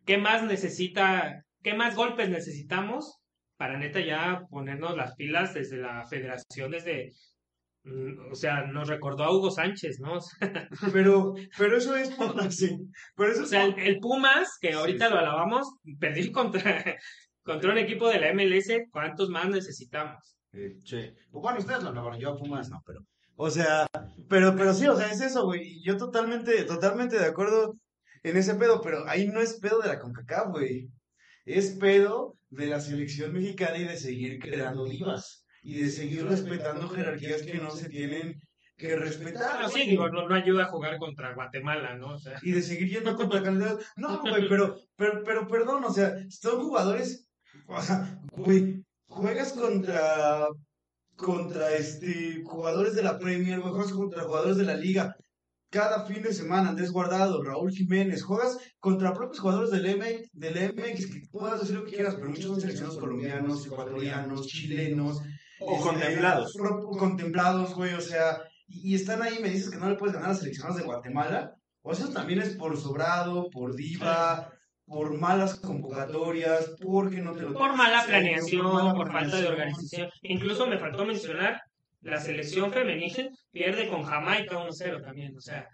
¿Qué 0.05 0.17
más 0.17 0.43
necesita, 0.43 1.43
qué 1.61 1.73
más 1.73 1.95
golpes 1.95 2.29
necesitamos 2.29 3.19
para 3.57 3.77
neta 3.77 3.99
ya 4.01 4.41
ponernos 4.49 4.95
las 4.97 5.15
pilas 5.15 5.53
desde 5.53 5.77
la 5.77 6.05
federación, 6.07 6.71
desde, 6.71 7.11
mm, 7.83 8.31
o 8.31 8.35
sea, 8.35 8.65
nos 8.65 8.87
recordó 8.89 9.23
a 9.23 9.31
Hugo 9.35 9.51
Sánchez, 9.51 9.99
¿no? 9.99 10.19
Pero, 10.93 11.33
pero 11.57 11.77
eso 11.77 11.95
es 11.95 12.09
por 12.11 12.51
sí. 12.51 12.69
Pero 13.15 13.31
eso 13.31 13.43
o 13.43 13.45
sea, 13.45 13.65
por- 13.69 13.79
el, 13.79 13.87
el 13.87 13.99
Pumas, 13.99 14.57
que 14.61 14.73
ahorita 14.73 15.09
lo 15.09 15.19
alabamos, 15.19 15.67
perdió 15.99 16.31
contra, 16.31 16.83
contra 17.43 17.71
un 17.71 17.77
equipo 17.77 18.09
de 18.09 18.19
la 18.19 18.33
MLS, 18.33 18.69
¿cuántos 18.91 19.29
más 19.29 19.47
necesitamos? 19.49 20.37
Sí. 20.85 21.11
Bueno, 21.31 21.59
ustedes 21.59 21.83
lo 21.83 21.89
hablaban, 21.89 22.19
yo 22.19 22.29
a 22.31 22.37
Pumas 22.37 22.69
no, 22.69 22.81
pero. 22.85 22.99
O 23.45 23.51
sea, 23.51 23.85
pero, 24.29 24.55
pero 24.55 24.73
sí, 24.73 24.87
o 24.87 24.95
sea, 24.95 25.11
es 25.11 25.19
eso, 25.19 25.43
güey. 25.43 25.83
Yo 25.83 25.97
totalmente, 25.97 26.63
totalmente 26.63 27.19
de 27.19 27.25
acuerdo 27.25 27.77
en 28.23 28.37
ese 28.37 28.55
pedo, 28.55 28.79
pero 28.79 29.03
ahí 29.05 29.27
no 29.27 29.41
es 29.41 29.59
pedo 29.59 29.81
de 29.81 29.89
la 29.89 29.99
CONCACAF, 29.99 30.51
güey. 30.51 30.87
Es 31.43 31.71
pedo 31.71 32.37
de 32.51 32.67
la 32.67 32.79
selección 32.79 33.33
mexicana 33.33 33.77
y 33.79 33.83
de 33.83 33.97
seguir 33.97 34.39
creando 34.39 34.85
divas. 34.85 35.45
Y 35.61 35.81
de 35.81 35.89
seguir 35.89 36.25
respetando 36.25 36.87
jerarquías 36.87 37.41
que 37.41 37.55
no 37.55 37.69
se 37.71 37.89
tienen 37.89 38.39
que 38.77 38.95
respetar. 38.95 39.69
Sí, 39.69 39.89
digo, 39.89 40.07
no, 40.07 40.25
no 40.25 40.35
ayuda 40.35 40.63
a 40.63 40.69
jugar 40.69 40.97
contra 40.97 41.33
Guatemala, 41.33 41.97
¿no? 41.97 42.13
O 42.13 42.17
sea, 42.17 42.39
y 42.43 42.53
de 42.53 42.61
seguir 42.61 42.87
yendo 42.87 43.17
contra 43.17 43.43
candidatos. 43.43 43.85
No, 43.97 44.21
güey, 44.21 44.47
pero, 44.47 44.77
pero, 44.95 45.21
pero, 45.25 45.47
perdón, 45.49 45.83
o 45.83 45.91
sea, 45.91 46.15
son 46.29 46.63
jugadores, 46.63 47.27
o 47.67 47.81
sea, 47.81 48.21
güey, 48.37 48.85
juegas 49.05 49.51
contra, 49.51 50.47
contra 51.15 51.73
este, 51.73 52.43
jugadores 52.43 52.95
de 52.95 53.03
la 53.03 53.17
Premier, 53.17 53.59
juegas 53.59 53.91
contra 53.91 54.23
jugadores 54.23 54.57
de 54.57 54.65
la 54.65 54.75
Liga. 54.75 55.15
Cada 55.69 56.05
fin 56.05 56.21
de 56.21 56.33
semana, 56.33 56.69
Andrés 56.69 56.91
Guardado, 56.91 57.41
Raúl 57.43 57.71
Jiménez, 57.71 58.23
juegas 58.23 58.57
contra 58.79 59.13
propios 59.13 59.39
jugadores 59.39 59.71
del 59.71 59.97
MX, 59.97 60.29
del 60.33 60.73
MX, 60.73 61.07
que 61.07 61.21
puedas 61.31 61.61
decir 61.61 61.75
lo 61.75 61.85
que 61.85 61.93
quieras, 61.93 62.15
pero 62.15 62.29
muchos 62.29 62.45
son 62.45 62.61
seleccionados 62.61 62.99
colombianos, 62.99 63.65
ecuatorianos, 63.65 64.47
chilenos. 64.47 65.21
O 65.59 65.73
este, 65.73 65.83
contemplados. 65.83 66.53
contemplados, 66.99 67.73
güey, 67.73 67.93
o 67.93 68.01
sea, 68.01 68.43
y, 68.67 68.91
y 68.91 68.95
están 68.95 69.23
ahí, 69.23 69.39
me 69.41 69.49
dices 69.49 69.71
que 69.71 69.77
no 69.77 69.89
le 69.89 69.95
puedes 69.95 70.13
ganar 70.13 70.31
a 70.31 70.35
seleccionados 70.35 70.77
de 70.77 70.83
Guatemala. 70.83 71.55
O 71.81 71.91
eso 71.91 72.07
también 72.09 72.39
es 72.39 72.55
por 72.55 72.77
sobrado, 72.77 73.49
por 73.49 73.75
diva, 73.75 74.52
por 74.85 75.17
malas 75.17 75.59
convocatorias, 75.59 76.75
porque 76.81 77.21
no 77.21 77.33
te 77.33 77.43
lo 77.43 77.53
por 77.53 77.75
mala 77.75 78.03
planeación, 78.05 78.73
mala 78.73 78.93
por 78.93 79.11
falta 79.11 79.39
de 79.39 79.47
organización. 79.47 80.09
Incluso 80.21 80.67
me 80.67 80.77
faltó 80.77 81.05
mencionar, 81.05 81.61
la 82.01 82.19
selección 82.19 82.71
femenil 82.71 83.29
pierde 83.51 83.87
con 83.87 84.03
Jamaica 84.03 84.57
1-0 84.57 85.01
también, 85.03 85.35
o 85.37 85.41
sea, 85.41 85.67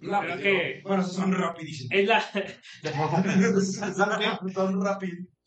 No, 0.00 0.20
creo 0.20 0.36
que 0.38 0.80
Bueno, 0.84 1.02
son 1.02 1.32
rapidísimos. 1.32 1.90
es 1.92 2.06
la... 2.06 2.20
son. 4.52 4.84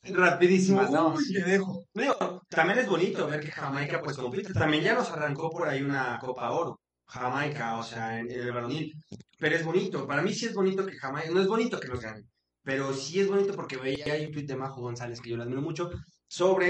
Rapidísimas, 0.09 0.89
¿no? 0.89 1.13
Uy, 1.13 1.33
te 1.33 1.43
dejo. 1.43 1.83
Digo, 1.93 2.41
también 2.49 2.79
es 2.79 2.87
bonito 2.87 3.27
ver 3.27 3.41
que 3.41 3.51
Jamaica 3.51 4.01
pues 4.01 4.15
compite. 4.17 4.53
También 4.53 4.83
ya 4.83 4.93
nos 4.95 5.11
arrancó 5.11 5.49
por 5.49 5.67
ahí 5.67 5.81
una 5.81 6.17
Copa 6.19 6.51
Oro. 6.51 6.79
Jamaica, 7.07 7.77
o 7.77 7.83
sea, 7.83 8.19
en, 8.19 8.31
en 8.31 8.39
el 8.41 8.51
varonil. 8.53 8.93
Pero 9.37 9.55
es 9.55 9.63
bonito, 9.63 10.07
para 10.07 10.21
mí 10.21 10.33
sí 10.33 10.45
es 10.47 10.53
bonito 10.53 10.85
que 10.85 10.95
Jamaica, 10.97 11.29
no 11.31 11.41
es 11.41 11.47
bonito 11.47 11.79
que 11.79 11.87
nos 11.89 12.01
ganen, 12.01 12.25
pero 12.67 12.91
sí 12.93 13.21
es 13.21 13.29
bonito 13.29 13.53
porque 13.55 13.77
veía 13.77 14.13
ahí 14.13 14.25
un 14.25 14.33
tweet 14.33 14.45
de 14.45 14.57
Majo 14.57 14.81
González, 14.81 15.21
que 15.21 15.29
yo 15.29 15.37
lo 15.37 15.43
admiro 15.43 15.61
mucho, 15.61 15.89
sobre, 16.27 16.67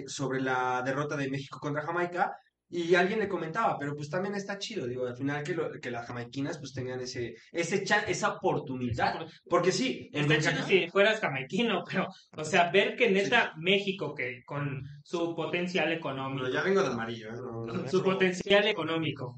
eh, 0.00 0.04
sobre 0.08 0.40
la 0.40 0.82
derrota 0.84 1.16
de 1.16 1.30
México 1.30 1.60
contra 1.60 1.82
Jamaica, 1.86 2.32
y 2.68 2.96
alguien 2.96 3.20
le 3.20 3.28
comentaba, 3.28 3.78
pero 3.78 3.94
pues 3.94 4.10
también 4.10 4.34
está 4.34 4.58
chido, 4.58 4.88
digo, 4.88 5.06
al 5.06 5.16
final 5.16 5.44
que, 5.44 5.54
lo- 5.54 5.70
que 5.80 5.88
las 5.92 6.04
jamaiquinas 6.08 6.58
pues 6.58 6.72
tengan 6.72 6.98
ese, 7.00 7.34
ese 7.52 7.84
chan- 7.84 8.02
esa 8.08 8.30
oportunidad, 8.30 9.24
porque 9.48 9.70
sí, 9.70 10.10
en 10.12 10.22
Está 10.32 10.50
Conca- 10.50 10.50
chido 10.50 10.66
si 10.66 10.90
fueras 10.90 11.20
jamaiquino, 11.20 11.84
pero, 11.88 12.08
o 12.36 12.44
sea, 12.44 12.72
ver 12.72 12.96
que 12.96 13.08
neta 13.12 13.52
México, 13.56 14.12
que 14.16 14.42
con 14.44 14.82
su 15.04 15.32
potencial 15.36 15.92
económico, 15.92 16.40
Bueno, 16.42 16.52
ya 16.58 16.64
vengo 16.64 16.82
de 16.82 16.88
amarillo, 16.88 17.28
¿eh? 17.28 17.36
No, 17.36 17.66
no, 17.66 17.88
su 17.88 18.02
potencial 18.02 18.66
económico, 18.66 19.36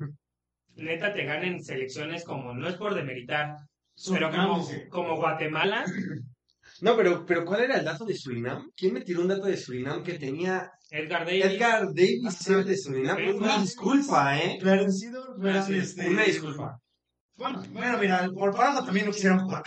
neta 0.76 1.12
te 1.12 1.24
ganen 1.24 1.62
selecciones 1.62 2.24
como, 2.24 2.54
no 2.54 2.66
es 2.66 2.76
por 2.76 2.94
demeritar, 2.94 3.56
pero 4.12 4.30
como, 4.30 4.68
como 4.90 5.16
Guatemala, 5.16 5.84
No, 6.80 6.96
pero, 6.96 7.26
pero 7.26 7.44
¿cuál 7.44 7.62
era 7.62 7.78
el 7.78 7.84
dato 7.84 8.04
de 8.04 8.14
Surinam? 8.14 8.70
¿Quién 8.76 8.94
me 8.94 9.00
tiró 9.00 9.22
un 9.22 9.28
dato 9.28 9.46
de 9.46 9.56
Surinam 9.56 10.02
que 10.04 10.14
tenía 10.14 10.70
Edgar 10.90 11.24
Davis, 11.26 11.44
Edgar 11.44 11.86
Davis 11.88 12.46
era 12.48 12.62
de 12.62 12.76
Surinam? 12.76 13.18
Edgar- 13.18 13.34
Una 13.34 13.58
disculpa, 13.58 14.38
¿eh? 14.38 14.58
Clarecido, 14.60 15.36
Ah, 15.42 15.62
sí, 15.62 15.74
este, 15.76 16.08
Una 16.08 16.22
disculpa. 16.22 16.78
Bueno, 17.36 17.62
bueno, 17.72 17.98
mira, 17.98 18.28
por 18.32 18.54
Parada 18.54 18.84
también 18.84 19.06
no 19.06 19.12
quisieron 19.12 19.40
jugar. 19.40 19.62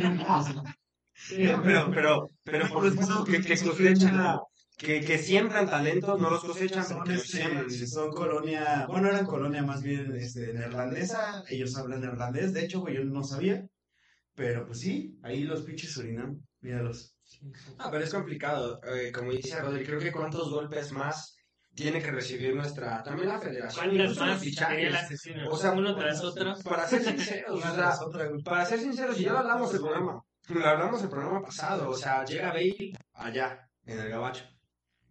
No, 0.00 0.66
pero, 1.62 1.90
pero, 1.92 2.30
pero 2.42 2.68
por 2.68 2.88
supuesto 2.90 3.24
que, 3.24 3.40
que 3.40 3.58
cosechan, 3.58 4.38
que, 4.76 5.00
que 5.00 5.18
siembran 5.18 5.68
talento, 5.68 6.18
no 6.18 6.30
los 6.30 6.44
cosechan 6.44 6.84
Son, 6.84 6.98
porque 6.98 7.12
los 7.12 7.24
este, 7.24 7.38
siembran. 7.38 7.70
son 7.70 8.10
colonia, 8.10 8.86
bueno, 8.88 9.08
eran 9.08 9.26
colonia 9.26 9.62
más 9.62 9.82
bien 9.82 10.14
este, 10.16 10.52
neerlandesa, 10.52 11.44
ellos 11.48 11.76
hablan 11.76 12.00
neerlandés, 12.00 12.52
de 12.52 12.64
hecho, 12.64 12.80
güey, 12.80 12.96
yo 12.96 13.04
no 13.04 13.22
sabía, 13.22 13.66
pero 14.34 14.66
pues 14.66 14.80
sí, 14.80 15.18
ahí 15.22 15.44
los 15.44 15.62
pinches 15.62 15.92
Surinam, 15.92 16.40
míralos. 16.60 17.14
Ah, 17.78 17.88
pero 17.90 18.04
es 18.04 18.12
complicado. 18.12 18.80
Eh, 18.84 19.10
como 19.12 19.32
dice 19.32 19.60
Rodri, 19.60 19.84
creo 19.84 19.98
que 19.98 20.12
cuántos 20.12 20.50
golpes 20.50 20.92
más 20.92 21.36
tiene 21.74 22.02
que 22.02 22.10
recibir 22.10 22.54
nuestra, 22.54 23.02
también 23.02 23.28
la 23.28 23.40
federación, 23.40 23.86
¿cuántas 23.86 24.04
incluso 24.04 24.20
los 24.20 24.34
más 24.34 24.42
fichajes. 24.42 24.94
O 25.48 25.56
sea, 25.56 25.72
uno 25.72 25.96
tras 25.96 26.22
otro. 26.22 26.54
Para 26.64 26.86
ser 26.86 27.02
sinceros, 27.02 27.62
para 28.44 28.64
ser 28.64 28.80
sinceros, 28.80 29.18
y 29.18 29.24
ya 29.24 29.32
lo 29.32 29.38
hablamos 29.38 29.72
el 29.72 29.80
programa, 29.80 30.22
lo 30.48 30.66
hablamos 30.66 31.02
el 31.02 31.08
programa 31.08 31.42
pasado, 31.42 31.90
o 31.90 31.96
sea, 31.96 32.24
llega 32.24 32.52
Bale 32.52 32.92
allá, 33.14 33.68
en 33.84 33.98
el 33.98 34.08
gabacho. 34.10 34.44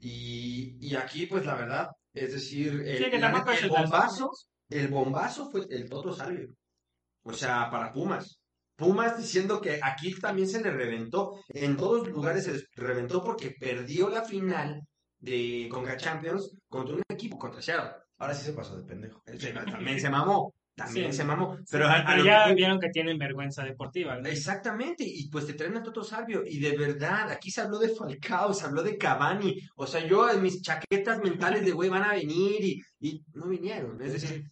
Y, 0.01 0.77
y 0.79 0.95
aquí, 0.95 1.27
pues 1.27 1.45
la 1.45 1.55
verdad, 1.55 1.87
es 2.13 2.33
decir, 2.33 2.81
el, 2.85 2.97
Sí, 2.97 3.09
que 3.09 3.19
la 3.19 3.31
tampoco 3.31 3.51
neta, 3.51 3.53
es 3.53 3.63
el 3.63 3.69
bombazo, 3.69 4.31
el 4.69 4.87
bombazo 4.87 5.49
fue 5.51 5.61
el 5.69 5.87
Toto 5.87 6.11
Salvio. 6.11 6.49
O 7.23 7.33
sea, 7.33 7.69
para 7.69 7.93
Pumas. 7.93 8.39
Pumas 8.75 9.15
diciendo 9.15 9.61
que 9.61 9.79
aquí 9.81 10.19
también 10.19 10.47
se 10.47 10.59
le 10.59 10.71
reventó, 10.71 11.39
en 11.49 11.77
todos 11.77 12.07
lugares 12.07 12.45
se 12.45 12.65
reventó 12.75 13.23
porque 13.23 13.51
perdió 13.51 14.09
la 14.09 14.23
final 14.23 14.81
de 15.19 15.69
Conca 15.69 15.95
Champions 15.97 16.57
contra 16.67 16.95
un 16.95 17.03
equipo, 17.07 17.37
contra 17.37 17.61
Seattle. 17.61 17.91
Ahora 18.17 18.33
sí 18.33 18.43
se 18.45 18.53
pasó 18.53 18.75
de 18.75 18.83
pendejo. 18.83 19.21
También 19.71 19.99
se 19.99 20.09
mamó, 20.09 20.51
también 20.75 21.11
Sí. 21.11 21.17
se 21.17 21.23
mamó. 21.25 21.57
Pero, 21.69 21.87
a 21.87 22.03
Pero 22.05 22.17
lo 22.19 22.25
ya 22.25 22.45
que- 22.47 22.55
vieron 22.55 22.79
que 22.79 22.89
tienen 22.89 23.17
vergüenza 23.17 23.63
deportiva, 23.63 24.17
¿no? 24.17 24.27
Exactamente, 24.29 25.03
y 25.05 25.27
pues 25.29 25.45
te 25.45 25.53
traen 25.53 25.77
a 25.77 25.83
Toto 25.83 26.03
Salvio, 26.03 26.43
y 26.45 26.59
de 26.59 26.77
verdad, 26.77 27.29
aquí 27.29 27.51
se 27.51 27.61
habló 27.61 27.77
de 27.79 27.89
Falcao, 27.89 28.53
se 28.53 28.65
habló 28.65 28.81
de 28.83 28.97
Cavani, 28.97 29.61
o 29.75 29.85
sea, 29.85 30.05
yo 30.07 30.29
en 30.29 30.41
mis 30.41 30.61
chaquetas 30.61 31.19
mentales 31.21 31.65
de 31.65 31.71
güey 31.71 31.89
van 31.89 32.03
a 32.03 32.13
venir 32.13 32.63
y, 32.63 32.81
y 32.99 33.23
no 33.33 33.47
vinieron, 33.47 34.01
es 34.01 34.13
decir, 34.13 34.49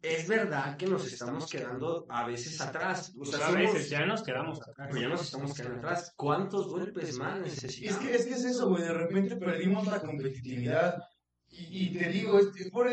es 0.00 0.28
verdad 0.28 0.76
que 0.76 0.86
nos 0.86 1.04
estamos 1.12 1.50
quedando 1.50 2.06
a 2.08 2.24
veces 2.24 2.60
atrás, 2.60 3.12
o 3.18 3.24
sea, 3.24 3.40
a 3.40 3.50
somos- 3.50 3.56
veces 3.74 3.90
ya 3.90 4.06
nos 4.06 4.22
quedamos 4.22 4.62
acá. 4.62 4.86
pues 4.88 5.02
ya 5.02 5.08
nos 5.08 5.22
estamos 5.22 5.52
quedando 5.54 5.78
atrás, 5.78 6.12
¿cuántos 6.16 6.68
golpes 6.68 7.18
más 7.18 7.38
Es 7.38 7.62
necesitamos? 7.64 8.00
que, 8.04 8.14
es 8.14 8.24
que 8.26 8.34
es 8.34 8.44
eso, 8.44 8.68
güey, 8.68 8.84
de 8.84 8.92
repente 8.94 9.34
perdimos 9.36 9.86
la 9.88 10.00
competitividad. 10.00 11.02
Y, 11.50 11.88
y 11.88 11.92
te 11.98 12.08
digo, 12.10 12.38
es, 12.38 12.46
es 12.56 12.70
por, 12.70 12.88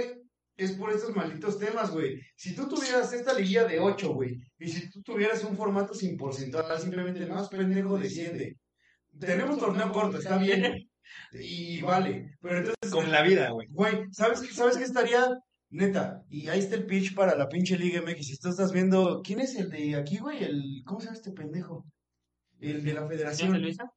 es 0.58 0.72
por 0.74 0.91
estos 0.91 1.15
malditos 1.15 1.60
temas, 1.60 1.91
güey. 1.91 2.20
Si 2.36 2.56
tú 2.56 2.68
tuvieras 2.68 3.12
esta 3.13 3.34
liguilla 3.34 3.65
de 3.65 3.80
8, 3.80 4.13
güey, 4.13 4.39
y 4.60 4.68
si 4.70 4.89
tú 4.89 5.02
tuvieras 5.02 5.44
un 5.44 5.56
formato 5.56 5.94
sin 5.94 6.15
porcentual, 6.18 6.80
simplemente 6.80 7.22
el 7.22 7.30
más 7.30 7.50
pendejo 7.50 7.98
desciende. 7.98 8.58
Tenemos 9.20 9.58
torneo 9.60 9.91
corto, 9.91 10.18
está 10.18 10.38
bien, 10.38 10.89
y 11.34 11.82
vale. 11.82 12.36
Pero 12.41 12.58
entonces, 12.58 12.91
Con 12.91 13.12
la 13.12 13.22
vida, 13.22 13.50
güey. 13.52 13.68
güey, 13.72 14.06
¿sabes, 14.12 14.41
qué- 14.41 14.54
¿sabes 14.54 14.78
qué 14.78 14.84
estaría? 14.84 15.28
Neta, 15.70 16.22
y 16.30 16.48
ahí 16.48 16.60
está 16.60 16.76
el 16.76 16.86
pitch 16.86 17.15
para 17.15 17.36
la 17.36 17.48
pinche 17.50 17.78
Liga 17.78 18.02
MX. 18.02 18.28
Si 18.28 18.38
tú 18.38 18.50
estás 18.50 18.72
viendo, 18.72 19.22
¿quién 19.24 19.39
es 19.41 19.56
el 19.56 19.70
de 19.70 19.96
aquí, 19.96 20.18
güey? 20.20 20.44
El, 20.44 20.84
¿Cómo 20.86 21.00
se 21.00 21.08
llama 21.08 21.18
este 21.18 21.32
pendejo? 21.32 21.86
El 22.60 22.84
de 22.84 22.94
la 22.94 23.00
¿Señor 23.02 23.10
federación. 23.12 23.52
de 23.54 23.60
Luisa? 23.60 23.91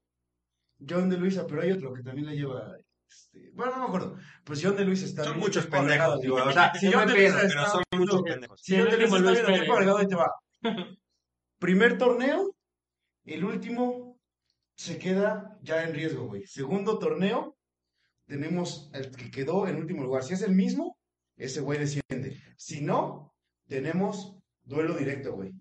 John 0.88 1.08
de 1.08 1.16
Luisa, 1.18 1.46
pero 1.46 1.62
hay 1.62 1.72
otro 1.72 1.92
que 1.92 2.02
también 2.02 2.26
le 2.26 2.36
lleva. 2.36 2.74
Este, 3.08 3.50
bueno, 3.54 3.72
no 3.72 3.78
me 3.82 3.86
acuerdo. 3.86 4.16
Pues 4.44 4.60
John 4.62 4.76
de 4.76 4.84
Luisa 4.84 5.06
está. 5.06 5.24
Son 5.24 5.32
bien 5.34 5.44
muchos 5.46 5.64
tiempo 5.68 5.86
pendejos, 5.88 6.20
digo, 6.20 6.36
o 6.36 6.52
sea, 6.52 6.72
Si 6.74 6.86
no 6.86 6.98
John 6.98 7.06
me 7.06 7.12
de 7.12 7.18
pedo, 7.18 7.32
Luisa 7.32 7.38
pero 7.48 7.60
está 7.60 7.70
son 7.72 7.82
viendo- 7.90 8.06
muchos 8.12 8.22
pendejos. 8.32 8.60
Si 8.62 8.76
John 8.76 8.84
de 8.88 8.90
el 8.94 9.00
Luisa 9.00 9.16
último 9.16 9.16
está 9.16 9.30
Luis 9.30 9.38
viendo 9.40 9.52
tiempo 9.52 9.74
Pérez. 9.74 9.76
agregado, 9.76 9.98
ahí 9.98 10.06
te 10.06 10.14
va. 10.16 10.98
Primer 11.58 11.98
torneo, 11.98 12.54
el 13.24 13.44
último 13.44 14.18
se 14.76 14.98
queda 14.98 15.58
ya 15.62 15.82
en 15.82 15.94
riesgo, 15.94 16.26
güey. 16.26 16.46
Segundo 16.46 16.98
torneo, 16.98 17.56
tenemos 18.26 18.90
el 18.92 19.10
que 19.10 19.30
quedó 19.30 19.66
en 19.66 19.76
último 19.76 20.02
lugar. 20.04 20.22
Si 20.22 20.34
es 20.34 20.42
el 20.42 20.54
mismo, 20.54 20.98
ese 21.36 21.60
güey 21.60 21.78
desciende. 21.78 22.40
Si 22.56 22.80
no, 22.82 23.34
tenemos 23.66 24.36
duelo 24.62 24.94
directo, 24.96 25.32
güey. 25.32 25.52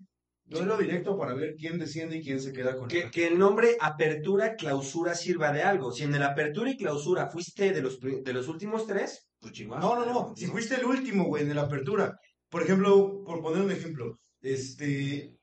Duelo 0.48 0.78
directo 0.78 1.18
para 1.18 1.34
ver 1.34 1.56
quién 1.56 1.78
desciende 1.78 2.16
y 2.16 2.22
quién 2.22 2.40
se 2.40 2.52
queda 2.52 2.74
con 2.74 2.88
Que, 2.88 3.02
el 3.02 3.10
que 3.10 3.26
el 3.26 3.38
nombre 3.38 3.76
apertura, 3.80 4.56
clausura 4.56 5.14
sirva 5.14 5.52
de 5.52 5.62
algo. 5.62 5.92
Si 5.92 6.04
en 6.04 6.14
el 6.14 6.22
apertura 6.22 6.70
y 6.70 6.76
clausura 6.76 7.28
fuiste 7.28 7.72
de 7.72 7.82
los, 7.82 8.00
de 8.00 8.32
los 8.32 8.48
últimos 8.48 8.86
tres, 8.86 9.28
pues 9.40 9.52
chingón. 9.52 9.80
No, 9.80 9.94
no, 9.94 10.06
no. 10.06 10.34
Si 10.36 10.46
fuiste 10.46 10.76
el 10.76 10.86
último, 10.86 11.24
güey, 11.24 11.42
en 11.42 11.54
la 11.54 11.62
apertura. 11.62 12.18
Por 12.48 12.62
ejemplo, 12.62 13.22
por 13.24 13.42
poner 13.42 13.62
un 13.62 13.70
ejemplo, 13.70 14.18
este, 14.40 15.36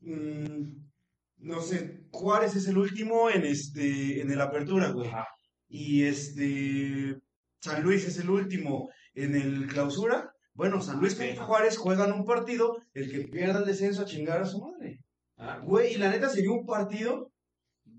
mm, 0.00 0.84
no 1.38 1.60
sé, 1.60 2.06
Juárez 2.12 2.54
es 2.54 2.68
el 2.68 2.78
último 2.78 3.28
en 3.30 3.44
este, 3.44 4.20
en 4.20 4.30
el 4.30 4.40
apertura, 4.40 4.90
güey. 4.90 5.10
Y 5.68 6.04
este, 6.04 7.16
San 7.60 7.82
Luis 7.82 8.06
es 8.06 8.18
el 8.18 8.30
último 8.30 8.88
en 9.14 9.34
el 9.34 9.66
clausura. 9.66 10.33
Bueno, 10.54 10.80
San 10.80 11.00
Luis 11.00 11.14
contra 11.14 11.44
Juárez 11.44 11.76
juegan 11.76 12.12
un 12.12 12.24
partido, 12.24 12.78
el 12.94 13.10
que 13.10 13.28
pierda 13.28 13.58
el 13.58 13.66
descenso 13.66 14.02
a 14.02 14.06
chingar 14.06 14.40
a 14.40 14.46
su 14.46 14.60
madre. 14.60 15.00
Ah, 15.36 15.60
Güey, 15.62 15.94
y 15.94 15.98
la 15.98 16.10
neta 16.10 16.28
sería 16.28 16.52
un 16.52 16.64
partido 16.64 17.32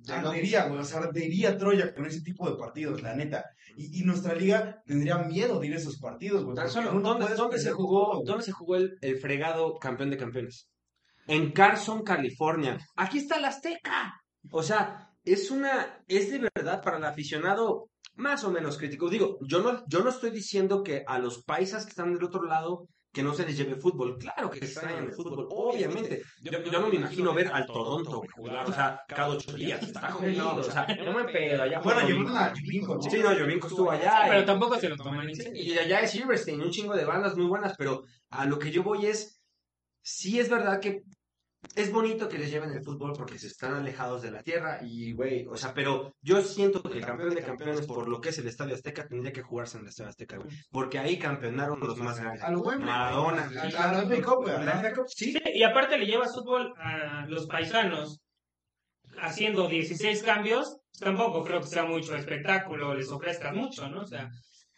ardería, 0.07 0.67
güey, 0.67 0.79
o 0.79 0.83
sea, 0.83 0.99
ardería 0.99 1.57
Troya 1.57 1.93
con 1.93 2.05
ese 2.05 2.21
tipo 2.21 2.49
de 2.49 2.57
partidos, 2.57 3.01
la 3.01 3.15
neta. 3.15 3.45
Y, 3.75 4.01
y 4.01 4.03
nuestra 4.03 4.35
liga 4.35 4.81
tendría 4.85 5.17
miedo 5.19 5.59
de 5.59 5.67
ir 5.67 5.73
a 5.73 5.77
esos 5.77 5.99
partidos, 5.99 6.43
güey. 6.43 6.55
Tan 6.55 6.69
solo, 6.69 6.91
¿dónde, 6.99 7.59
se 7.59 7.71
jugó, 7.71 8.11
todo. 8.11 8.23
¿Dónde 8.25 8.43
se 8.43 8.51
jugó 8.51 8.75
el, 8.75 8.97
el 9.01 9.17
fregado 9.17 9.77
campeón 9.79 10.11
de 10.11 10.17
campeones? 10.17 10.69
En 11.27 11.51
Carson, 11.51 12.03
California. 12.03 12.77
Aquí 12.95 13.17
está 13.17 13.39
la 13.39 13.47
Azteca. 13.49 14.13
O 14.51 14.61
sea, 14.61 15.09
es 15.23 15.49
una, 15.49 16.03
es 16.07 16.31
de 16.31 16.49
verdad 16.55 16.83
para 16.83 16.97
el 16.97 17.05
aficionado 17.05 17.89
más 18.15 18.43
o 18.43 18.51
menos 18.51 18.77
crítico. 18.77 19.09
Digo, 19.09 19.37
yo 19.41 19.61
no, 19.61 19.83
yo 19.87 20.03
no 20.03 20.09
estoy 20.09 20.31
diciendo 20.31 20.83
que 20.83 21.03
a 21.07 21.19
los 21.19 21.43
paisas 21.43 21.83
que 21.85 21.89
están 21.91 22.13
del 22.13 22.23
otro 22.23 22.43
lado 22.43 22.87
que 23.11 23.23
no 23.23 23.33
se 23.33 23.45
les 23.45 23.55
lleve 23.55 23.75
fútbol. 23.77 24.17
Claro 24.17 24.49
que 24.49 24.59
extrañan 24.59 25.05
el 25.05 25.13
fútbol, 25.13 25.47
obviamente. 25.49 26.21
Yo, 26.41 26.51
yo 26.61 26.79
no 26.81 26.87
me 26.89 26.95
imagino 26.95 27.33
ver 27.33 27.47
al 27.47 27.65
Toronto 27.65 28.21
jugar, 28.35 28.69
o 28.69 28.73
sea, 28.73 28.99
cada 29.07 29.29
ocho 29.29 29.53
días. 29.53 29.81
Está 29.81 30.11
jodido, 30.11 30.55
o 30.55 30.63
sea, 30.63 30.85
no 31.01 31.13
me 31.13 31.23
pedo 31.23 31.63
allá. 31.63 31.79
Bueno, 31.79 32.01
por- 32.01 32.09
llevaron 32.09 32.37
a 32.37 32.49
¿no? 32.49 33.01
Sí, 33.01 33.19
no, 33.19 33.29
Jovinko 33.29 33.67
estuvo 33.67 33.89
allá. 33.91 34.23
Pero 34.27 34.41
y- 34.41 34.45
tampoco 34.45 34.77
se 34.77 34.89
lo 34.89 34.97
toman 34.97 35.29
en 35.29 35.35
serio. 35.35 35.63
y 35.63 35.77
allá 35.77 36.01
es 36.01 36.11
Silverstein, 36.11 36.61
un 36.61 36.71
chingo 36.71 36.93
de 36.93 37.05
bandas 37.05 37.37
muy 37.37 37.45
buenas, 37.45 37.75
pero 37.77 38.03
a 38.31 38.45
lo 38.45 38.59
que 38.59 38.69
yo 38.71 38.83
voy 38.83 39.05
es, 39.05 39.41
sí 40.01 40.37
es 40.39 40.49
verdad 40.49 40.81
que 40.81 41.03
es 41.75 41.91
bonito 41.91 42.29
que 42.29 42.37
les 42.37 42.51
lleven 42.51 42.71
el 42.71 42.83
fútbol 42.83 43.13
porque 43.17 43.39
se 43.39 43.47
están 43.47 43.73
alejados 43.73 44.21
de 44.21 44.31
la 44.31 44.43
tierra 44.43 44.79
y, 44.83 45.13
güey, 45.13 45.45
o 45.47 45.57
sea, 45.57 45.73
pero 45.73 46.13
yo 46.21 46.41
siento 46.41 46.81
que 46.83 46.97
el 46.97 47.05
campeón 47.05 47.33
de 47.35 47.41
campeones, 47.43 47.85
por 47.85 48.07
lo 48.07 48.21
que 48.21 48.29
es 48.29 48.37
el 48.37 48.47
Estadio 48.47 48.75
Azteca, 48.75 49.07
tendría 49.07 49.33
que 49.33 49.41
jugarse 49.41 49.77
en 49.77 49.83
el 49.83 49.89
Estadio 49.89 50.09
Azteca, 50.09 50.37
güey, 50.37 50.49
porque 50.71 50.99
ahí 50.99 51.17
campeonaron 51.17 51.79
los 51.79 51.97
más 51.97 52.19
grandes. 52.19 52.43
A 52.43 52.51
lo 52.51 52.61
bueno. 52.63 52.85
Maradona. 52.85 53.45
A 53.45 53.51
la- 53.51 53.99
a 53.99 53.99
a 53.99 54.21
Cup. 54.21 55.05
Sí, 55.07 55.31
Sí, 55.33 55.39
y 55.53 55.63
aparte 55.63 55.97
le 55.97 56.05
lleva 56.05 56.27
fútbol 56.27 56.73
a 56.77 57.25
los 57.27 57.47
paisanos 57.47 58.21
haciendo 59.21 59.67
16 59.67 60.23
cambios, 60.23 60.77
tampoco 60.99 61.43
creo 61.43 61.61
que 61.61 61.67
sea 61.67 61.85
mucho 61.85 62.15
espectáculo, 62.15 62.93
les 62.95 63.09
ofrezca 63.09 63.51
mucho, 63.53 63.89
¿no? 63.89 64.01
O 64.01 64.05
sea, 64.07 64.29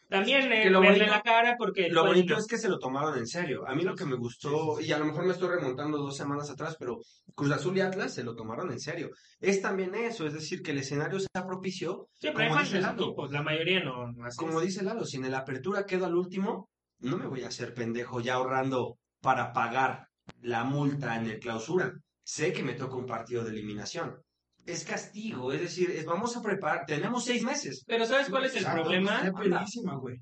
también 0.10 0.51
eh, 0.51 0.70
lo 0.70 0.80
verle 0.82 0.99
bonito- 0.99 1.12
la 1.16 1.22
cara 1.22 1.55
porque 1.58 1.89
Lo 1.89 2.05
bonito 2.05 2.38
es 2.38 2.47
que 2.47 2.58
se 2.58 2.70
lo 2.70 2.80
tomaron 2.80 3.18
en 3.18 3.28
serio. 3.28 3.68
A 3.68 3.76
mí 3.76 3.84
lo 3.84 3.95
que 3.95 4.05
me 4.05 4.16
gustó, 4.16 4.80
y 4.80 4.91
a 4.91 4.97
lo 4.99 5.05
mejor 5.05 5.26
me 5.26 5.34
estoy 5.34 5.49
remontando 5.49 5.97
dos 5.97 6.16
semanas 6.16 6.49
atrás, 6.49 6.76
pero 6.80 6.97
Cruz 7.36 7.51
Azul 7.51 7.78
y 7.78 7.82
Atlas 7.82 8.14
se 8.14 8.24
lo 8.24 8.36
tomaron 8.36 8.72
en 8.72 8.80
serio. 8.80 9.10
Es 9.39 9.62
también 9.62 9.93
eso, 9.95 10.26
es 10.26 10.34
decir, 10.34 10.62
que 10.62 10.72
el 10.72 10.78
escenario 10.80 11.20
sea 11.20 11.45
propicio. 11.45 12.08
Sí, 12.14 12.30
pero 12.34 12.49
como 12.49 12.62
dice 12.62 12.82
Lalo. 12.82 13.03
equipos, 13.03 13.32
la 13.32 13.43
mayoría 13.43 13.84
no, 13.84 14.12
no 14.12 14.28
Como 14.38 14.62
dice 14.62 14.84
Lalo, 14.84 15.05
si 15.05 15.18
en 15.18 15.30
la 15.32 15.39
apertura 15.39 15.86
queda 15.86 16.08
al 16.08 16.16
último, 16.16 16.70
no 16.99 17.18
me 17.18 17.28
voy 17.28 17.43
a 17.43 17.47
hacer 17.49 17.74
pendejo 17.74 18.20
ya 18.22 18.36
ahorrando 18.36 18.97
para 19.22 19.51
pagar 19.53 20.08
la 20.41 20.64
multa 20.64 21.16
en 21.16 21.28
el 21.28 21.39
clausura. 21.39 21.93
Sé 22.24 22.51
que 22.53 22.64
me 22.64 22.74
toca 22.74 22.95
un 22.95 23.05
partido 23.05 23.43
de 23.43 23.51
eliminación. 23.51 24.18
Es 24.68 24.84
castigo, 24.84 25.51
es 25.53 25.61
decir, 25.61 25.89
es- 25.91 26.05
vamos 26.05 26.36
a 26.36 26.41
preparar, 26.41 26.86
tenemos 26.86 27.24
seis 27.24 27.41
meses. 27.43 27.84
Pero 27.88 28.05
¿sabes 28.05 28.30
cuál 28.30 28.45
es 28.45 28.51
el 28.51 28.57
Exacto, 28.59 28.82
problema? 28.84 29.32
güey. 29.99 30.20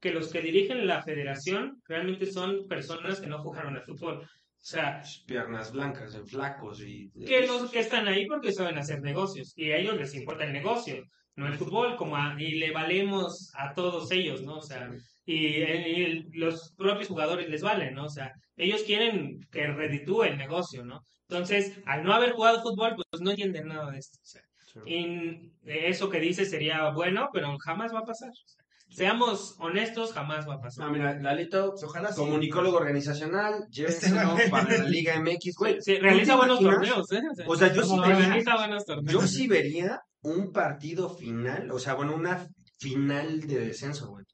Que 0.00 0.12
los 0.12 0.30
que 0.30 0.42
dirigen 0.42 0.86
la 0.86 1.02
federación 1.02 1.82
realmente 1.88 2.26
son 2.30 2.68
personas 2.68 3.20
que 3.20 3.26
no 3.26 3.42
jugaron 3.42 3.74
al 3.74 3.82
fútbol. 3.82 4.28
O 4.66 4.68
sea, 4.68 5.00
Piernas 5.28 5.70
blancas, 5.70 6.16
en 6.16 6.26
flacos 6.26 6.80
y... 6.82 7.08
que 7.24 7.46
los 7.46 7.70
que 7.70 7.78
están 7.78 8.08
ahí 8.08 8.26
porque 8.26 8.50
saben 8.52 8.76
hacer 8.78 9.00
negocios 9.00 9.52
y 9.54 9.70
a 9.70 9.76
ellos 9.76 9.94
les 9.96 10.12
importa 10.16 10.42
el 10.42 10.52
negocio, 10.52 11.04
no 11.36 11.46
el 11.46 11.54
fútbol, 11.54 11.94
como 11.96 12.16
a- 12.16 12.34
y 12.36 12.56
le 12.56 12.72
valemos 12.72 13.52
a 13.54 13.72
todos 13.74 14.10
ellos, 14.10 14.42
¿no? 14.42 14.56
O 14.58 14.62
sea, 14.62 14.90
y, 15.24 15.60
el- 15.62 15.86
y 15.86 16.22
los 16.36 16.74
propios 16.76 17.06
jugadores 17.06 17.48
les 17.48 17.62
valen, 17.62 17.94
¿no? 17.94 18.06
O 18.06 18.08
sea, 18.08 18.32
ellos 18.56 18.82
quieren 18.82 19.38
que 19.52 19.68
reditúe 19.68 20.24
el 20.24 20.36
negocio, 20.36 20.84
¿no? 20.84 21.00
Entonces, 21.28 21.78
al 21.86 22.02
no 22.02 22.12
haber 22.12 22.32
jugado 22.32 22.60
fútbol, 22.60 22.96
pues 22.96 23.22
no 23.22 23.30
entienden 23.30 23.68
nada 23.68 23.92
de 23.92 23.98
esto. 23.98 24.18
o 24.20 24.26
sea, 24.26 24.42
y 24.84 25.52
eso 25.64 26.10
que 26.10 26.18
dice 26.18 26.44
sería 26.44 26.90
bueno, 26.90 27.28
pero 27.32 27.56
jamás 27.58 27.94
va 27.94 28.00
a 28.00 28.04
pasar. 28.04 28.30
O 28.30 28.48
sea, 28.48 28.64
seamos 28.88 29.56
honestos, 29.58 30.12
jamás 30.12 30.48
va 30.48 30.54
a 30.54 30.60
pasar. 30.60 30.86
No, 30.86 30.92
mira, 30.92 31.14
Lalito, 31.20 31.70
Pues 31.70 31.84
ojalá 31.84 32.10
sí. 32.10 32.16
comunicólogo 32.16 32.76
organizacional, 32.78 33.66
llévenselo 33.70 34.36
Este- 34.36 34.50
para 34.50 34.78
la 34.78 34.84
Liga 34.84 35.14
MX, 35.20 35.54
güey. 35.56 35.76
Sí, 35.80 35.96
¿tú 35.96 36.02
realiza 36.02 36.36
buenos 36.36 36.60
imaginas? 36.60 36.88
torneos, 37.08 37.12
¿eh? 37.12 37.44
O 37.46 37.56
sea, 37.56 37.72
yo 37.72 37.82
sí 37.84 37.98
vería- 37.98 38.16
organiza 38.16 38.56
buenos 38.56 38.84
torneos. 38.84 39.12
Yo 39.12 39.26
sí 39.26 39.46
vería 39.48 40.00
un 40.22 40.52
partido 40.52 41.08
final, 41.10 41.70
o 41.70 41.78
sea, 41.78 41.94
bueno, 41.94 42.14
una 42.14 42.46
final 42.78 43.40
de 43.46 43.58
descenso, 43.66 44.08
güey. 44.08 44.24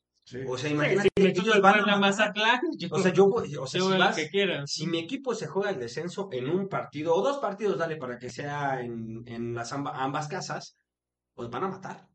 O 0.48 0.56
sea, 0.56 0.68
Sí, 0.68 0.74
imagínate, 0.74 1.08
si 1.16 1.26
ellos 1.26 1.60
van 1.60 1.74
a 1.74 1.78
matar. 1.84 2.00
Mazatlán, 2.00 2.60
yo, 2.78 2.88
O 2.92 2.98
sea, 3.00 3.12
yo, 3.12 3.28
voy- 3.28 3.54
o 3.56 3.66
sea, 3.66 3.80
yo 3.80 3.92
si 3.92 3.98
vas, 3.98 4.16
que 4.16 4.30
quieras. 4.30 4.70
si 4.70 4.86
mi 4.86 4.98
equipo 5.00 5.34
se 5.34 5.46
juega 5.46 5.70
el 5.70 5.78
descenso 5.78 6.28
en 6.32 6.48
un 6.48 6.68
partido, 6.68 7.14
o 7.14 7.22
dos 7.22 7.38
partidos, 7.38 7.76
dale, 7.76 7.96
para 7.96 8.18
que 8.18 8.30
sea 8.30 8.80
en, 8.80 9.22
en 9.26 9.54
las 9.54 9.72
amba- 9.72 9.92
ambas 9.96 10.28
casas, 10.28 10.76
pues 11.34 11.50
van 11.50 11.64
a 11.64 11.68
matar. 11.68 12.06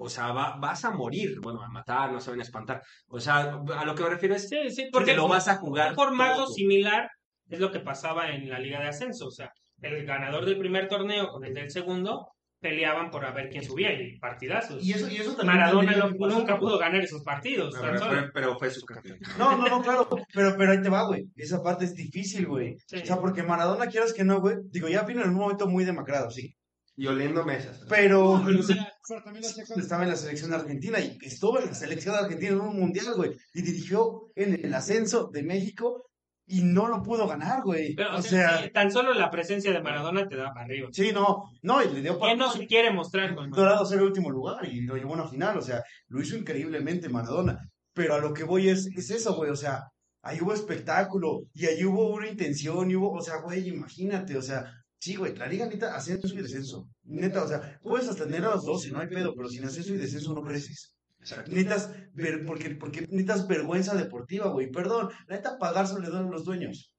O 0.00 0.08
sea, 0.08 0.32
va- 0.32 0.56
vas 0.60 0.84
a 0.84 0.90
morir. 0.92 1.40
Bueno, 1.40 1.60
a 1.62 1.68
matar, 1.68 2.12
no 2.12 2.20
se 2.20 2.30
van 2.30 2.38
a 2.38 2.42
espantar. 2.44 2.82
O 3.08 3.18
sea, 3.20 3.38
a 3.76 3.84
lo 3.84 3.94
que 3.94 4.02
me 4.04 4.10
refiero 4.10 4.34
es 4.36 4.48
Sí, 4.48 4.70
sí, 4.70 4.84
que 4.84 4.90
porque 4.92 5.14
lo 5.14 5.26
vas 5.28 5.48
a 5.48 5.56
jugar 5.56 5.90
un 5.90 5.96
formato 5.96 6.44
todo. 6.44 6.54
similar 6.54 7.08
es 7.48 7.58
lo 7.60 7.72
que 7.72 7.80
pasaba 7.80 8.30
en 8.30 8.48
la 8.48 8.58
Liga 8.60 8.80
de 8.80 8.88
Ascenso. 8.88 9.26
O 9.26 9.30
sea, 9.30 9.50
el 9.82 10.06
ganador 10.06 10.44
del 10.44 10.58
primer 10.58 10.86
torneo 10.88 11.28
con 11.28 11.44
el 11.44 11.52
del 11.54 11.70
segundo 11.70 12.28
peleaban 12.60 13.10
por 13.10 13.24
a 13.24 13.30
ver 13.30 13.48
quién 13.50 13.62
subía 13.62 13.92
y 13.92 14.18
partidazos. 14.18 14.82
Y 14.84 14.92
eso, 14.92 15.08
y 15.08 15.16
eso 15.16 15.36
también 15.36 15.58
Maradona 15.58 15.94
nunca 16.18 16.58
pudo 16.58 16.76
ganar 16.76 17.00
esos 17.00 17.22
partidos. 17.22 17.72
Pero, 17.80 17.98
solo. 17.98 18.10
pero- 18.10 18.30
pero 18.34 18.58
fue 18.58 18.68
su 18.70 18.84
campeón. 18.84 19.16
No, 19.38 19.56
no, 19.56 19.68
no, 19.68 19.80
claro, 19.82 20.08
pero, 20.34 20.56
pero 20.58 20.72
ahí 20.72 20.82
te 20.82 20.88
va, 20.88 21.04
güey. 21.06 21.24
Esa 21.36 21.62
parte 21.62 21.84
es 21.84 21.94
difícil, 21.94 22.46
güey. 22.46 22.74
Sí. 22.86 22.96
O 23.02 23.06
sea, 23.06 23.16
porque 23.18 23.44
Maradona, 23.44 23.86
quieras 23.86 24.12
que 24.12 24.24
no, 24.24 24.40
güey, 24.40 24.56
digo, 24.70 24.88
ya 24.88 25.02
vino 25.02 25.22
en 25.22 25.30
un 25.30 25.36
momento 25.36 25.68
muy 25.68 25.84
demacrado, 25.84 26.30
sí. 26.32 26.52
Y 26.98 27.06
oliendo 27.06 27.44
mesas. 27.44 27.84
Pero, 27.88 28.42
Pero, 28.44 29.22
también 29.22 29.42
lo 29.44 29.48
hacía 29.48 29.64
cuando 29.64 29.82
estaba 29.82 30.02
en 30.02 30.10
la 30.10 30.16
selección 30.16 30.52
argentina 30.52 30.98
y 30.98 31.16
estuvo 31.22 31.60
en 31.60 31.66
la 31.66 31.74
selección 31.74 32.16
argentina 32.16 32.50
en 32.50 32.60
un 32.60 32.76
mundial, 32.76 33.14
güey. 33.14 33.36
Y 33.54 33.62
dirigió 33.62 34.32
en 34.34 34.64
el 34.64 34.74
ascenso 34.74 35.30
de 35.32 35.44
México 35.44 36.10
y 36.44 36.62
no 36.62 36.88
lo 36.88 37.00
pudo 37.04 37.28
ganar, 37.28 37.62
güey. 37.62 37.94
pero, 37.94 38.16
O 38.16 38.22
sea, 38.22 38.68
tan 38.72 38.90
solo 38.90 39.14
la 39.14 39.30
presencia 39.30 39.70
de 39.70 39.80
Maradona 39.80 40.26
te 40.26 40.34
da 40.34 40.52
para 40.52 40.64
arriba. 40.64 40.88
sí, 40.90 41.12
no, 41.12 41.44
no, 41.62 41.84
y 41.84 41.88
le 41.88 42.00
dio 42.00 42.18
para 42.18 42.32
¿Quién 42.32 42.38
no 42.40 42.50
se 42.50 42.66
quiere 42.66 42.90
mostrar 42.92 43.32
con? 43.36 43.50
Dorado 43.50 43.86
ser 43.86 43.98
el 43.98 44.06
último 44.06 44.30
lugar 44.30 44.66
y 44.66 44.80
lo 44.80 44.96
llevó 44.96 45.12
a 45.12 45.18
una 45.18 45.28
final, 45.28 45.56
o 45.56 45.62
sea, 45.62 45.84
lo 46.08 46.20
hizo 46.20 46.36
increíblemente 46.36 47.08
Maradona. 47.08 47.60
Pero 47.92 48.14
a 48.14 48.18
lo 48.18 48.32
que 48.32 48.42
voy 48.42 48.70
es, 48.70 48.86
es 48.96 49.10
eso, 49.10 49.36
güey, 49.36 49.50
o 49.50 49.56
sea, 49.56 49.84
ahí 50.22 50.40
hubo 50.40 50.52
espectáculo 50.52 51.44
y 51.54 51.66
ahí 51.66 51.84
hubo 51.84 52.08
una 52.12 52.26
intención 52.28 52.90
y 52.90 52.96
hubo, 52.96 53.12
o 53.12 53.22
sea, 53.22 53.36
güey, 53.40 53.68
imagínate, 53.68 54.36
o 54.36 54.42
sea, 54.42 54.64
sí, 54.98 55.16
güey, 55.16 55.36
la 55.36 55.46
liga 55.46 55.66
neta, 55.66 55.94
ascenso 55.94 56.28
y 56.34 56.42
descenso. 56.42 56.88
Neta, 57.04 57.44
o 57.44 57.48
sea, 57.48 57.78
puedes 57.82 58.08
hasta 58.08 58.24
tener 58.24 58.44
a 58.44 58.54
los 58.54 58.64
12, 58.64 58.90
no 58.90 59.00
hay 59.00 59.08
pedo, 59.08 59.34
pero 59.34 59.48
sin 59.48 59.64
ascenso 59.64 59.94
y 59.94 59.98
descenso 59.98 60.34
no 60.34 60.42
creces. 60.42 60.94
Exacto. 61.20 61.50
Ver, 62.14 62.44
porque, 62.46 62.70
porque 62.70 63.02
necesitas 63.02 63.46
vergüenza 63.46 63.94
deportiva, 63.94 64.48
güey, 64.48 64.70
perdón, 64.70 65.10
la 65.26 65.36
neta, 65.36 65.58
pagar 65.58 65.86
solo 65.86 66.02
le 66.02 66.10
duele 66.10 66.28
a 66.28 66.30
los 66.30 66.44
dueños. 66.44 66.92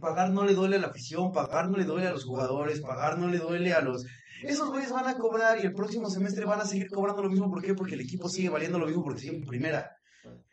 Pagar 0.00 0.30
no 0.30 0.44
le 0.44 0.54
duele 0.54 0.76
a 0.76 0.80
la 0.80 0.88
afición, 0.88 1.32
pagar 1.32 1.70
no 1.70 1.78
le 1.78 1.84
duele 1.84 2.08
a 2.08 2.12
los 2.12 2.24
jugadores, 2.24 2.80
pagar 2.80 3.18
no 3.18 3.28
le 3.28 3.38
duele 3.38 3.72
a 3.72 3.80
los... 3.80 4.04
Esos 4.42 4.68
güeyes 4.68 4.92
van 4.92 5.08
a 5.08 5.16
cobrar 5.16 5.58
y 5.58 5.66
el 5.66 5.72
próximo 5.72 6.10
semestre 6.10 6.44
van 6.44 6.60
a 6.60 6.64
seguir 6.64 6.88
cobrando 6.88 7.22
lo 7.22 7.30
mismo. 7.30 7.50
¿Por 7.50 7.62
qué? 7.62 7.74
Porque 7.74 7.94
el 7.94 8.02
equipo 8.02 8.28
sigue 8.28 8.50
valiendo 8.50 8.78
lo 8.78 8.86
mismo 8.86 9.02
porque 9.02 9.20
sigue 9.20 9.36
en 9.36 9.44
primera. 9.44 9.97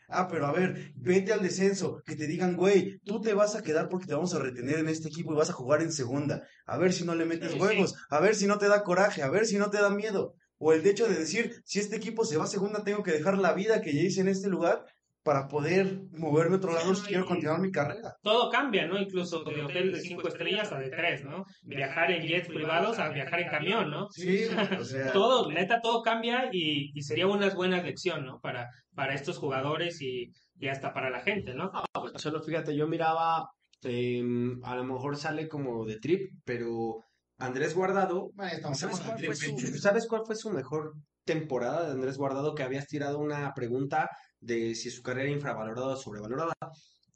Ah, 0.07 0.27
pero 0.27 0.45
a 0.45 0.51
ver, 0.51 0.93
vete 0.95 1.33
al 1.33 1.41
descenso, 1.41 2.01
que 2.05 2.15
te 2.15 2.27
digan, 2.27 2.55
güey, 2.55 2.99
tú 3.05 3.21
te 3.21 3.33
vas 3.33 3.55
a 3.55 3.63
quedar 3.63 3.89
porque 3.89 4.05
te 4.05 4.13
vamos 4.13 4.33
a 4.33 4.39
retener 4.39 4.79
en 4.79 4.89
este 4.89 5.09
equipo 5.09 5.33
y 5.33 5.37
vas 5.37 5.49
a 5.49 5.53
jugar 5.53 5.81
en 5.81 5.91
segunda. 5.91 6.43
A 6.65 6.77
ver 6.77 6.93
si 6.93 7.03
no 7.05 7.15
le 7.15 7.25
metes 7.25 7.53
Sí, 7.53 7.59
huevos, 7.59 7.95
a 8.09 8.19
ver 8.19 8.35
si 8.35 8.47
no 8.47 8.57
te 8.57 8.67
da 8.67 8.83
coraje, 8.83 9.23
a 9.23 9.29
ver 9.29 9.45
si 9.45 9.57
no 9.57 9.69
te 9.69 9.77
da 9.77 9.89
miedo. 9.89 10.35
O 10.57 10.73
el 10.73 10.85
hecho 10.85 11.07
de 11.07 11.15
decir, 11.15 11.61
si 11.65 11.79
este 11.79 11.97
equipo 11.97 12.23
se 12.23 12.37
va 12.37 12.45
a 12.45 12.47
segunda, 12.47 12.83
tengo 12.83 13.03
que 13.03 13.11
dejar 13.11 13.37
la 13.37 13.53
vida 13.53 13.81
que 13.81 13.93
ya 13.93 14.01
hice 14.01 14.21
en 14.21 14.29
este 14.29 14.47
lugar 14.47 14.85
para 15.25 15.47
poder 15.47 16.03
moverme 16.11 16.53
a 16.53 16.57
otro 16.57 16.71
lado 16.71 16.93
si 16.93 17.07
quiero 17.07 17.25
continuar 17.25 17.59
mi 17.59 17.71
carrera. 17.71 18.15
todo 18.21 18.47
cambia, 18.51 18.85
¿no? 18.85 18.99
Incluso 18.99 19.43
de 19.43 19.63
hotel 19.63 19.91
de 19.91 19.99
cinco 19.99 20.27
estrellas 20.27 20.71
a 20.71 20.77
de 20.77 20.91
tres, 20.91 21.25
¿no? 21.25 21.45
Viajar 21.63 22.11
en 22.11 22.27
jets 22.27 22.47
privados 22.47 22.99
a 22.99 23.09
viajar 23.09 23.39
en 23.39 23.49
camión, 23.49 23.89
¿no? 23.89 24.07
Sí, 24.11 24.43
o 24.79 24.83
sea, 24.83 25.11
Todo, 25.11 25.51
neta, 25.51 25.81
todo 25.81 26.03
cambia 26.03 26.49
y, 26.51 26.91
y 26.93 27.01
sería 27.01 27.25
una 27.25 27.49
buena 27.49 27.81
lección, 27.81 28.23
¿no? 28.23 28.39
Para, 28.39 28.69
para 28.93 29.15
estos 29.15 29.39
jugadores 29.39 29.99
y, 29.99 30.31
y 30.59 30.67
hasta 30.67 30.93
para 30.93 31.09
la 31.09 31.21
gente, 31.21 31.55
¿no? 31.55 31.71
Pues 31.91 32.13
Solo 32.21 32.43
fíjate, 32.43 32.75
yo 32.75 32.87
miraba, 32.87 33.49
em, 33.81 34.63
a 34.63 34.75
lo 34.75 34.83
mejor 34.83 35.17
sale 35.17 35.47
como 35.47 35.85
de 35.85 35.97
trip, 35.97 36.33
pero 36.45 36.97
Andrés 37.39 37.73
Guardado, 37.73 38.29
bueno, 38.35 38.75
¿sabes 38.75 38.99
cuál, 38.99 39.35
su, 39.35 39.57
¿sabes 39.81 40.07
cuál 40.07 40.21
fue 40.23 40.35
su 40.35 40.51
mejor 40.51 40.93
temporada 41.25 41.83
de 41.87 41.93
Andrés 41.93 42.19
Guardado? 42.19 42.53
Que 42.53 42.61
habías 42.61 42.85
tirado 42.85 43.17
una 43.17 43.51
pregunta 43.55 44.07
de 44.45 44.75
si 44.75 44.89
su 44.89 45.01
carrera 45.01 45.29
infravalorada 45.29 45.93
o 45.93 45.97
sobrevalorada. 45.97 46.53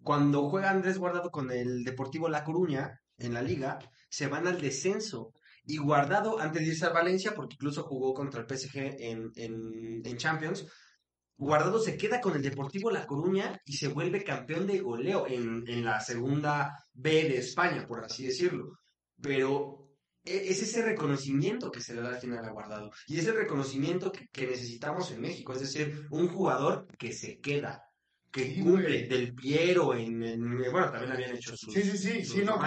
Cuando 0.03 0.49
juega 0.49 0.71
Andrés 0.71 0.97
Guardado 0.97 1.29
con 1.29 1.51
el 1.51 1.83
Deportivo 1.83 2.29
La 2.29 2.43
Coruña 2.43 2.99
en 3.17 3.33
la 3.33 3.41
liga, 3.41 3.79
se 4.09 4.27
van 4.27 4.47
al 4.47 4.61
descenso. 4.61 5.33
Y 5.65 5.77
Guardado, 5.77 6.39
antes 6.39 6.61
de 6.61 6.69
irse 6.69 6.85
a 6.85 6.89
Valencia, 6.89 7.33
porque 7.35 7.55
incluso 7.55 7.83
jugó 7.83 8.13
contra 8.13 8.41
el 8.41 8.47
PSG 8.47 8.77
en, 8.77 9.31
en, 9.35 10.01
en 10.03 10.17
Champions, 10.17 10.65
Guardado 11.37 11.79
se 11.79 11.95
queda 11.95 12.19
con 12.19 12.35
el 12.35 12.41
Deportivo 12.41 12.91
La 12.91 13.05
Coruña 13.05 13.61
y 13.65 13.73
se 13.73 13.87
vuelve 13.87 14.25
campeón 14.25 14.67
de 14.67 14.79
goleo 14.79 15.25
en, 15.25 15.63
en 15.67 15.85
la 15.85 16.01
segunda 16.01 16.83
B 16.93 17.11
de 17.29 17.37
España, 17.37 17.87
por 17.87 18.03
así 18.03 18.25
decirlo. 18.25 18.79
Pero 19.21 19.78
es 20.29 20.61
ese 20.61 20.83
reconocimiento 20.83 21.71
que 21.71 21.81
se 21.81 21.93
le 21.95 22.01
da 22.01 22.09
al 22.09 22.19
final 22.19 22.45
a 22.45 22.51
Guardado. 22.51 22.91
Y 23.07 23.17
es 23.19 23.27
el 23.27 23.35
reconocimiento 23.35 24.11
que, 24.11 24.27
que 24.31 24.47
necesitamos 24.47 25.11
en 25.11 25.21
México. 25.21 25.53
Es 25.53 25.61
decir, 25.61 26.05
un 26.11 26.27
jugador 26.27 26.87
que 26.97 27.13
se 27.13 27.39
queda, 27.39 27.83
que 28.31 28.45
Sí, 28.45 28.61
cumple. 28.61 28.83
güey. 28.83 29.07
Del 29.07 29.33
Piero 29.33 29.95
en, 29.95 30.21
en- 30.21 30.57
Bueno, 30.71 30.91
también 30.91 31.11
habían 31.13 31.35
hecho 31.35 31.57
sus... 31.57 31.73
Sí, 31.73 31.81
sí, 31.81 31.97
sí, 31.97 32.23
sus 32.23 32.35
sí, 32.35 32.43
no, 32.43 32.59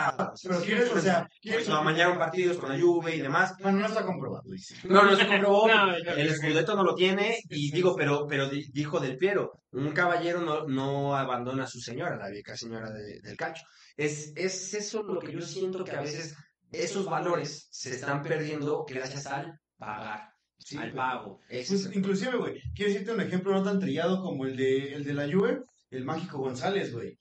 pero 0.43 0.61
quieres, 0.61 0.91
o 0.91 1.01
sea, 1.01 1.29
quieres... 1.41 1.67
Pues, 1.67 1.77
amañaron 1.79 2.19
partidos 2.19 2.59
con 2.59 2.69
la 2.71 2.81
Juve 2.81 3.15
y 3.15 3.21
demás. 3.21 3.55
Bueno, 3.63 3.79
no 3.79 3.87
está 3.87 4.05
comprobado, 4.05 4.43
dice. 4.51 4.75
No, 4.89 5.05
no 5.05 5.15
se 5.17 5.25
comprobó. 5.27 5.69
No, 5.69 5.95
El 5.95 6.27
escudeto 6.29 6.75
no 6.75 6.83
lo 6.83 6.95
tiene 6.97 7.39
y 7.49 7.71
digo, 7.71 7.95
pero, 7.95 8.27
pero 8.27 8.49
di- 8.49 8.67
dijo 8.73 8.99
del 8.99 9.17
Piero, 9.17 9.53
un 9.71 9.93
caballero 9.93 10.41
no, 10.41 10.67
no 10.67 11.15
abandona 11.17 11.63
a 11.65 11.69
su 11.69 11.79
señora, 11.81 12.17
la 12.17 12.29
vieja 12.29 12.57
señora 12.57 12.91
de- 12.91 13.21
del 13.23 13.37
cacho. 13.37 13.63
Es, 13.97 14.33
es 14.35 14.75
eso 14.75 15.03
lo 15.05 15.21
que 15.21 15.33
yo 15.33 15.41
siento 15.43 15.85
que 15.85 15.93
a 15.93 16.01
veces 16.01 16.35
esos 16.73 17.07
valores 17.07 17.69
se 17.71 17.91
están 17.91 18.23
perdiendo 18.23 18.85
gracias 18.89 19.27
al 19.27 19.59
pagar, 19.77 20.31
Sí, 20.59 20.77
al 20.77 20.85
güey. 20.93 20.97
pago. 20.97 21.41
Pues, 21.49 21.91
inclusive, 21.95 22.37
güey, 22.37 22.61
quiero 22.75 22.93
decirte 22.93 23.13
un 23.13 23.21
ejemplo 23.21 23.53
no 23.53 23.63
tan 23.63 23.79
trillado 23.79 24.23
como 24.23 24.47
el 24.47 24.57
de, 24.57 24.95
el 24.95 25.05
de 25.05 25.15
la 25.15 25.31
Juve, 25.31 25.61
el 25.91 26.05
Mágico 26.05 26.39
González, 26.39 26.93
güey. 26.93 27.19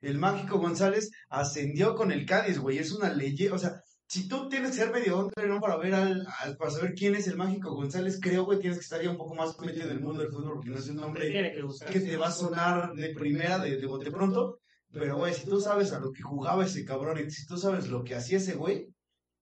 El 0.00 0.18
Mágico 0.18 0.58
González 0.58 1.10
ascendió 1.30 1.94
con 1.94 2.12
el 2.12 2.26
Cádiz, 2.26 2.58
güey, 2.58 2.78
es 2.78 2.92
una 2.92 3.12
leyenda, 3.12 3.54
o 3.56 3.58
sea, 3.58 3.72
si 4.06 4.28
tú 4.28 4.48
tienes 4.48 4.70
que 4.72 4.76
ser 4.76 4.90
medio 4.92 5.18
hombre, 5.18 5.48
¿no? 5.48 5.60
Para 5.60 5.76
ver 5.78 5.94
al, 5.94 6.26
al- 6.40 6.56
para 6.58 6.70
saber 6.70 6.92
quién 6.94 7.14
es 7.14 7.26
el 7.26 7.36
Mágico 7.36 7.74
González, 7.74 8.18
creo, 8.20 8.44
güey, 8.44 8.58
tienes 8.60 8.78
que 8.78 8.84
estar 8.84 9.02
ya 9.02 9.10
un 9.10 9.16
poco 9.16 9.34
más 9.34 9.58
metido 9.60 9.86
en 9.86 9.92
el 9.92 10.00
mundo 10.00 10.20
del 10.20 10.30
fútbol, 10.30 10.54
porque 10.56 10.70
no 10.70 10.78
es 10.78 10.88
un 10.88 10.96
nombre 10.96 11.32
que 11.90 12.00
te 12.00 12.16
va 12.16 12.28
a 12.28 12.32
sonar 12.32 12.92
de 12.94 13.14
primera, 13.14 13.58
de, 13.58 13.76
de 13.78 13.86
bote 13.86 14.10
pronto, 14.10 14.60
pero, 14.92 15.16
güey, 15.16 15.32
si 15.34 15.46
tú 15.48 15.58
sabes 15.60 15.92
a 15.92 15.98
lo 16.00 16.12
que 16.12 16.22
jugaba 16.22 16.64
ese 16.66 16.84
cabrón, 16.84 17.18
y 17.26 17.30
si 17.30 17.46
tú 17.46 17.56
sabes 17.56 17.88
lo 17.88 18.04
que 18.04 18.14
hacía 18.14 18.36
ese 18.38 18.54
güey, 18.54 18.86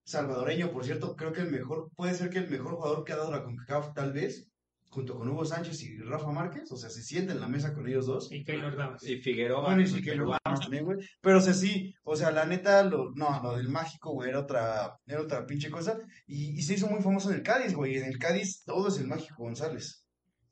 salvadoreño, 0.04 0.70
por 0.72 0.84
cierto, 0.84 1.14
creo 1.16 1.32
que 1.32 1.42
el 1.42 1.50
mejor, 1.50 1.90
puede 1.94 2.14
ser 2.14 2.30
que 2.30 2.38
el 2.38 2.50
mejor 2.50 2.74
jugador 2.74 3.04
que 3.04 3.12
ha 3.12 3.16
dado 3.16 3.30
la 3.30 3.42
CONCACAF, 3.44 3.94
tal 3.94 4.12
vez, 4.12 4.48
junto 4.88 5.16
con 5.16 5.28
Hugo 5.28 5.44
Sánchez 5.44 5.82
y 5.82 5.96
Rafa 5.98 6.30
Márquez, 6.30 6.70
o 6.70 6.76
sea, 6.76 6.90
se 6.90 7.02
sienta 7.02 7.32
en 7.32 7.40
la 7.40 7.48
mesa 7.48 7.72
con 7.72 7.88
ellos 7.88 8.06
dos. 8.06 8.30
Y 8.30 8.44
Keylor 8.44 8.76
Navas. 8.76 9.02
Y 9.04 9.16
Figueroa. 9.16 9.62
Bueno, 9.62 9.82
y 9.82 10.18
vamos 10.44 10.60
también, 10.60 10.84
güey. 10.84 10.98
Pero, 11.20 11.38
o 11.38 11.40
sea, 11.40 11.54
sí, 11.54 11.94
o 12.04 12.14
sea, 12.14 12.30
la 12.30 12.44
neta, 12.44 12.82
lo, 12.84 13.10
no, 13.14 13.40
lo 13.42 13.56
del 13.56 13.68
mágico, 13.68 14.12
güey, 14.12 14.28
era 14.28 14.40
otra, 14.40 14.98
era 15.06 15.22
otra 15.22 15.46
pinche 15.46 15.70
cosa. 15.70 15.98
Y, 16.26 16.58
y 16.58 16.62
se 16.62 16.74
hizo 16.74 16.88
muy 16.88 17.00
famoso 17.00 17.30
en 17.30 17.36
el 17.36 17.42
Cádiz, 17.42 17.74
güey. 17.74 17.96
En 17.96 18.04
el 18.04 18.18
Cádiz 18.18 18.62
todo 18.64 18.88
es 18.88 18.98
el 18.98 19.06
mágico 19.06 19.42
González. 19.44 20.04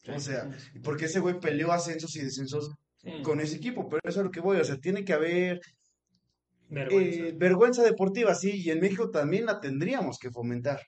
O 0.08 0.18
sea, 0.18 0.48
porque 0.82 1.04
ese 1.04 1.20
güey 1.20 1.38
peleó 1.38 1.72
ascensos 1.72 2.16
y 2.16 2.20
descensos 2.20 2.70
Sí. 3.02 3.22
con 3.22 3.40
ese 3.40 3.56
equipo, 3.56 3.88
pero 3.88 4.00
eso 4.04 4.10
es 4.10 4.18
a 4.18 4.22
lo 4.24 4.30
que 4.30 4.40
voy, 4.40 4.58
o 4.58 4.64
sea, 4.64 4.76
tiene 4.76 5.06
que 5.06 5.14
haber 5.14 5.58
Vergüenza. 6.70 7.20
eh, 7.20 7.34
vergüenza 7.36 7.82
deportiva, 7.82 8.34
sí, 8.34 8.52
y 8.62 8.70
en 8.70 8.80
México 8.80 9.10
también 9.10 9.44
la 9.46 9.60
tendríamos 9.60 10.18
que 10.18 10.30
fomentar. 10.30 10.80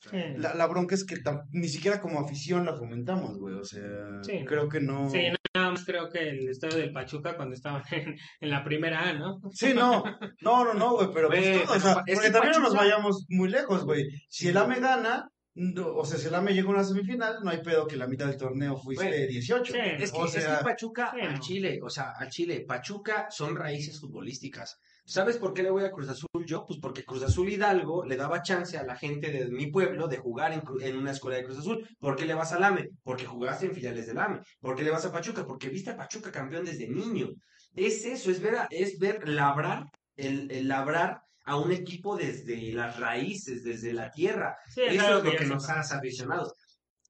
Sí. 0.00 0.18
La, 0.36 0.54
la 0.54 0.66
bronca 0.66 0.94
es 0.94 1.04
que 1.06 1.16
tam- 1.16 1.44
ni 1.52 1.66
siquiera 1.68 1.98
como 2.00 2.20
afición 2.20 2.66
la 2.66 2.76
fomentamos, 2.76 3.38
güey, 3.38 3.54
o 3.54 3.64
sea, 3.64 3.82
Sí, 4.22 4.44
creo 4.46 4.68
que 4.68 4.78
no. 4.80 5.08
Sí, 5.08 5.18
nada 5.54 5.70
más 5.70 5.84
creo 5.86 6.10
que 6.10 6.28
el 6.28 6.48
estadio 6.50 6.76
del 6.76 6.92
Pachuca 6.92 7.36
cuando 7.36 7.54
estaban 7.54 7.82
en, 7.90 8.14
en 8.40 8.50
la 8.50 8.62
primera 8.64 9.08
A, 9.08 9.12
¿no? 9.14 9.40
Sí, 9.52 9.72
no, 9.74 10.04
no, 10.42 10.64
no, 10.64 10.74
no, 10.74 10.96
güey, 10.96 11.08
pero 11.14 11.28
pues 11.28 11.62
todo, 11.64 11.74
o 11.76 11.80
sea, 11.80 11.92
es 12.06 12.14
porque 12.16 12.26
que 12.28 12.32
también 12.32 12.52
no 12.52 12.60
nos 12.60 12.74
vayamos 12.74 13.24
muy 13.30 13.48
lejos, 13.48 13.84
güey. 13.84 14.04
Si 14.28 14.48
el 14.48 14.58
AME 14.58 14.78
gana, 14.80 15.26
no, 15.54 15.86
o 15.94 16.04
sea, 16.04 16.18
si 16.18 16.26
el 16.28 16.34
AME 16.34 16.52
llega 16.52 16.68
a 16.68 16.72
una 16.72 16.84
semifinal, 16.84 17.36
no 17.42 17.50
hay 17.50 17.62
pedo 17.62 17.86
que 17.86 17.96
la 17.96 18.06
mitad 18.06 18.26
del 18.26 18.36
torneo 18.36 18.76
fuiste 18.76 19.06
Güey, 19.06 19.26
18. 19.28 19.72
sí, 19.72 19.78
Es 20.00 20.12
que, 20.12 20.18
o 20.18 20.26
es 20.26 20.34
que 20.34 20.40
sea, 20.42 20.60
Pachuca 20.60 21.12
sí, 21.14 21.20
al. 21.22 21.40
Chile, 21.40 21.78
o 21.82 21.88
sea, 21.88 22.10
al 22.18 22.28
Chile, 22.28 22.62
Pachuca 22.68 23.28
son 23.30 23.56
raíces 23.56 23.98
futbolísticas. 24.00 24.78
¿Sabes 25.06 25.36
por 25.36 25.52
qué 25.52 25.62
le 25.62 25.70
voy 25.70 25.84
a 25.84 25.90
Cruz 25.90 26.08
Azul 26.08 26.46
yo? 26.46 26.64
Pues 26.66 26.78
porque 26.80 27.04
Cruz 27.04 27.22
Azul 27.22 27.50
Hidalgo 27.50 28.04
le 28.06 28.16
daba 28.16 28.42
chance 28.42 28.78
a 28.78 28.84
la 28.84 28.96
gente 28.96 29.30
de 29.30 29.46
mi 29.46 29.66
pueblo 29.66 30.08
de 30.08 30.16
jugar 30.16 30.52
en, 30.52 30.96
una 30.96 31.10
escuela 31.10 31.36
de 31.36 31.44
Cruz 31.44 31.58
Azul. 31.58 31.86
¿Por 31.98 32.16
qué 32.16 32.24
le 32.24 32.32
vas 32.32 32.52
al 32.52 32.64
AME? 32.64 32.88
Porque 33.02 33.26
jugaste 33.26 33.66
en 33.66 33.74
filiales 33.74 34.06
del 34.06 34.18
AME. 34.18 34.40
¿Por 34.60 34.74
qué 34.74 34.82
le 34.82 34.90
vas 34.90 35.04
a 35.04 35.12
Pachuca? 35.12 35.46
Porque 35.46 35.68
viste 35.68 35.90
a 35.90 35.96
Pachuca 35.96 36.32
campeón 36.32 36.64
desde 36.64 36.88
niño. 36.88 37.28
Es 37.74 38.06
eso, 38.06 38.30
es 38.30 38.40
ver, 38.40 38.66
es 38.70 38.98
ver 38.98 39.28
labrar, 39.28 39.84
el, 40.16 40.50
el 40.50 40.68
labrar 40.68 41.20
a 41.44 41.56
un 41.56 41.70
equipo 41.70 42.16
desde 42.16 42.72
las 42.72 42.98
raíces, 42.98 43.62
desde 43.62 43.92
la 43.92 44.10
tierra. 44.10 44.56
Sí, 44.74 44.82
Eso 44.88 45.18
es 45.18 45.24
lo 45.24 45.30
que 45.30 45.44
nos 45.44 45.68
hace 45.68 45.94
aficionados. 45.94 46.54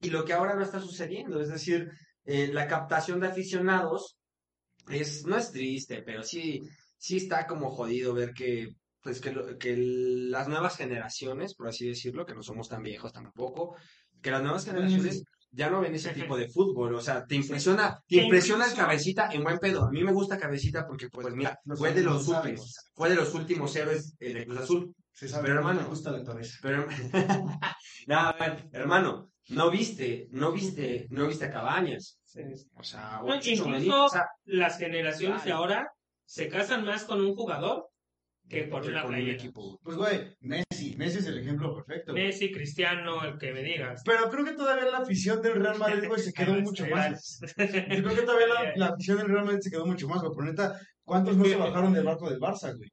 Y 0.00 0.10
lo 0.10 0.24
que 0.24 0.32
ahora 0.32 0.54
no 0.54 0.62
está 0.62 0.80
sucediendo, 0.80 1.40
es 1.40 1.48
decir, 1.48 1.88
eh, 2.24 2.48
la 2.52 2.66
captación 2.66 3.20
de 3.20 3.28
aficionados 3.28 4.16
es, 4.88 5.24
no 5.24 5.36
es 5.36 5.52
triste, 5.52 6.02
pero 6.02 6.22
sí, 6.22 6.60
sí 7.04 7.18
está 7.18 7.46
como 7.46 7.68
jodido 7.70 8.14
ver 8.14 8.32
que, 8.32 8.68
pues 9.02 9.20
que, 9.20 9.30
lo- 9.30 9.58
que 9.58 9.74
el- 9.74 10.30
las 10.30 10.48
nuevas 10.48 10.74
generaciones, 10.78 11.54
por 11.54 11.68
así 11.68 11.86
decirlo, 11.86 12.24
que 12.24 12.34
no 12.34 12.42
somos 12.42 12.70
tan 12.70 12.82
viejos 12.82 13.12
tampoco, 13.12 13.76
que 14.22 14.30
las 14.30 14.42
nuevas 14.42 14.64
generaciones 14.64 15.22
ya 15.50 15.68
no 15.68 15.82
ven 15.82 15.94
ese 15.94 16.14
tipo 16.14 16.34
de 16.34 16.48
fútbol, 16.48 16.94
o 16.94 17.02
sea, 17.02 17.26
te 17.26 17.34
impresiona, 17.34 18.00
te 18.08 18.22
impresiona 18.22 18.64
el 18.64 18.72
cabecita 18.74 19.28
en 19.30 19.42
buen 19.44 19.58
pedo. 19.58 19.84
A 19.84 19.90
mí 19.90 20.02
me 20.02 20.12
gusta 20.14 20.38
cabecita 20.38 20.86
porque, 20.86 21.10
pues 21.10 21.34
mira, 21.34 21.58
Los 21.64 21.78
fue 21.78 21.92
de 21.92 22.02
los 22.02 22.26
últimos 22.26 22.74
fue 22.94 23.10
de 23.10 23.16
los 23.16 23.34
últimos 23.34 23.76
héroes 23.76 24.16
eh, 24.20 24.32
de 24.32 24.46
Cruz 24.46 24.58
Azul. 24.60 24.94
se 25.12 25.28
sabe 25.28 25.42
pero, 25.48 25.56
que 25.60 25.62
no 25.62 25.68
hermano, 25.68 25.80
te 25.84 25.90
gusta 25.90 26.10
la 26.10 26.24
cabeza. 26.24 26.56
Pero, 26.62 26.86
nada, 28.06 28.34
hermano, 28.72 29.30
no 29.50 29.70
viste, 29.70 30.26
no 30.30 30.52
viste, 30.52 31.06
no 31.10 31.26
viste 31.26 31.44
a 31.44 31.50
Cabañas. 31.50 32.18
Sí, 32.24 32.40
sí. 32.56 32.66
O 32.74 32.82
sea, 32.82 33.20
o 33.22 33.34
incluso 33.34 34.04
o 34.06 34.08
sea, 34.08 34.24
las 34.46 34.78
generaciones 34.78 35.44
de 35.44 35.52
ahora 35.52 35.86
se 36.24 36.48
casan 36.48 36.84
más 36.84 37.04
con 37.04 37.20
un 37.20 37.34
jugador 37.34 37.88
que 38.48 38.64
por 38.64 38.86
una 38.86 39.02
con 39.02 39.14
un 39.14 39.28
equipo. 39.28 39.80
Pues, 39.82 39.96
güey, 39.96 40.36
Messi, 40.40 40.94
Messi 40.96 41.18
es 41.18 41.26
el 41.26 41.38
ejemplo 41.38 41.74
perfecto. 41.74 42.12
güey. 42.12 42.26
Messi, 42.26 42.52
Cristiano, 42.52 43.24
el 43.24 43.38
que 43.38 43.52
me 43.52 43.62
digas. 43.62 44.02
Pero 44.04 44.28
creo 44.30 44.44
que 44.44 44.52
todavía 44.52 44.90
la 44.90 44.98
afición 44.98 45.40
del 45.40 45.54
Real 45.54 45.78
Madrid, 45.78 46.06
güey, 46.06 46.20
se 46.20 46.32
quedó 46.32 46.52
mucho 46.60 46.86
más. 46.86 47.40
Yo 47.56 48.02
creo 48.02 48.14
que 48.14 48.22
todavía 48.22 48.46
la, 48.46 48.72
la 48.76 48.86
afición 48.88 49.18
del 49.18 49.28
Real 49.28 49.44
Madrid 49.44 49.60
se 49.60 49.70
quedó 49.70 49.86
mucho 49.86 50.08
más, 50.08 50.20
güey. 50.20 50.32
Pero 50.36 50.46
neta, 50.46 50.80
¿cuántos 51.04 51.36
no 51.36 51.44
se 51.44 51.56
bajaron 51.56 51.92
del 51.92 52.04
barco 52.04 52.28
del 52.28 52.40
Barça, 52.40 52.76
güey? 52.76 52.90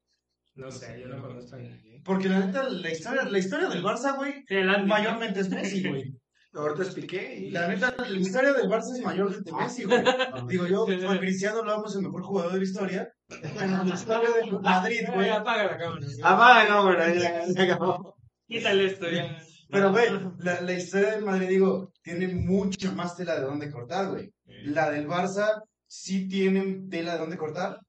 No 0.56 0.70
sé, 0.70 1.00
yo 1.00 1.08
no 1.08 1.22
conozco 1.22 1.56
a 1.56 1.60
nadie. 1.60 2.02
Porque 2.04 2.30
la 2.30 2.46
neta, 2.46 2.68
la 2.70 2.92
historia, 2.92 3.24
la 3.24 3.38
historia 3.38 3.70
del 3.70 3.84
Barça, 3.84 4.16
güey, 4.16 4.44
mayormente 4.86 5.40
es 5.42 5.50
Messi, 5.50 5.88
güey. 5.88 6.14
Ahorita 6.54 6.84
expliqué 6.84 7.36
y... 7.38 7.52
La 7.52 7.68
neta, 7.68 7.96
la 7.98 8.20
historia 8.20 8.52
del 8.52 8.70
Barça 8.70 8.94
es 8.94 9.02
mayormente 9.02 9.52
Messi, 9.54 9.86
güey. 9.86 10.04
Digo 10.48 10.68
yo, 10.68 10.86
a 11.10 11.20
Cristiano 11.20 11.64
lo 11.64 11.72
damos 11.72 11.96
el 11.96 12.02
mejor 12.02 12.24
jugador 12.24 12.52
de 12.52 12.58
la 12.58 12.64
historia. 12.64 13.14
Pero 13.28 13.84
la 13.86 13.94
historia 13.94 14.30
del 14.32 14.60
Madrid, 14.60 15.02
güey. 15.14 15.30
Apaga 15.30 15.64
la 15.64 15.78
cámara. 15.78 16.08
Apaga, 16.24 16.70
no, 16.70 16.84
güey, 16.84 17.20
ya, 17.20 17.46
ya 17.48 17.64
acabó. 17.64 18.16
Quítale 18.48 18.86
esto 18.86 19.10
ya. 19.10 19.42
Pero, 19.70 19.92
güey, 19.92 20.10
la, 20.40 20.60
la 20.62 20.74
historia 20.74 21.12
del 21.12 21.24
Madrid, 21.24 21.48
digo, 21.48 21.94
tiene 22.02 22.28
mucha 22.28 22.92
más 22.92 23.16
tela 23.16 23.36
de 23.36 23.46
dónde 23.46 23.72
cortar, 23.72 24.10
güey. 24.10 24.34
La 24.66 24.92
del 24.92 25.08
Barça 25.08 25.64
sí 25.88 26.28
tiene 26.28 26.82
tela 26.90 27.14
de 27.14 27.20
dónde 27.20 27.38
cortar, 27.38 27.80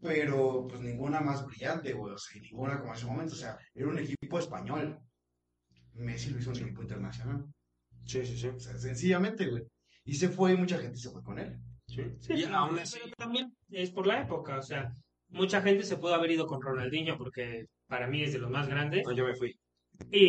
pero 0.00 0.66
pues 0.66 0.80
ninguna 0.80 1.20
más 1.20 1.44
brillante, 1.44 1.92
güey. 1.92 2.14
O 2.14 2.18
sea, 2.18 2.38
y 2.38 2.40
ninguna 2.40 2.78
como 2.78 2.92
en 2.92 2.96
ese 2.96 3.06
momento. 3.06 3.34
O 3.34 3.36
sea, 3.36 3.58
era 3.74 3.88
un 3.88 3.98
equipo 3.98 4.38
español. 4.38 4.98
Messi 5.92 6.30
lo 6.30 6.38
hizo 6.38 6.50
un 6.50 6.56
equipo 6.56 6.80
internacional. 6.80 7.44
Sí, 8.08 8.24
sí, 8.26 8.36
sí. 8.36 8.48
O 8.48 8.58
sea, 8.58 8.76
sencillamente, 8.78 9.46
güey. 9.46 9.62
Y 10.04 10.14
se 10.14 10.28
fue 10.30 10.52
y 10.52 10.56
mucha 10.56 10.78
gente 10.78 10.96
se 10.96 11.10
fue 11.10 11.22
con 11.22 11.38
él. 11.38 11.56
Sí, 11.86 12.02
Y 12.30 12.38
sí, 12.38 12.44
aún 12.52 12.78
así- 12.78 12.98
pero 13.02 13.14
también 13.16 13.52
es 13.70 13.90
por 13.90 14.06
la 14.06 14.22
época, 14.22 14.58
o 14.58 14.62
sea, 14.62 14.90
mucha 15.28 15.60
gente 15.62 15.84
se 15.84 15.96
pudo 15.96 16.14
haber 16.14 16.30
ido 16.32 16.46
con 16.46 16.60
Ronaldinho 16.60 17.16
porque 17.16 17.66
para 17.86 18.06
mí 18.06 18.22
es 18.22 18.32
de 18.32 18.38
los 18.38 18.50
más 18.50 18.68
grandes 18.68 19.04
No, 19.06 19.12
yo 19.12 19.24
me 19.26 19.34
fui. 19.34 19.54
y, 20.10 20.26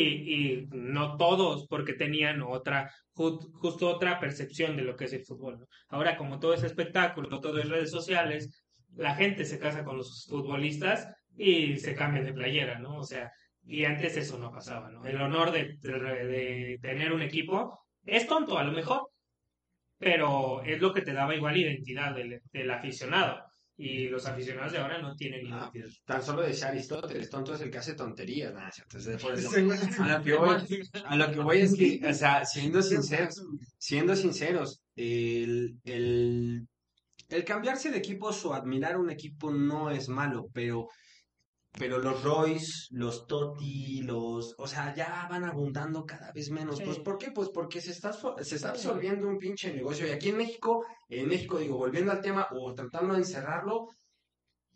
y 0.61 0.67
no 0.71 1.15
todos 1.17 1.67
porque 1.67 1.93
tenían 1.93 2.41
otra, 2.41 2.89
ju- 3.13 3.51
justo 3.53 3.89
otra 3.89 4.19
percepción 4.19 4.75
de 4.77 4.84
lo 4.84 4.95
que 4.95 5.05
es 5.05 5.13
el 5.13 5.25
fútbol, 5.25 5.59
¿no? 5.59 5.65
Ahora 5.89 6.17
como 6.17 6.39
todo 6.39 6.53
es 6.53 6.63
espectáculo, 6.63 7.39
todo 7.41 7.59
es 7.59 7.69
redes 7.69 7.91
sociales, 7.91 8.63
la 8.95 9.15
gente 9.15 9.45
se 9.45 9.59
casa 9.59 9.84
con 9.84 9.97
los 9.97 10.25
futbolistas 10.30 11.07
y 11.38 11.77
se 11.77 11.93
cambian 11.95 12.25
de 12.25 12.34
playera, 12.34 12.80
¿no? 12.80 12.97
O 12.99 13.03
sea, 13.03 13.32
y 13.70 13.86
antes 13.86 14.17
eso 14.17 14.38
no 14.39 14.51
pasaba, 14.51 14.89
¿no? 14.91 15.05
El 15.05 15.22
honor 15.22 15.51
de, 15.51 15.78
de- 15.82 16.26
de 16.28 16.80
tener 16.82 17.13
un 17.13 17.22
equipo 17.22 17.80
es 18.05 18.28
tonto 18.28 18.57
a 18.57 18.63
lo 18.63 18.72
mejor, 18.72 19.09
pero 19.97 20.63
es 20.63 20.80
lo 20.82 20.93
que 20.93 21.01
te 21.01 21.13
daba 21.13 21.36
igual 21.36 21.57
identidad 21.57 22.15
del, 22.15 22.41
del 22.51 22.72
aficionado. 22.72 23.43
Y 23.82 24.09
los 24.09 24.26
aficionados 24.26 24.74
de 24.74 24.78
ahora 24.80 25.01
no 25.01 25.15
tienen 25.15 25.53
Ah, 25.53 25.72
identidad. 25.74 25.88
Tan 26.05 26.22
solo 26.22 26.41
decía 26.41 26.67
Aristóteles, 26.67 27.30
tonto 27.30 27.53
es 27.53 27.61
el 27.61 27.72
que 27.72 27.78
hace 27.78 27.93
tonterías. 27.93 28.53
Nada, 28.53 28.70
cierto, 28.72 28.97
es 28.97 29.05
de- 29.05 29.17
por 29.17 29.34
eso. 29.34 29.49
Sí, 29.51 29.61
güey. 29.61 29.80
A 29.99 30.17
lo 30.17 30.24
que 30.24 30.34
voy, 30.36 30.57
a 31.05 31.15
lo 31.15 31.32
que 31.32 31.39
voy 31.39 31.57
es 31.61 31.76
que, 31.78 32.01
o 32.05 32.13
sea, 32.13 32.43
siendo 32.43 32.82
sinceros, 32.82 33.41
siendo 33.78 34.15
sinceros, 34.17 34.82
el, 34.97 35.78
el, 35.86 36.67
el 37.30 37.43
cambiarse 37.45 37.89
de 37.89 37.99
equipos 37.99 38.43
o 38.45 38.53
admirar 38.53 38.97
un 38.97 39.09
equipo 39.11 39.49
no 39.49 39.89
es 39.91 40.09
malo, 40.09 40.47
pero, 40.53 40.89
pero 41.78 41.99
los 41.99 42.24
Royce, 42.24 42.88
los 42.91 43.28
Totti, 43.28 44.01
los, 44.01 44.55
o 44.57 44.67
sea, 44.67 44.93
ya 44.93 45.28
van 45.30 45.43
abundando 45.43 46.05
cada 46.05 46.32
vez 46.32 46.49
menos. 46.49 46.78
Sí. 46.78 46.84
Pues, 46.84 46.99
¿por 46.99 47.17
qué? 47.17 47.32
Pues 47.32 47.49
porque 47.49 47.80
se 47.80 47.91
está, 47.91 48.11
se 48.41 48.55
está 48.55 48.70
absorbiendo 48.70 49.28
un 49.28 49.38
pinche 49.38 49.74
negocio. 49.74 50.07
Y 50.07 50.11
aquí 50.11 50.30
en 50.30 50.38
México, 50.38 50.86
en 51.07 51.28
México, 51.28 51.59
digo, 51.59 51.78
volviendo 51.78 52.11
al 52.11 52.22
tema 52.22 52.47
o 52.51 52.74
tratando 52.74 53.13
de 53.13 53.20
encerrarlo, 53.20 53.88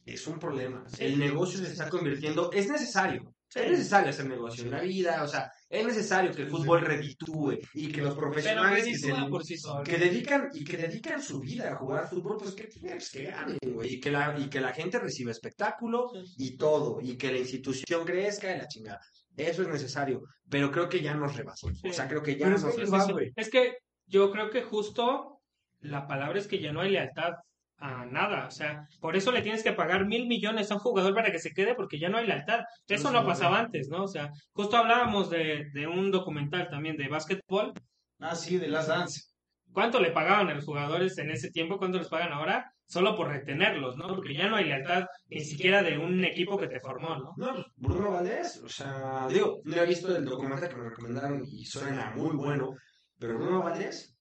es 0.06 0.28
un 0.28 0.40
problema. 0.40 0.84
Sí. 0.88 1.06
El 1.06 1.20
negocio 1.20 1.60
se 1.60 1.72
está 1.72 1.90
convirtiendo, 1.90 2.52
es 2.52 2.70
necesario. 2.70 3.34
Sí. 3.48 3.60
Es 3.60 3.72
necesario 3.72 4.10
hacer 4.10 4.26
negocio 4.28 4.64
en 4.64 4.72
la 4.72 4.82
vida, 4.82 5.24
o 5.24 5.28
sea, 5.28 5.52
es 5.74 5.86
necesario 5.88 6.32
que 6.32 6.44
el 6.44 6.50
fútbol 6.50 6.82
reditúe 6.82 7.58
y 7.74 7.92
que 7.92 8.02
los 8.02 8.14
profesionales 8.14 8.86
que, 8.86 8.96
se, 8.96 9.12
por 9.28 9.44
sí 9.44 9.56
que 9.84 9.98
dedican 9.98 10.50
y 10.54 10.64
que 10.64 10.78
dedican 10.78 11.20
su 11.20 11.40
vida 11.40 11.74
a 11.74 11.76
jugar 11.78 12.08
fútbol, 12.08 12.38
pues 12.38 12.54
que, 12.54 12.70
pues, 12.80 13.10
que 13.10 13.24
ganen, 13.24 13.58
güey, 13.66 13.96
y 13.96 14.00
que 14.00 14.12
la 14.12 14.38
y 14.38 14.50
que 14.50 14.62
la 14.62 14.72
gente 14.72 15.00
reciba 15.00 15.32
espectáculo 15.32 16.12
y 16.38 16.58
todo 16.58 17.02
y 17.02 17.18
que 17.18 17.32
la 17.32 17.40
institución 17.40 18.06
crezca 18.06 18.56
y 18.56 18.60
la 18.60 18.68
chingada. 18.68 19.02
Eso 19.36 19.64
es 19.64 19.68
necesario, 19.68 20.22
pero 20.48 20.72
creo 20.72 20.88
que 20.88 21.02
ya 21.02 21.16
nos 21.16 21.36
rebasó. 21.36 21.68
O 21.68 21.92
sea, 21.92 22.08
creo 22.08 22.22
que 22.22 22.38
ya 22.38 22.46
Pero 22.46 22.60
nos 22.60 22.78
es 22.78 23.12
güey. 23.12 23.32
Es 23.36 23.50
que 23.50 23.78
yo 24.06 24.32
creo 24.32 24.52
que 24.52 24.62
justo 24.62 25.40
la 25.80 26.06
palabra 26.06 26.38
es 26.38 26.48
que 26.48 26.60
ya 26.60 26.72
no 26.72 26.82
hay 26.82 26.92
lealtad 26.92 27.34
a 27.78 28.06
nada. 28.06 28.48
O 28.48 28.52
sea, 28.52 28.88
por 29.00 29.16
eso 29.16 29.32
le 29.32 29.42
tienes 29.42 29.64
que 29.64 29.74
pagar 29.74 30.06
mil 30.06 30.28
millones 30.28 30.72
a 30.72 30.76
un 30.76 30.80
jugador 30.80 31.14
para 31.14 31.32
que 31.32 31.40
se 31.40 31.52
quede 31.52 31.76
porque 31.76 32.00
ya 32.00 32.10
no 32.10 32.18
hay 32.18 32.28
lealtad. 32.28 32.62
Eso 32.88 33.12
no 33.12 33.26
pasaba 33.26 33.60
antes, 33.60 33.90
¿no? 33.90 34.04
O 34.04 34.08
sea, 34.08 34.32
justo 34.52 34.78
hablábamos 34.78 35.30
de, 35.30 35.66
de 35.74 35.88
un 35.88 36.12
documental 36.12 36.70
también 36.70 36.98
de 36.98 37.08
básquetbol. 37.08 37.74
Ah, 38.20 38.36
sí, 38.36 38.58
de 38.58 38.68
Last 38.68 38.90
Dance. 38.90 39.34
¿Cuánto 39.74 40.00
le 40.00 40.12
pagaban 40.12 40.50
a 40.50 40.54
los 40.54 40.66
jugadores 40.66 41.18
en 41.18 41.32
ese 41.32 41.50
tiempo? 41.50 41.78
¿Cuánto 41.78 41.98
les 41.98 42.08
pagan 42.08 42.32
ahora? 42.32 42.72
Solo 42.86 43.16
por 43.16 43.30
retenerlos, 43.30 43.98
¿no? 43.98 44.08
Porque 44.08 44.36
ya 44.36 44.48
no 44.48 44.56
hay 44.56 44.66
lealtad 44.66 45.06
ni 45.30 45.40
siquiera 45.40 45.82
de 45.82 45.98
un 45.98 46.24
equipo 46.24 46.60
que 46.60 46.68
te 46.68 46.80
formó, 46.80 47.16
¿no? 47.18 47.34
No, 47.38 47.54
pues, 47.54 47.66
Bruno 47.76 48.12
Valdés, 48.12 48.62
o 48.64 48.70
sea, 48.70 49.28
digo, 49.30 49.62
no 49.64 49.76
he 49.76 49.86
visto 49.88 50.16
el 50.16 50.26
documental 50.26 50.70
que 50.70 50.76
me 50.76 50.90
recomendaron 50.90 51.42
y 51.44 51.66
suena 51.66 52.12
muy 52.16 52.36
bueno, 52.36 52.70
pero 53.18 53.36
Bruno 53.40 53.64
Valdés, 53.64 54.13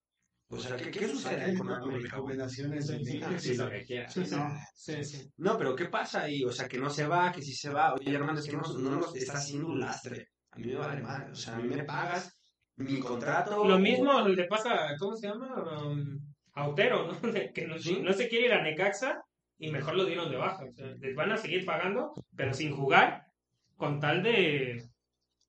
o 0.52 0.58
sea, 0.58 0.76
¿qué, 0.76 0.90
qué 0.90 1.08
sucede 1.08 1.42
ahí 1.42 1.56
con 1.56 1.66
México, 1.66 2.28
sí, 2.48 3.38
sí, 3.38 3.54
lo 3.56 3.70
que 3.70 3.84
quieras. 3.84 4.12
Sí, 4.12 4.24
sí. 4.26 4.36
No, 4.36 4.50
sí, 4.74 5.04
sí. 5.04 5.30
No, 5.38 5.56
pero 5.56 5.74
¿qué 5.74 5.86
pasa 5.86 6.22
ahí? 6.22 6.44
O 6.44 6.52
sea, 6.52 6.68
que 6.68 6.78
no 6.78 6.90
se 6.90 7.06
va, 7.06 7.32
que 7.32 7.40
sí 7.40 7.54
se 7.54 7.70
va. 7.70 7.94
Oye, 7.94 8.14
hermano, 8.14 8.38
es 8.38 8.46
que 8.46 8.56
no, 8.56 8.62
no 8.62 8.96
nos 8.96 9.16
está 9.16 9.38
haciendo 9.38 9.68
un 9.68 9.80
lastre. 9.80 10.28
A 10.50 10.58
mí 10.58 10.66
me 10.66 10.74
vale 10.74 11.00
mal. 11.00 11.30
O 11.30 11.34
sea, 11.34 11.56
a 11.56 11.58
mí 11.58 11.68
me 11.68 11.84
pagas 11.84 12.36
mi 12.76 13.00
contrato. 13.00 13.64
Lo 13.64 13.78
mismo 13.78 14.20
le 14.28 14.44
pasa, 14.44 14.94
¿cómo 14.98 15.16
se 15.16 15.28
llama? 15.28 15.54
Um, 15.82 16.18
a 16.52 16.68
Otero, 16.68 17.06
¿no? 17.06 17.18
Que 17.54 17.66
no, 17.66 17.78
Sí. 17.78 18.00
no 18.02 18.12
se 18.12 18.28
quiere 18.28 18.46
ir 18.46 18.52
a 18.52 18.62
Necaxa 18.62 19.22
y 19.58 19.70
mejor 19.70 19.94
lo 19.94 20.04
dieron 20.04 20.30
de 20.30 20.36
baja. 20.36 20.64
O 20.64 20.72
sea, 20.74 20.86
les 20.98 21.14
van 21.14 21.32
a 21.32 21.38
seguir 21.38 21.64
pagando, 21.64 22.12
pero 22.36 22.52
sin 22.52 22.72
jugar, 22.76 23.22
con 23.76 24.00
tal 24.00 24.22
de 24.22 24.82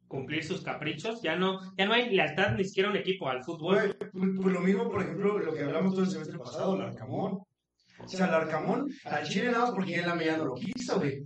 cumplir 0.07 0.43
sus 0.43 0.61
caprichos. 0.61 1.21
Ya 1.21 1.35
no, 1.35 1.59
ya 1.77 1.85
no 1.85 1.93
hay 1.93 2.09
lealtad 2.09 2.53
ni 2.55 2.63
siquiera 2.63 2.89
a 2.89 2.91
un 2.91 2.97
equipo 2.97 3.27
al 3.29 3.43
fútbol. 3.43 3.95
Pues, 3.97 4.11
pues 4.11 4.53
lo 4.53 4.59
mismo, 4.61 4.89
por 4.89 5.01
ejemplo, 5.01 5.37
lo 5.39 5.53
que 5.53 5.63
hablamos 5.63 5.93
todo 5.93 6.03
el 6.03 6.09
semestre 6.11 6.37
pasado, 6.37 6.77
Larcamón. 6.77 7.39
O 7.99 8.07
sea, 8.07 8.27
el 8.27 8.33
Arcamón, 8.33 8.89
al 9.05 9.23
Chile 9.27 9.51
nada 9.51 9.65
más 9.65 9.71
porque 9.71 9.95
él 9.95 10.05
la 10.05 10.21
ya 10.23 10.37
no 10.37 10.45
lo 10.45 10.53
quiso, 10.55 10.99
güey. 10.99 11.23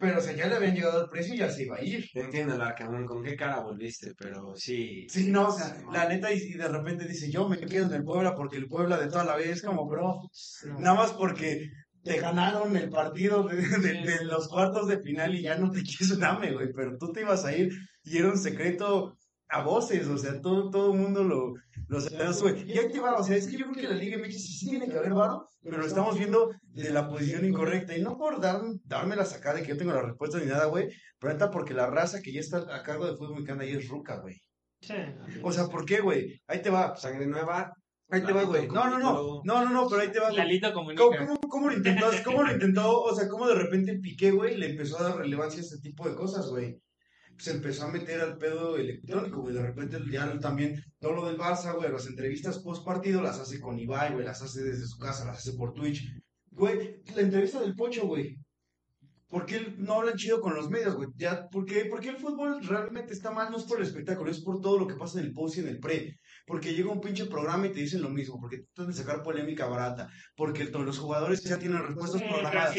Pero 0.00 0.18
o 0.18 0.20
sea, 0.20 0.32
ya 0.34 0.46
le 0.46 0.54
habían 0.56 0.74
llegado 0.74 1.02
el 1.02 1.10
precio 1.10 1.34
y 1.34 1.38
ya 1.38 1.50
se 1.50 1.64
iba 1.64 1.76
a 1.76 1.82
ir. 1.82 2.04
Entiendo, 2.14 2.54
el 2.54 2.60
Arcamón, 2.60 3.04
con 3.06 3.22
qué 3.24 3.34
cara 3.34 3.60
volviste, 3.60 4.12
pero 4.16 4.52
sí. 4.54 5.06
Sí, 5.08 5.28
no, 5.30 5.48
o 5.48 5.52
sea, 5.52 5.76
la 5.92 6.08
neta, 6.08 6.32
y, 6.32 6.36
y 6.38 6.52
de 6.54 6.68
repente 6.68 7.06
dice, 7.08 7.30
yo 7.30 7.48
me 7.48 7.58
quedo 7.58 7.86
en 7.86 7.94
el 7.94 8.04
Puebla 8.04 8.34
porque 8.34 8.56
el 8.58 8.66
Puebla 8.68 8.96
de 8.98 9.08
toda 9.08 9.24
la 9.24 9.36
vida 9.36 9.50
es 9.50 9.62
como, 9.62 9.88
bro, 9.88 10.20
nada 10.78 10.94
más 10.94 11.12
porque 11.14 11.68
te 12.04 12.20
ganaron 12.20 12.76
el 12.76 12.90
partido 12.90 13.42
de, 13.42 13.56
de- 13.56 14.02
de 14.04 14.24
los 14.24 14.48
cuartos 14.48 14.86
de 14.86 15.00
final 15.00 15.34
y 15.34 15.42
ya 15.42 15.56
no 15.56 15.70
te 15.70 15.82
quiso 15.82 16.16
dame, 16.16 16.52
güey, 16.52 16.68
pero 16.74 16.96
tú 16.96 17.10
te 17.12 17.22
ibas 17.22 17.44
a 17.44 17.56
ir 17.56 17.70
y 18.04 18.18
era 18.18 18.28
un 18.28 18.38
secreto 18.38 19.16
a 19.50 19.62
voces, 19.62 20.06
o 20.08 20.18
sea, 20.18 20.40
todo, 20.40 20.70
todo 20.70 20.92
el 20.92 20.98
mundo 21.00 21.24
lo, 21.24 21.54
lo 21.88 22.00
sabía. 22.00 22.64
Y 22.66 22.78
ahí 22.78 22.88
te 22.90 23.00
va, 23.00 23.16
o 23.16 23.24
sea, 23.24 23.36
es 23.36 23.46
que 23.46 23.56
yo 23.56 23.66
creo 23.70 23.76
que 23.76 23.94
la 23.94 23.94
Liga 23.94 24.18
MX 24.18 24.34
sí, 24.34 24.52
sí 24.52 24.70
tiene 24.70 24.88
que 24.88 24.98
haber 24.98 25.14
varo, 25.14 25.48
pero 25.62 25.78
lo 25.78 25.86
estamos 25.86 26.18
viendo 26.18 26.50
de 26.62 26.90
la 26.90 27.08
posición 27.08 27.46
incorrecta, 27.46 27.96
y 27.96 28.02
no 28.02 28.18
por 28.18 28.40
dar, 28.40 28.60
darme 28.84 29.16
la 29.16 29.24
sacada 29.24 29.56
de 29.56 29.62
que 29.62 29.70
yo 29.70 29.78
tengo 29.78 29.92
la 29.92 30.02
respuesta 30.02 30.38
ni 30.38 30.46
nada, 30.46 30.66
güey, 30.66 30.88
pero 31.18 31.32
neta 31.32 31.50
porque 31.50 31.74
la 31.74 31.86
raza 31.86 32.20
que 32.20 32.32
ya 32.32 32.40
está 32.40 32.58
a 32.74 32.82
cargo 32.82 33.06
de 33.06 33.16
fútbol 33.16 33.36
mexicano 33.36 33.62
ahí 33.62 33.72
es 33.72 33.88
ruca, 33.88 34.20
güey. 34.20 34.36
Sí. 34.80 34.94
O 35.42 35.50
sea, 35.50 35.66
¿por 35.66 35.84
qué, 35.84 36.00
güey? 36.00 36.40
Ahí 36.46 36.62
te 36.62 36.70
va, 36.70 36.94
Sangre 36.96 37.26
nueva. 37.26 37.72
ahí 38.10 38.22
te 38.22 38.32
va, 38.32 38.44
güey. 38.44 38.68
No, 38.68 38.88
no, 38.88 38.98
no, 38.98 39.40
no, 39.44 39.64
no, 39.64 39.70
no, 39.70 39.88
pero 39.88 40.02
ahí 40.02 40.12
te 40.12 40.20
va, 40.20 40.26
güey. 40.26 40.36
Lalito 40.38 40.72
¿Cómo, 40.72 40.94
comunica. 40.94 41.26
cómo, 41.26 41.40
cómo 41.48 41.68
lo 41.70 41.76
intentó? 41.76 42.06
¿Cómo 42.24 42.42
lo 42.42 42.52
intentó? 42.52 43.00
O 43.00 43.14
sea, 43.14 43.28
¿cómo 43.28 43.48
de 43.48 43.54
repente 43.54 43.98
Piqué, 43.98 44.30
güey, 44.30 44.56
le 44.56 44.70
empezó 44.70 45.00
a 45.00 45.04
dar 45.04 45.16
relevancia 45.16 45.60
a 45.60 45.64
este 45.64 45.78
tipo 45.78 46.08
de 46.08 46.14
cosas, 46.14 46.48
güey? 46.48 46.78
Se 47.38 47.52
empezó 47.52 47.84
a 47.84 47.92
meter 47.92 48.20
al 48.20 48.36
pedo 48.36 48.76
electrónico, 48.76 49.40
güey. 49.40 49.54
De 49.54 49.62
repente 49.62 49.98
ya 50.10 50.38
también 50.40 50.82
todo 50.98 51.12
lo 51.12 51.26
del 51.26 51.38
Barça, 51.38 51.74
güey, 51.74 51.90
las 51.90 52.06
entrevistas 52.06 52.58
post 52.58 52.84
partido 52.84 53.22
las 53.22 53.38
hace 53.38 53.60
con 53.60 53.78
Ibai, 53.78 54.12
güey, 54.12 54.24
las 54.24 54.42
hace 54.42 54.62
desde 54.62 54.86
su 54.86 54.98
casa, 54.98 55.24
las 55.24 55.38
hace 55.38 55.56
por 55.56 55.72
Twitch. 55.72 56.04
Güey, 56.50 57.00
la 57.14 57.22
entrevista 57.22 57.60
del 57.60 57.76
Pocho, 57.76 58.06
güey. 58.06 58.36
¿Por 59.28 59.44
qué 59.44 59.74
no 59.76 59.94
hablan 59.94 60.16
chido 60.16 60.40
con 60.40 60.54
los 60.54 60.70
medios, 60.70 60.96
güey? 60.96 61.10
Ya, 61.16 61.48
¿por 61.48 61.66
qué, 61.66 61.84
por 61.84 62.00
qué 62.00 62.08
el 62.08 62.16
fútbol 62.16 62.66
realmente 62.66 63.12
está 63.12 63.30
mal? 63.30 63.50
No 63.50 63.58
es 63.58 63.64
por 63.64 63.78
el 63.78 63.86
espectáculo, 63.86 64.30
es 64.30 64.40
por 64.40 64.60
todo 64.60 64.78
lo 64.78 64.86
que 64.86 64.94
pasa 64.94 65.20
en 65.20 65.26
el 65.26 65.32
post 65.32 65.58
y 65.58 65.60
en 65.60 65.68
el 65.68 65.78
pre. 65.78 66.18
Porque 66.48 66.74
llega 66.74 66.90
un 66.90 67.00
pinche 67.00 67.26
programa 67.26 67.66
y 67.66 67.72
te 67.72 67.80
dicen 67.80 68.02
lo 68.02 68.08
mismo, 68.08 68.40
porque 68.40 68.62
tratan 68.72 68.90
de 68.90 68.98
sacar 68.98 69.22
polémica 69.22 69.66
barata, 69.66 70.08
porque 70.34 70.64
los 70.64 70.98
jugadores 70.98 71.42
ya 71.44 71.58
tienen 71.58 71.86
respuestas 71.86 72.20
Sí, 72.20 72.26
programadas. 72.26 72.74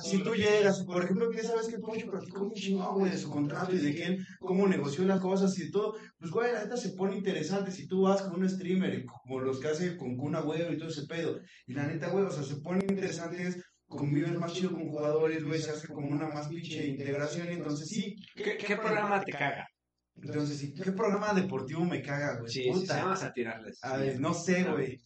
Si 0.00 0.22
tú 0.22 0.34
llegas, 0.34 0.84
por 0.84 1.02
ejemplo, 1.02 1.30
que 1.30 1.42
sabes 1.42 1.68
que 1.68 1.76
el 1.76 1.80
Pocho 1.80 2.10
platicó 2.10 2.44
un 2.44 2.52
chingón, 2.52 2.98
güey, 2.98 3.10
de 3.10 3.18
su 3.18 3.30
contrato 3.30 3.74
y 3.74 3.78
de 3.78 3.94
que 3.94 4.04
él, 4.04 4.26
cómo 4.40 4.68
negoció 4.68 5.04
las 5.04 5.20
cosas 5.20 5.58
y 5.58 5.64
de 5.64 5.70
todo, 5.70 5.96
pues, 6.18 6.30
güey, 6.30 6.52
la 6.52 6.64
neta 6.64 6.76
se 6.76 6.90
pone 6.90 7.16
interesante 7.16 7.70
si 7.70 7.86
tú 7.86 8.02
vas 8.02 8.22
con 8.22 8.40
un 8.40 8.48
streamer, 8.48 9.04
como 9.04 9.40
los 9.40 9.58
que 9.60 9.68
hace 9.68 9.96
con 9.96 10.16
Kuna, 10.16 10.40
güey, 10.40 10.72
y 10.72 10.76
todo 10.76 10.88
ese 10.88 11.06
pedo. 11.06 11.40
Y 11.66 11.72
la 11.72 11.86
neta, 11.86 12.10
güey, 12.10 12.24
o 12.24 12.30
sea, 12.30 12.42
se 12.42 12.56
pone 12.56 12.84
interesante, 12.88 13.54
convives 13.86 14.38
más 14.38 14.52
chido 14.52 14.72
con 14.72 14.88
jugadores, 14.88 15.44
güey, 15.44 15.60
se 15.60 15.70
hace 15.70 15.88
como 15.88 16.08
una 16.08 16.28
más 16.28 16.48
pinche 16.48 16.86
integración, 16.86 17.48
y 17.50 17.54
entonces 17.54 17.88
sí, 17.88 18.16
¿Qué, 18.34 18.56
qué 18.56 18.76
programa 18.76 19.22
te 19.22 19.32
caga? 19.32 19.66
Entonces 20.22 20.72
¿qué 20.82 20.92
programa 20.92 21.34
deportivo 21.34 21.84
me 21.84 22.02
caga, 22.02 22.38
güey? 22.38 22.50
Sí, 22.50 22.68
Puta. 22.70 22.94
se 22.94 23.00
llama 23.00 23.14
a 23.14 23.32
tirarles. 23.32 23.78
A 23.82 23.96
ver, 23.96 24.20
no 24.20 24.34
sé, 24.34 24.64
güey. 24.64 24.98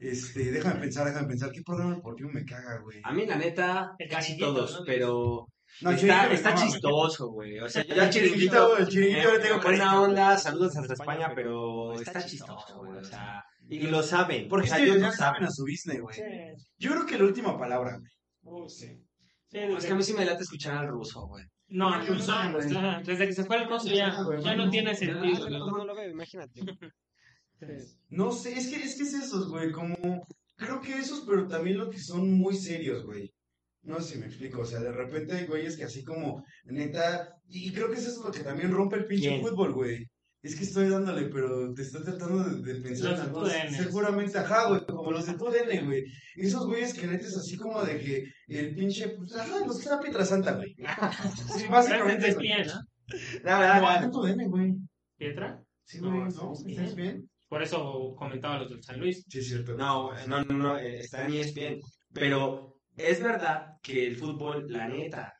Este, 0.00 0.50
déjame 0.52 0.80
pensar, 0.80 1.06
déjame 1.06 1.28
pensar, 1.28 1.52
¿qué 1.52 1.62
programa 1.62 1.96
deportivo 1.96 2.30
me 2.30 2.44
caga, 2.44 2.80
güey? 2.82 3.00
A 3.04 3.12
mí, 3.12 3.26
la 3.26 3.36
neta, 3.36 3.94
El 3.98 4.08
casi 4.08 4.38
todos, 4.38 4.80
¿no? 4.80 4.84
pero 4.86 5.46
No, 5.82 5.90
está, 5.90 6.54
chistoso, 6.54 7.28
güey. 7.30 7.58
O 7.58 7.68
sea, 7.68 7.84
yo 7.86 7.94
El 7.94 8.00
al 8.00 8.10
chiringuito, 8.10 8.78
el 8.78 8.88
chiringuito 8.88 9.28
eh, 9.28 9.32
le 9.32 9.38
tengo 9.38 9.60
buena 9.60 9.84
cariño. 9.84 10.02
onda, 10.02 10.38
saludos 10.38 10.76
hasta 10.78 10.94
España, 10.94 11.32
pero 11.34 11.92
está 12.00 12.24
chistoso, 12.24 12.78
güey. 12.78 12.98
O 12.98 13.04
sea, 13.04 13.44
y 13.68 13.80
lo 13.80 14.02
saben. 14.02 14.48
Porque 14.48 14.68
o 14.68 14.70
sea, 14.70 14.82
ellos 14.82 14.98
ya 14.98 15.08
lo 15.08 15.12
saben 15.12 15.44
a 15.44 15.50
su 15.50 15.64
business, 15.64 16.00
güey. 16.00 16.16
Sí. 16.16 16.22
Yo 16.78 16.92
creo 16.92 17.06
que 17.06 17.18
la 17.18 17.24
última 17.24 17.58
palabra, 17.58 17.98
güey. 17.98 18.10
Uh, 18.42 18.68
sí. 18.68 19.02
Sí, 19.48 19.58
Es 19.58 19.86
que 19.86 19.92
a 19.92 19.96
mí 19.96 20.02
sí 20.02 20.14
me 20.14 20.24
late 20.24 20.42
escuchar 20.42 20.76
al 20.76 20.88
ruso, 20.88 21.26
güey. 21.26 21.44
No, 21.68 21.90
güey. 21.90 22.76
ajá, 22.76 23.02
desde 23.04 23.26
que 23.26 23.32
se 23.32 23.44
fue 23.44 23.56
el 23.56 23.68
costo 23.68 23.90
ya, 23.90 24.16
ya 24.42 24.56
no 24.56 24.70
tiene 24.70 24.94
sentido. 24.94 25.50
No 25.50 25.84
lo 25.84 25.94
veo, 25.96 26.10
imagínate. 26.10 26.60
No 28.08 28.32
sé, 28.32 28.52
es 28.52 28.68
que 28.68 28.76
es 28.76 28.96
que 28.96 29.02
es 29.02 29.14
esos, 29.14 29.48
güey, 29.48 29.72
como 29.72 29.96
creo 30.56 30.80
que 30.80 30.96
esos, 30.96 31.24
pero 31.26 31.46
también 31.46 31.78
lo 31.78 31.90
que 31.90 31.98
son 31.98 32.32
muy 32.32 32.54
serios, 32.54 33.04
güey. 33.04 33.32
No 33.82 34.00
sé 34.00 34.14
si 34.14 34.18
me 34.18 34.26
explico, 34.26 34.62
o 34.62 34.64
sea, 34.64 34.80
de 34.80 34.92
repente 34.92 35.34
hay 35.34 35.46
güeyes 35.46 35.76
que 35.76 35.84
así 35.84 36.02
como, 36.02 36.44
neta, 36.64 37.34
y 37.48 37.72
creo 37.72 37.88
que 37.88 37.98
eso 37.98 38.10
es 38.10 38.18
lo 38.18 38.32
que 38.32 38.40
también 38.40 38.72
rompe 38.72 38.96
el 38.96 39.06
pinche 39.06 39.28
¿Quién? 39.28 39.42
fútbol, 39.42 39.72
güey. 39.72 40.06
Es 40.46 40.54
que 40.56 40.64
estoy 40.64 40.88
dándole, 40.88 41.26
pero 41.28 41.72
te 41.74 41.82
estoy 41.82 42.04
tratando 42.04 42.44
de, 42.44 42.62
de 42.74 42.80
pensar 42.80 43.32
de. 43.32 43.70
Seguramente, 43.70 44.38
ajá, 44.38 44.68
güey, 44.68 44.86
como 44.86 45.10
los 45.10 45.26
de 45.26 45.34
TUDN, 45.34 45.86
güey. 45.86 46.04
Esos 46.36 46.66
güeyes 46.66 46.94
que 46.94 47.06
neta 47.06 47.26
es 47.26 47.36
así 47.36 47.56
como 47.56 47.82
de 47.84 47.98
que 47.98 48.24
el 48.48 48.74
pinche, 48.74 49.08
pues, 49.08 49.34
ajá, 49.34 49.58
los 49.66 49.76
que 49.78 49.82
está 49.84 50.00
Pietra 50.00 50.24
Santa, 50.24 50.52
güey. 50.52 50.74
Sí, 51.56 51.66
básicamente, 51.68 52.28
es 52.28 52.34
güey. 52.36 52.46
bien, 52.46 52.66
¿no? 52.66 52.80
La 53.42 54.10
TUDN, 54.10 54.48
güey. 54.48 54.74
Pietra. 55.16 55.62
Sí, 55.84 55.98
güey, 55.98 56.12
No, 56.12 56.28
¿no? 56.28 56.52
¿Estás 56.66 56.94
bien? 56.94 57.28
Por 57.48 57.62
eso 57.62 58.14
comentaba 58.16 58.58
los 58.58 58.70
del 58.70 58.82
San 58.82 58.98
Luis. 59.00 59.24
Sí, 59.28 59.38
es 59.38 59.48
cierto. 59.48 59.74
No, 59.74 60.10
no, 60.26 60.44
no, 60.44 60.54
no, 60.58 60.78
eh, 60.78 61.00
está 61.00 61.26
en 61.26 61.34
ESPN. 61.34 61.80
Pero 62.12 62.78
es 62.96 63.22
verdad 63.22 63.74
que 63.82 64.06
el 64.06 64.16
fútbol, 64.16 64.66
la 64.68 64.88
neta, 64.88 65.32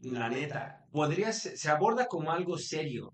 la 0.00 0.28
neta, 0.28 0.78
podría 0.90 1.32
ser- 1.32 1.56
se 1.56 1.68
aborda 1.68 2.06
como 2.06 2.32
algo 2.32 2.56
serio, 2.58 3.12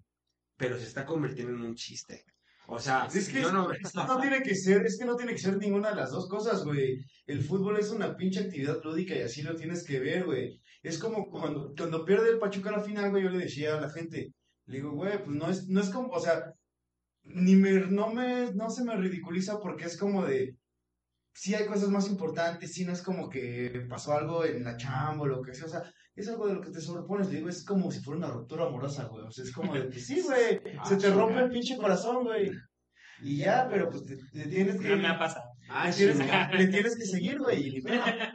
pero 0.62 0.78
se 0.78 0.84
está 0.84 1.04
convirtiendo 1.04 1.52
en 1.56 1.62
un 1.62 1.74
chiste. 1.74 2.24
O 2.68 2.78
sea, 2.78 3.08
Es 3.12 3.28
que 3.28 3.40
yo 3.42 3.48
es- 3.48 3.52
no... 3.52 3.68
no 4.06 4.20
tiene 4.20 4.42
que 4.44 4.54
ser, 4.54 4.86
es 4.86 4.96
que 4.96 5.04
no 5.04 5.16
tiene 5.16 5.32
que 5.32 5.38
ser 5.46 5.56
ninguna 5.58 5.90
de 5.90 5.96
las 5.96 6.12
dos 6.12 6.28
cosas, 6.28 6.62
güey. 6.64 6.98
El 7.26 7.42
fútbol 7.42 7.80
es 7.80 7.90
una 7.90 8.14
pinche 8.16 8.38
actividad 8.38 8.80
lúdica 8.84 9.12
y 9.16 9.22
así 9.22 9.42
lo 9.42 9.56
tienes 9.56 9.84
que 9.84 9.98
ver, 9.98 10.24
güey. 10.24 10.60
Es 10.80 10.98
como 10.98 11.28
cuando, 11.28 11.74
cuando 11.76 12.04
pierde 12.04 12.30
el 12.30 12.38
Pachuca 12.38 12.70
a 12.70 12.76
la 12.76 12.82
final, 12.84 13.10
güey, 13.10 13.24
yo 13.24 13.30
le 13.30 13.38
decía 13.46 13.76
a 13.76 13.80
la 13.80 13.90
gente, 13.90 14.28
le 14.66 14.76
digo, 14.76 14.92
güey, 14.92 15.18
pues 15.24 15.36
no 15.36 15.50
es, 15.50 15.66
no 15.66 15.80
es 15.80 15.90
como, 15.90 16.10
o 16.10 16.20
sea, 16.20 16.44
ni 17.24 17.56
me, 17.56 17.72
no 17.72 18.12
me, 18.14 18.52
no 18.54 18.70
se 18.70 18.84
me 18.84 18.94
ridiculiza 18.96 19.58
porque 19.58 19.86
es 19.86 19.96
como 19.96 20.24
de, 20.24 20.54
sí 21.35 21.55
hay 21.55 21.66
cosas 21.66 21.89
más 21.89 22.09
importantes, 22.09 22.72
sí 22.72 22.85
no 22.85 22.93
es 22.93 23.03
como 23.03 23.28
que 23.28 23.87
pasó 23.89 24.12
algo 24.14 24.45
en 24.45 24.64
la 24.64 24.76
chamba 24.76 25.22
o 25.22 25.26
lo 25.26 25.43
que 25.43 25.55
sea, 25.55 25.66
o 25.66 25.70
sea, 25.70 25.83
es 26.14 26.28
algo 26.28 26.47
de 26.47 26.55
lo 26.55 26.61
que 26.61 26.70
te 26.70 26.80
sobrepones, 26.80 27.28
le 27.28 27.37
digo, 27.37 27.49
es 27.49 27.64
como 27.64 27.91
si 27.91 28.01
fuera 28.01 28.18
una 28.18 28.28
ruptura 28.28 28.66
amorosa, 28.66 29.05
güey, 29.05 29.24
o 29.24 29.30
sea, 29.30 29.45
es 29.45 29.53
como 29.53 29.74
de, 29.74 29.85
pues 29.85 30.07
sí, 30.07 30.20
güey, 30.20 30.61
se 30.85 30.97
te 30.97 31.11
rompe 31.11 31.41
el 31.41 31.51
pinche 31.51 31.76
corazón, 31.76 32.24
güey. 32.24 32.51
Y 33.22 33.39
ya, 33.39 33.68
pero 33.70 33.89
pues 33.89 34.05
te, 34.05 34.16
te 34.16 34.49
tienes 34.49 34.80
que, 34.80 34.89
No 34.89 34.97
me 34.97 35.09
ha 35.09 35.18
pasado. 35.18 35.51
Ah, 35.75 35.91
tienes, 35.91 36.18
que- 36.18 36.57
le 36.59 36.66
tienes 36.68 36.97
que 36.97 37.05
seguir, 37.05 37.39
güey. 37.39 37.83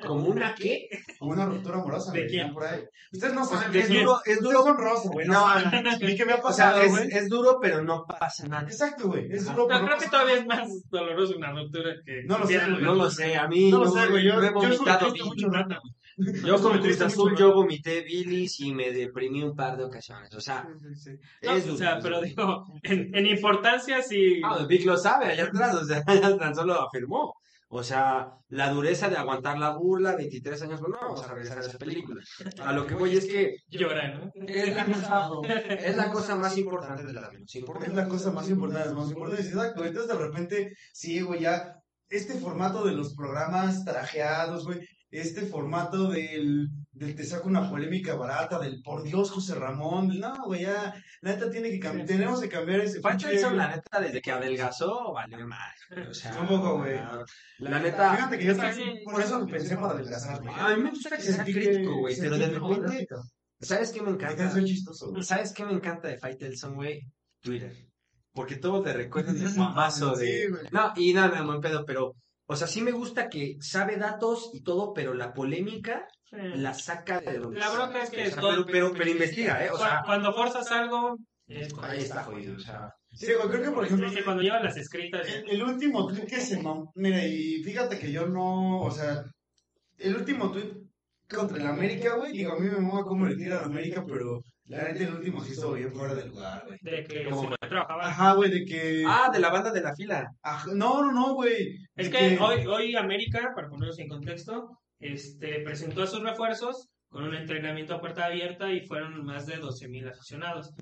¿Como 0.05 0.27
una 0.29 0.55
qué? 0.55 0.87
como 1.19 1.31
una 1.31 1.45
ruptura 1.45 1.77
amorosa, 1.77 2.11
¿De 2.11 2.19
güey, 2.21 2.29
quién? 2.31 2.53
por 2.53 2.65
ahí. 2.65 2.81
Ustedes 3.11 3.33
no 3.33 3.45
saben, 3.45 3.75
es 3.79 3.89
duro, 3.89 4.19
es 4.25 4.41
duro. 4.41 4.63
son 4.63 4.77
rosas, 4.77 5.11
güey, 5.11 5.27
no, 5.27 5.33
No, 5.59 5.71
qué 5.99 6.25
me 6.25 6.33
ha 6.33 6.35
O 6.35 6.51
sea, 6.51 6.71
pasado, 6.71 6.81
es, 6.81 6.91
güey. 6.91 7.07
es 7.11 7.29
duro, 7.29 7.59
pero 7.61 7.83
no 7.83 8.05
pasa 8.05 8.47
nada. 8.47 8.63
Exacto, 8.63 9.07
güey, 9.07 9.31
es 9.31 9.45
No, 9.45 9.51
duro, 9.53 9.67
pero 9.67 9.85
creo 9.85 9.97
que 9.97 10.07
todavía 10.07 10.35
es 10.35 10.45
más 10.45 10.67
doloroso 10.89 11.37
una 11.37 11.51
ruptura 11.53 11.91
que 12.05 12.23
No 12.25 12.37
lo 12.39 12.47
sé, 12.47 12.59
güey. 12.59 12.81
No 12.81 12.95
lo 12.95 13.09
sé, 13.09 13.35
a 13.35 13.47
mí 13.47 13.71
No 13.71 13.79
lo 13.79 13.85
yo, 13.85 13.91
sé, 13.91 14.07
güey, 14.07 14.23
yo, 14.25 14.41
he 14.41 14.49
vomitado 14.51 15.13
mucho 15.25 15.49
rato. 15.49 15.75
Yo 16.17 16.53
con 16.59 16.73
sufrí 16.73 16.79
Cruz 16.81 17.01
Azul 17.01 17.35
yo 17.37 17.53
vomité 17.53 18.01
bilis 18.01 18.59
y 18.61 18.73
me 18.73 18.91
deprimí 18.91 19.43
un 19.43 19.55
par 19.55 19.77
de 19.77 19.83
ocasiones. 19.83 20.33
O 20.33 20.41
sea, 20.41 20.67
No, 21.43 21.51
es 21.51 21.67
o 21.67 21.77
sea, 21.77 21.97
es 21.97 22.03
pero 22.03 22.21
digo, 22.21 22.65
en, 22.83 23.15
en 23.15 23.25
importancia 23.27 24.01
sí. 24.01 24.41
Ah, 24.43 24.65
Vic 24.67 24.85
lo 24.85 24.97
sabe 24.97 25.25
allá 25.25 25.45
atrás, 25.45 25.75
o 25.75 25.85
sea, 25.85 26.03
ya 26.07 26.37
tan 26.37 26.55
solo 26.55 26.73
lo 26.73 26.87
afirmó. 26.87 27.33
O 27.69 27.83
sea, 27.83 28.31
la 28.47 28.69
dureza 28.71 29.09
de 29.09 29.17
aguantar 29.17 29.59
la 29.59 29.71
burla, 29.75 30.15
23 30.15 30.61
años, 30.63 30.79
bueno, 30.79 30.95
no 31.01 31.07
vamos 31.07 31.23
a 31.25 31.27
regresar 31.33 31.57
a 31.57 31.61
esa 31.61 31.77
película. 31.77 32.23
A 32.63 32.71
lo 32.71 32.87
que 32.87 32.95
voy 32.95 33.17
es 33.17 33.25
que 33.25 33.57
Llora, 33.67 34.15
¿no? 34.15 34.31
es 34.47 34.73
la 34.73 34.85
cosa, 34.85 35.29
es 35.77 35.97
la 35.97 36.09
cosa 36.09 36.35
más 36.37 36.57
importante 36.57 37.03
de 37.03 37.11
la 37.11 37.29
menos 37.29 37.49
Es 37.49 37.55
importante. 37.55 37.93
la 37.93 38.07
cosa 38.07 38.31
más 38.31 38.49
importante, 38.49 38.93
más 38.93 39.09
importante. 39.09 39.43
Exacto, 39.43 39.83
entonces 39.83 40.17
de 40.17 40.25
repente, 40.25 40.73
sí, 40.93 41.19
güey, 41.19 41.41
ya, 41.41 41.75
este 42.07 42.35
formato 42.35 42.85
de 42.85 42.93
los 42.93 43.13
programas 43.15 43.83
trajeados, 43.83 44.65
güey, 44.65 44.79
este 45.09 45.41
formato 45.45 46.09
del, 46.09 46.69
del 46.91 47.15
te 47.15 47.23
saco 47.23 47.47
una 47.47 47.69
polémica 47.69 48.15
barata, 48.15 48.59
del 48.59 48.81
por 48.81 49.03
Dios 49.03 49.31
José 49.31 49.55
Ramón, 49.55 50.19
no, 50.19 50.33
güey, 50.45 50.63
ya, 50.63 50.93
la 51.21 51.31
neta 51.33 51.49
tiene 51.49 51.69
que 51.69 51.79
cambiar, 51.79 52.05
tenemos 52.07 52.41
que 52.41 52.49
cambiar 52.49 52.81
ese 52.81 52.99
pinche- 53.01 53.21
Faitelson, 53.21 53.57
la 53.57 53.75
neta, 53.75 54.01
desde 54.01 54.21
que 54.21 54.31
adelgazó, 54.31 55.13
valió 55.13 55.47
más. 55.47 55.73
O 56.09 56.13
sea, 56.13 56.37
Un 56.41 56.47
poco, 56.47 56.79
güey. 56.79 56.99
La 57.59 57.79
neta, 57.79 58.15
Fíjate 58.15 58.37
que 58.37 58.45
yo 58.45 58.57
también, 58.57 58.97
por 59.05 59.21
eso 59.21 59.39
lo 59.39 59.47
pensé 59.47 59.75
para 59.75 59.91
adelgazar, 59.93 60.41
güey. 60.41 60.53
a 60.57 60.75
mí 60.75 60.83
me 60.83 60.89
gusta 60.89 61.15
que 61.15 61.21
sea 61.23 61.43
crítico, 61.43 61.99
güey, 61.99 62.15
pero 62.19 62.37
de 62.37 62.47
repente, 62.47 63.07
¿sabes 63.61 63.91
qué 63.91 64.01
me 64.01 64.11
encanta? 64.11 64.51
soy 64.51 64.65
chistoso, 64.65 65.11
güey. 65.11 65.23
¿Sabes 65.23 65.53
qué 65.53 65.65
me 65.65 65.73
encanta 65.73 66.09
de 66.09 66.17
Faitelson, 66.17 66.75
güey? 66.75 67.01
Twitter. 67.41 67.73
Porque 68.33 68.57
todo 68.57 68.83
te 68.83 68.93
recuerda 68.93 69.33
del 69.33 69.55
mamazo 69.55 70.15
de... 70.15 70.27
Sí, 70.43 70.47
güey. 70.49 70.67
No, 70.71 70.93
y 70.95 71.13
no, 71.13 71.27
no, 71.27 71.45
buen 71.45 71.61
pedo, 71.61 71.83
pero... 71.85 72.13
O 72.49 72.55
sea, 72.55 72.67
sí 72.67 72.81
me 72.81 72.91
gusta 72.91 73.29
que 73.29 73.57
sabe 73.59 73.97
datos 73.97 74.49
y 74.53 74.61
todo, 74.63 74.93
pero 74.93 75.13
la 75.13 75.33
polémica 75.33 76.07
Sí. 76.29 76.35
la 76.55 76.73
saca 76.73 77.21
de 77.21 77.37
donde 77.39 77.57
La 77.59 77.69
bronca 77.69 78.03
es 78.03 78.09
que 78.09 78.29
todo- 78.31 78.49
pero, 78.49 78.65
pero, 78.65 78.93
pero 78.97 79.09
investiga, 79.11 79.65
¿eh? 79.65 79.69
O 79.71 79.77
sea, 79.77 80.01
cuando 80.05 80.33
forzas 80.33 80.69
algo, 80.71 81.17
es 81.47 81.73
ahí 81.81 81.99
está 81.99 82.23
jodido, 82.23 82.55
o 82.57 82.59
sea... 82.59 82.89
Sí, 83.13 83.27
güey, 83.33 83.47
creo 83.49 83.63
que 83.63 83.71
por 83.71 83.85
ejemplo, 83.85 84.09
cuando 84.25 84.43
llevas 84.43 84.61
las 84.63 84.75
escritas. 84.77 85.25
El, 85.27 85.49
el 85.49 85.63
último 85.63 86.05
tweet 86.07 86.25
que 86.27 86.41
se 86.41 86.61
mam... 86.61 86.85
Mira, 86.95 87.25
y 87.25 87.63
fíjate 87.63 87.97
que 87.97 88.11
yo 88.11 88.27
no, 88.27 88.81
o 88.81 88.91
sea, 88.91 89.23
el 89.97 90.15
último 90.17 90.51
tweet 90.51 90.73
contra 91.29 91.57
el 91.57 91.67
América, 91.67 92.15
güey, 92.15 92.33
digo, 92.33 92.51
a 92.53 92.59
mí 92.59 92.67
me 92.69 92.79
mola 92.79 93.05
cómo 93.05 93.25
le 93.25 93.35
tira 93.37 93.59
a 93.59 93.65
América, 93.65 94.03
pero 94.05 94.41
la 94.67 94.83
neta 94.83 95.03
el 95.03 95.13
último 95.13 95.43
sí 95.43 95.53
estuvo 95.53 95.73
bien 95.73 95.93
fuera 95.93 96.13
del 96.13 96.29
lugar, 96.29 96.63
güey. 96.65 96.77
De 96.81 97.03
que 97.05 97.23
no 97.23 97.49
trabajaba. 97.59 98.07
Ajá, 98.07 98.33
güey, 98.33 98.51
de 98.51 98.65
que... 98.65 99.03
Ah, 99.07 99.29
de 99.31 99.39
la 99.39 99.49
banda 99.49 99.71
de 99.71 99.81
la 99.81 99.95
fila. 99.95 100.29
Ajá, 100.41 100.67
no, 100.73 101.01
no, 101.03 101.11
no, 101.13 101.33
güey. 101.35 101.77
Es 101.95 102.09
que 102.09 102.37
hoy, 102.39 102.65
hoy 102.67 102.95
América, 102.95 103.53
para 103.55 103.69
ponerlos 103.69 103.99
en 103.99 104.09
contexto, 104.09 104.77
este, 104.99 105.61
presentó 105.61 106.03
a 106.03 106.07
sus 106.07 106.21
refuerzos 106.21 106.89
con 107.09 107.23
un 107.23 107.35
entrenamiento 107.35 107.95
a 107.95 108.01
puerta 108.01 108.25
abierta 108.25 108.71
y 108.71 108.81
fueron 108.81 109.23
más 109.25 109.45
de 109.45 109.61
12.000 109.61 110.11
aficionados. 110.11 110.73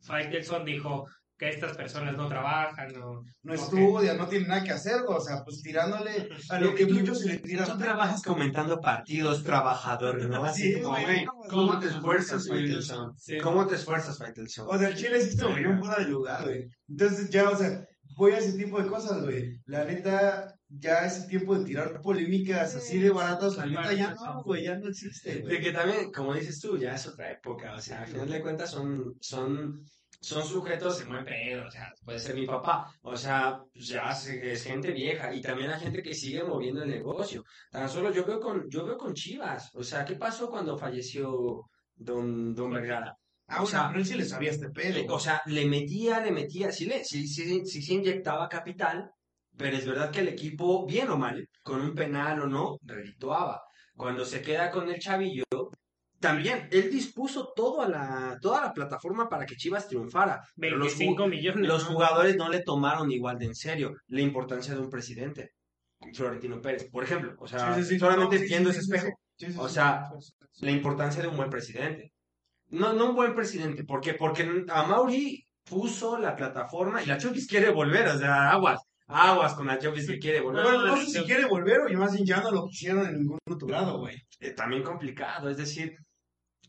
Faitelson 0.00 0.64
dijo 0.64 1.06
que 1.38 1.48
estas 1.50 1.76
personas 1.76 2.16
no 2.16 2.28
trabajan, 2.28 2.92
no, 2.92 3.22
no 3.42 3.54
estudia, 3.54 4.14
no 4.14 4.26
tiene 4.26 4.48
nada 4.48 4.64
que 4.64 4.72
hacer, 4.72 5.02
o 5.06 5.20
sea, 5.20 5.44
pues 5.44 5.62
tirándole 5.62 6.28
a 6.50 6.58
lo 6.60 6.74
que 6.74 6.86
muchos 6.86 7.20
se 7.20 7.28
le 7.28 7.38
tiran. 7.38 7.66
Tú 7.66 7.78
trabajas 7.78 8.22
comentando 8.22 8.80
partidos, 8.80 9.44
trabajador, 9.44 10.24
¿no? 10.28 10.44
Así 10.44 10.74
Sí, 10.74 10.80
como, 10.80 10.96
¿cómo 11.48 11.78
te 11.78 11.86
esfuerzas, 11.86 12.48
Faitelson? 12.48 13.14
¿Cómo 13.42 13.66
te 13.66 13.76
esfuerzas, 13.76 14.18
Faitelson? 14.18 14.66
O 14.68 14.76
sea, 14.78 14.88
el 14.88 14.96
Chile 14.96 15.20
sí 15.20 15.30
estuvo 15.30 15.54
bien 15.54 15.78
fuera 15.78 16.02
de 16.02 16.10
lugar, 16.10 16.44
güey. 16.44 16.68
Entonces 16.88 17.30
ya, 17.30 17.48
o 17.48 17.56
sea, 17.56 17.84
voy 18.16 18.32
a 18.32 18.38
ese 18.38 18.54
tipo 18.58 18.82
de 18.82 18.88
cosas, 18.88 19.22
güey. 19.22 19.60
La 19.66 19.84
neta, 19.84 20.54
ya 20.68 21.06
ese 21.06 21.28
tiempo 21.28 21.56
de 21.56 21.64
tirar 21.64 22.00
polémicas 22.00 22.74
así 22.74 22.98
de 22.98 23.10
baratas, 23.10 23.56
la 23.56 23.66
neta 23.66 23.92
ya 23.92 24.12
no, 24.14 24.42
güey, 24.42 24.64
ya 24.64 24.76
no 24.76 24.88
existe, 24.88 25.36
De 25.36 25.40
güey. 25.42 25.60
que 25.62 25.70
también, 25.72 26.10
como 26.10 26.34
dices 26.34 26.58
tú, 26.60 26.76
ya 26.76 26.94
es 26.94 27.06
otra 27.06 27.30
época, 27.30 27.74
o 27.74 27.80
sea, 27.80 28.00
al 28.02 28.08
final 28.08 28.28
de 28.28 28.42
cuentas 28.42 28.70
son, 28.70 29.14
son, 29.20 29.84
son 30.20 30.44
sujetos 30.44 30.98
de 30.98 31.04
buen 31.04 31.24
pedo, 31.24 31.66
o 31.66 31.70
sea, 31.70 31.92
puede 32.04 32.18
ser 32.18 32.34
mi 32.34 32.46
papá, 32.46 32.92
o 33.02 33.16
sea, 33.16 33.58
pues 33.72 33.88
ya 33.88 34.10
es, 34.10 34.64
gente 34.64 34.90
vieja 34.92 35.32
y 35.34 35.40
también 35.40 35.70
hay 35.70 35.80
gente 35.80 36.02
que 36.02 36.14
sigue 36.14 36.42
moviendo 36.42 36.82
el 36.82 36.90
negocio. 36.90 37.44
Tan 37.70 37.88
solo 37.88 38.12
yo 38.12 38.24
veo 38.24 38.40
con, 38.40 38.68
yo 38.68 38.84
veo 38.84 38.96
con 38.98 39.14
Chivas, 39.14 39.70
o 39.74 39.82
sea, 39.82 40.04
¿qué 40.04 40.16
pasó 40.16 40.50
cuando 40.50 40.76
falleció 40.76 41.62
don, 41.94 42.54
don 42.54 42.70
Vergara? 42.70 43.14
Ah, 43.46 43.62
o 43.62 43.66
sea, 43.66 43.90
él 43.94 44.04
sí 44.04 44.14
le 44.14 44.24
sabía 44.26 44.50
este 44.50 44.68
pedo. 44.70 44.94
Le- 44.94 45.06
o 45.08 45.18
sea, 45.18 45.40
le 45.46 45.64
metía, 45.66 46.20
le 46.20 46.30
metía, 46.32 46.70
sí, 46.70 46.84
le, 46.86 47.04
sí, 47.04 47.26
sí, 47.26 47.64
sí 47.64 47.82
se 47.82 47.94
inyectaba 47.94 48.48
capital, 48.48 49.10
pero 49.56 49.76
es 49.76 49.86
verdad 49.86 50.10
que 50.10 50.20
el 50.20 50.28
equipo, 50.28 50.84
bien 50.86 51.08
o 51.10 51.16
mal, 51.16 51.48
con 51.62 51.80
un 51.80 51.94
penal 51.94 52.40
o 52.42 52.46
no, 52.46 52.76
redituaba. 52.82 53.62
Cuando 53.94 54.24
se 54.24 54.42
queda 54.42 54.70
con 54.70 54.88
el 54.88 54.98
chavillo, 55.00 55.44
también, 56.20 56.68
él 56.72 56.90
dispuso 56.90 57.52
todo 57.54 57.82
a 57.82 57.88
la, 57.88 58.38
toda 58.40 58.60
la 58.62 58.72
plataforma 58.72 59.28
para 59.28 59.46
que 59.46 59.56
Chivas 59.56 59.88
triunfara. 59.88 60.42
pero 60.58 60.76
los, 60.76 60.88
25 60.98 61.26
millones. 61.28 61.66
los 61.68 61.84
jugadores 61.84 62.36
no 62.36 62.48
le 62.48 62.62
tomaron 62.62 63.10
igual 63.12 63.38
de 63.38 63.46
en 63.46 63.54
serio 63.54 63.94
la 64.08 64.20
importancia 64.20 64.74
de 64.74 64.80
un 64.80 64.90
presidente, 64.90 65.52
Florentino 66.14 66.60
Pérez, 66.60 66.88
por 66.90 67.04
ejemplo. 67.04 67.34
O 67.38 67.46
sea, 67.46 67.74
Sí, 67.74 67.82
sí, 67.82 67.88
sí, 67.90 67.98
solamente 67.98 68.36
no, 68.36 68.42
sí, 68.42 68.48
viendo 68.48 68.72
sí, 68.72 68.78
ese 68.78 68.86
sí, 68.86 68.92
espejo. 68.94 69.18
sí, 69.36 69.46
sí, 69.46 69.52
sí, 69.52 69.58
O 69.60 69.68
sí. 69.68 69.74
sea, 69.74 70.10
la 70.60 70.70
importancia 70.70 71.22
de 71.22 71.28
un 71.28 71.36
buen 71.36 71.50
presidente. 71.50 72.12
No, 72.70 72.92
no 72.92 73.10
un 73.10 73.16
buen 73.16 73.34
presidente, 73.34 73.84
¿por 73.84 74.00
qué? 74.00 74.14
Porque 74.14 74.42
a 74.68 74.82
Mauri 74.84 75.44
puso 75.64 76.18
la 76.18 76.34
plataforma 76.36 77.02
y 77.02 77.06
la 77.06 77.16
Chofis 77.18 77.46
quiere 77.46 77.70
volver, 77.70 78.08
o 78.08 78.18
sea, 78.18 78.50
aguas, 78.50 78.80
aguas 79.06 79.54
con 79.54 79.66
la 79.68 79.78
Chofis 79.78 80.06
que 80.06 80.18
quiere 80.18 80.40
volver. 80.40 80.64
Bueno, 80.64 80.86
no 80.86 80.96
sé 80.98 81.06
si 81.06 81.24
quiere 81.24 81.46
volver 81.46 81.80
o 81.80 81.98
más 81.98 82.12
bien 82.12 82.26
ya 82.26 82.40
no 82.42 82.50
lo 82.50 82.66
quisieron 82.66 83.06
en 83.06 83.18
ningún 83.20 83.38
otro 83.50 83.68
lado, 83.68 83.98
güey. 84.00 84.16
Eh, 84.40 84.50
también 84.50 84.82
complicado, 84.82 85.48
es 85.50 85.56
decir, 85.56 85.96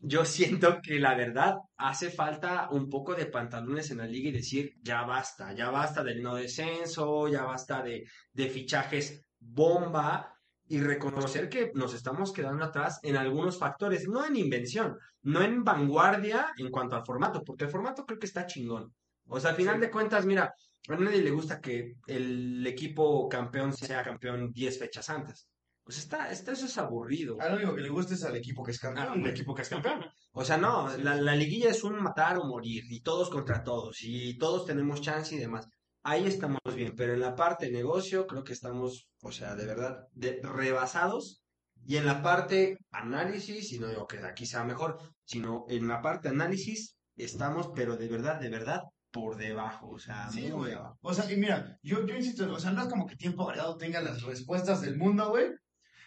yo 0.02 0.24
siento 0.24 0.80
que 0.82 0.98
la 0.98 1.14
verdad 1.14 1.56
hace 1.76 2.10
falta 2.10 2.68
un 2.70 2.88
poco 2.88 3.14
de 3.14 3.26
pantalones 3.26 3.90
en 3.90 3.98
la 3.98 4.06
liga 4.06 4.30
y 4.30 4.32
decir, 4.32 4.72
ya 4.82 5.02
basta, 5.02 5.52
ya 5.54 5.70
basta 5.70 6.02
del 6.02 6.22
no 6.22 6.36
descenso, 6.36 7.28
ya 7.28 7.44
basta 7.44 7.82
de, 7.82 8.04
de 8.32 8.48
fichajes 8.48 9.22
bomba 9.38 10.34
y 10.68 10.80
reconocer 10.80 11.48
que 11.48 11.72
nos 11.74 11.94
estamos 11.94 12.32
quedando 12.32 12.64
atrás 12.64 13.00
en 13.02 13.16
algunos 13.16 13.58
factores, 13.58 14.08
no 14.08 14.24
en 14.24 14.36
invención, 14.36 14.96
no 15.22 15.42
en 15.42 15.64
vanguardia 15.64 16.52
en 16.56 16.70
cuanto 16.70 16.96
al 16.96 17.04
formato, 17.04 17.42
porque 17.44 17.64
el 17.64 17.70
formato 17.70 18.06
creo 18.06 18.18
que 18.18 18.26
está 18.26 18.46
chingón. 18.46 18.94
O 19.26 19.38
sea, 19.40 19.50
al 19.50 19.56
final 19.56 19.80
de 19.80 19.90
cuentas, 19.90 20.24
mira, 20.26 20.54
a 20.88 20.96
nadie 20.96 21.22
le 21.22 21.30
gusta 21.30 21.60
que 21.60 21.96
el 22.06 22.66
equipo 22.66 23.28
campeón 23.28 23.72
sea 23.72 24.02
campeón 24.02 24.52
10 24.52 24.78
fechas 24.78 25.10
antes. 25.10 25.49
Pues 25.90 25.98
está, 25.98 26.30
está, 26.30 26.52
eso 26.52 26.66
es 26.66 26.78
aburrido. 26.78 27.36
A 27.40 27.48
lo 27.48 27.56
único 27.56 27.74
que 27.74 27.80
le 27.80 27.88
gusta 27.88 28.14
es 28.14 28.22
al 28.22 28.36
equipo 28.36 28.62
que 28.62 28.70
es 28.70 28.78
Ah, 28.78 28.82
campeón, 28.94 29.12
un 29.14 29.20
güey. 29.22 29.32
equipo 29.32 29.56
que 29.56 29.62
es 29.62 29.68
campeón. 29.68 30.04
O 30.30 30.44
sea, 30.44 30.56
no, 30.56 30.96
la, 30.98 31.16
la 31.16 31.34
liguilla 31.34 31.68
es 31.70 31.82
un 31.82 32.00
matar 32.00 32.38
o 32.38 32.44
morir, 32.44 32.84
y 32.88 33.00
todos 33.00 33.28
contra 33.28 33.64
todos, 33.64 33.96
y 34.02 34.38
todos 34.38 34.66
tenemos 34.66 35.00
chance 35.00 35.34
y 35.34 35.38
demás. 35.38 35.66
Ahí 36.04 36.26
estamos 36.26 36.60
bien, 36.76 36.94
pero 36.96 37.14
en 37.14 37.18
la 37.18 37.34
parte 37.34 37.72
negocio 37.72 38.28
creo 38.28 38.44
que 38.44 38.52
estamos, 38.52 39.08
o 39.20 39.32
sea, 39.32 39.56
de 39.56 39.66
verdad, 39.66 39.96
de- 40.12 40.40
rebasados. 40.44 41.42
Y 41.84 41.96
en 41.96 42.06
la 42.06 42.22
parte 42.22 42.78
análisis, 42.92 43.72
y 43.72 43.80
no 43.80 43.88
digo 43.88 44.06
que 44.06 44.18
aquí 44.18 44.46
sea 44.46 44.62
mejor, 44.62 44.96
sino 45.24 45.64
en 45.68 45.88
la 45.88 46.00
parte 46.00 46.28
análisis 46.28 46.94
estamos, 47.16 47.70
pero 47.74 47.96
de 47.96 48.06
verdad, 48.06 48.38
de 48.40 48.48
verdad, 48.48 48.82
por 49.10 49.36
debajo, 49.36 49.88
o 49.88 49.98
sea, 49.98 50.30
Sí, 50.30 50.42
muy 50.42 50.50
güey. 50.52 50.72
abajo. 50.74 50.98
O 51.02 51.12
sea, 51.12 51.28
y 51.32 51.36
mira, 51.36 51.76
yo, 51.82 52.06
yo 52.06 52.14
insisto, 52.14 52.48
o 52.52 52.60
sea, 52.60 52.70
no 52.70 52.82
es 52.82 52.88
como 52.88 53.06
que 53.08 53.16
tiempo 53.16 53.44
variado 53.44 53.76
tenga 53.76 54.00
las 54.00 54.22
respuestas 54.22 54.82
del 54.82 54.96
mundo, 54.96 55.30
güey. 55.30 55.48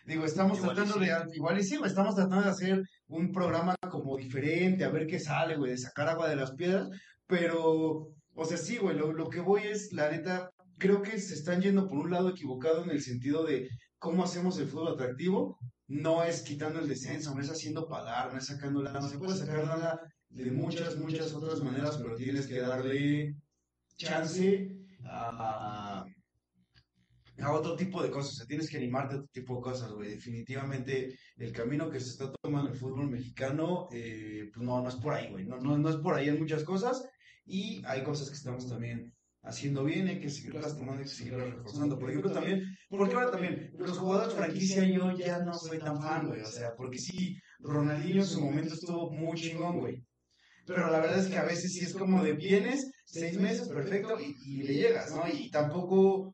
Digo, 0.06 0.26
estamos 0.26 0.58
Igual 0.58 0.76
tratando 0.76 1.00
sí. 1.00 1.10
de, 1.10 1.36
igual 1.36 1.60
y 1.60 1.64
sí, 1.64 1.78
güey, 1.78 1.90
estamos 1.90 2.16
tratando 2.16 2.44
de 2.44 2.50
hacer 2.52 2.84
un 3.08 3.32
programa 3.32 3.76
como 3.90 4.18
diferente, 4.18 4.84
a 4.84 4.90
ver 4.90 5.08
qué 5.08 5.20
sale, 5.20 5.56
güey, 5.56 5.72
de 5.72 5.78
sacar 5.78 6.10
agua 6.10 6.28
de 6.28 6.36
las 6.36 6.52
piedras, 6.54 6.90
pero, 7.26 8.10
o 8.34 8.46
sea, 8.46 8.58
sí, 8.58 8.78
güey, 8.78 8.98
lo, 8.98 9.14
lo 9.14 9.30
que 9.30 9.40
voy 9.40 9.64
es, 9.64 9.94
la 9.94 10.12
neta, 10.12 10.50
creo 10.78 11.02
que 11.02 11.18
se 11.20 11.36
están 11.36 11.62
yendo 11.62 11.88
por 11.88 12.00
un 12.00 12.12
lado 12.12 12.30
equivocado 12.30 12.84
en 12.84 12.90
el 12.90 13.02
sentido 13.02 13.46
de 13.46 13.70
cómo 13.98 14.24
hacemos 14.24 14.60
el 14.60 14.68
fútbol 14.68 14.94
atractivo, 14.94 15.58
no 15.88 16.24
es 16.24 16.42
quitando 16.42 16.80
el 16.80 16.88
descenso, 16.88 17.34
no 17.34 17.42
es 17.42 17.50
haciendo 17.50 17.88
pagar, 17.88 18.32
no 18.32 18.40
es 18.40 18.48
sacando 18.48 18.82
lana, 18.82 19.00
no 19.00 19.08
se 19.08 19.18
puede 19.18 19.38
sacar 19.38 19.66
lana 19.66 20.00
de 20.30 20.52
muchas, 20.52 20.98
muchas 20.98 21.34
otras 21.34 21.62
maneras, 21.62 21.98
pero 21.98 22.16
tienes 22.16 22.48
que 22.48 22.60
darle 22.60 23.36
chance 23.96 24.76
a, 25.06 25.83
a 27.44 27.52
otro 27.52 27.76
tipo 27.76 28.02
de 28.02 28.10
cosas, 28.10 28.34
o 28.34 28.36
sea, 28.38 28.46
tienes 28.46 28.70
que 28.70 28.78
animarte 28.78 29.16
a 29.16 29.18
otro 29.18 29.30
tipo 29.32 29.56
de 29.56 29.62
cosas, 29.62 29.92
güey. 29.92 30.10
Definitivamente 30.10 31.18
el 31.38 31.52
camino 31.52 31.90
que 31.90 32.00
se 32.00 32.10
está 32.12 32.32
tomando 32.42 32.70
el 32.72 32.78
fútbol 32.78 33.10
mexicano, 33.10 33.88
eh, 33.92 34.50
pues 34.54 34.66
no, 34.66 34.82
no 34.82 34.90
es 34.90 34.96
por 34.96 35.14
ahí, 35.14 35.30
güey. 35.32 35.46
No, 35.46 35.58
no, 35.60 35.78
no 35.78 35.90
es 35.90 35.98
por 35.98 36.16
ahí 36.16 36.30
en 36.30 36.40
muchas 36.40 36.64
cosas 36.64 37.04
y 37.46 37.84
hay 37.86 38.04
cosas 38.04 38.30
que 38.30 38.36
estamos 38.36 38.68
también 38.68 39.14
haciendo 39.44 39.84
bien, 39.84 40.08
hay 40.08 40.20
que 40.20 40.30
seguirlas 40.30 40.78
tomando, 40.78 41.04
que 41.04 41.10
seguirlas 41.10 41.50
reforzando. 41.50 42.00
Por 42.00 42.10
ejemplo, 42.10 42.32
también, 42.32 42.64
porque 42.90 43.14
ahora 43.14 43.32
también, 43.32 43.72
los 43.78 43.98
jugadores 43.98 44.34
franquicia 44.34 44.86
yo 44.86 45.12
ya 45.18 45.40
no 45.40 45.54
soy 45.54 45.80
tan 45.80 46.02
fan, 46.02 46.28
güey. 46.28 46.42
O 46.42 46.46
sea, 46.48 46.74
porque 46.76 46.98
sí, 46.98 47.38
Ronaldinho 47.60 48.22
en 48.22 48.28
su 48.28 48.42
momento 48.42 48.74
estuvo 48.74 49.12
muy 49.12 49.38
chingón, 49.38 49.80
güey. 49.80 50.04
Pero 50.66 50.90
la 50.90 51.00
verdad 51.00 51.20
es 51.20 51.28
que 51.28 51.38
a 51.38 51.44
veces 51.44 51.74
sí 51.74 51.82
es 51.82 51.94
como 51.94 52.24
de 52.24 52.34
vienes, 52.34 52.90
seis 53.06 53.38
meses, 53.38 53.68
perfecto, 53.68 54.18
y, 54.20 54.34
y 54.46 54.64
le 54.64 54.74
llegas, 54.76 55.14
¿no? 55.14 55.24
Y 55.28 55.52
tampoco, 55.52 56.33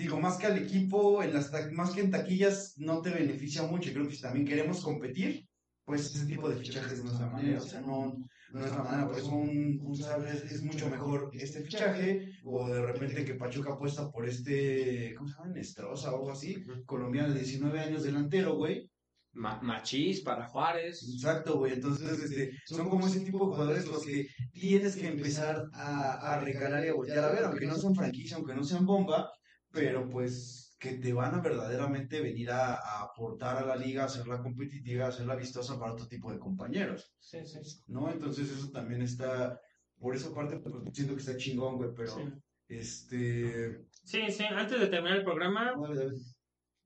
digo, 0.00 0.20
más 0.20 0.36
que 0.38 0.46
al 0.46 0.58
equipo, 0.58 1.22
en 1.22 1.32
las 1.34 1.50
más 1.72 1.90
que 1.92 2.00
en 2.02 2.10
taquillas, 2.10 2.74
no 2.78 3.00
te 3.02 3.10
beneficia 3.10 3.62
mucho. 3.64 3.90
Y 3.90 3.92
creo 3.94 4.08
que 4.08 4.14
si 4.16 4.22
también 4.22 4.46
queremos 4.46 4.82
competir, 4.82 5.46
pues 5.84 6.14
ese 6.14 6.26
tipo 6.26 6.48
de 6.48 6.56
fichajes 6.56 7.02
no 7.04 7.12
es 7.12 7.18
la 7.20 7.26
manera, 7.28 7.58
o 7.58 7.66
sea, 7.66 7.80
no, 7.80 8.16
no 8.52 8.64
es 8.64 8.70
la 8.70 8.82
manera. 8.82 9.06
Por 9.08 9.18
eso 9.18 9.30
un, 9.34 9.78
un 9.82 9.96
¿sabes? 9.96 10.44
es 10.44 10.62
mucho 10.62 10.88
mejor 10.88 11.30
este 11.34 11.62
fichaje, 11.62 12.28
o 12.44 12.68
de 12.68 12.82
repente 12.82 13.24
que 13.24 13.34
Pachuca 13.34 13.72
apuesta 13.72 14.08
por 14.10 14.28
este, 14.28 15.14
¿cómo 15.16 15.28
se 15.28 15.34
llama? 15.36 15.52
Nestroza 15.54 16.12
o 16.12 16.16
algo 16.16 16.30
así, 16.32 16.64
colombiano 16.86 17.32
de 17.32 17.40
19 17.40 17.80
años 17.80 18.02
delantero, 18.04 18.54
güey. 18.56 18.88
Ma- 19.32 19.60
machís 19.62 20.22
para 20.22 20.48
Juárez. 20.48 21.02
Exacto, 21.14 21.58
güey. 21.58 21.74
Entonces, 21.74 22.20
este, 22.20 22.50
son 22.66 22.88
como 22.88 23.06
ese 23.06 23.20
tipo 23.20 23.38
de 23.38 23.44
jugadores 23.54 23.86
los 23.86 24.04
que 24.04 24.26
tienes 24.52 24.96
que 24.96 25.06
empezar 25.06 25.64
a, 25.72 26.34
a 26.34 26.40
recalar 26.40 26.84
y 26.84 26.88
a 26.88 26.94
voltear 26.94 27.24
a 27.24 27.32
ver, 27.32 27.44
aunque 27.44 27.66
no 27.66 27.76
sean 27.76 27.94
franquicia, 27.94 28.36
aunque 28.36 28.54
no 28.56 28.64
sean 28.64 28.84
bomba, 28.86 29.30
pero 29.72 30.08
pues 30.08 30.76
que 30.78 30.94
te 30.94 31.12
van 31.12 31.34
a 31.34 31.40
verdaderamente 31.42 32.20
venir 32.22 32.50
a, 32.50 32.74
a 32.74 33.02
aportar 33.02 33.58
a 33.58 33.66
la 33.66 33.76
liga, 33.76 34.02
a 34.02 34.06
hacerla 34.06 34.42
competitiva, 34.42 35.04
a 35.04 35.08
hacerla 35.08 35.36
vistosa 35.36 35.78
para 35.78 35.92
otro 35.92 36.06
tipo 36.08 36.32
de 36.32 36.38
compañeros, 36.38 37.12
Sí, 37.20 37.38
sí. 37.44 37.58
¿no? 37.88 38.10
Entonces 38.10 38.50
eso 38.50 38.70
también 38.70 39.02
está, 39.02 39.60
por 39.98 40.14
esa 40.16 40.34
parte, 40.34 40.58
pues, 40.58 40.74
siento 40.92 41.14
que 41.14 41.20
está 41.20 41.36
chingón, 41.36 41.76
güey, 41.76 41.90
pero, 41.94 42.08
Sí. 42.16 42.22
este... 42.68 43.78
Sí, 44.04 44.30
sí, 44.30 44.44
antes 44.44 44.80
de 44.80 44.86
terminar 44.86 45.18
el 45.18 45.24
programa, 45.24 45.72
Dale, 45.78 45.94
dale. 45.96 46.16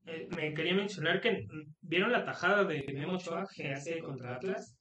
eh, 0.07 0.27
me 0.35 0.53
quería 0.53 0.73
mencionar 0.75 1.21
que 1.21 1.31
mm, 1.31 1.73
vieron 1.81 2.11
la 2.11 2.25
tajada 2.25 2.65
de 2.65 2.83
Memo 2.93 3.13
Ochoa 3.13 3.47
que 3.55 3.71
hace 3.71 3.99
contra 3.99 4.35
Atlas. 4.35 4.75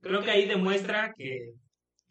Creo 0.00 0.22
que 0.22 0.30
ahí 0.30 0.46
demuestra 0.48 1.12
que 1.16 1.54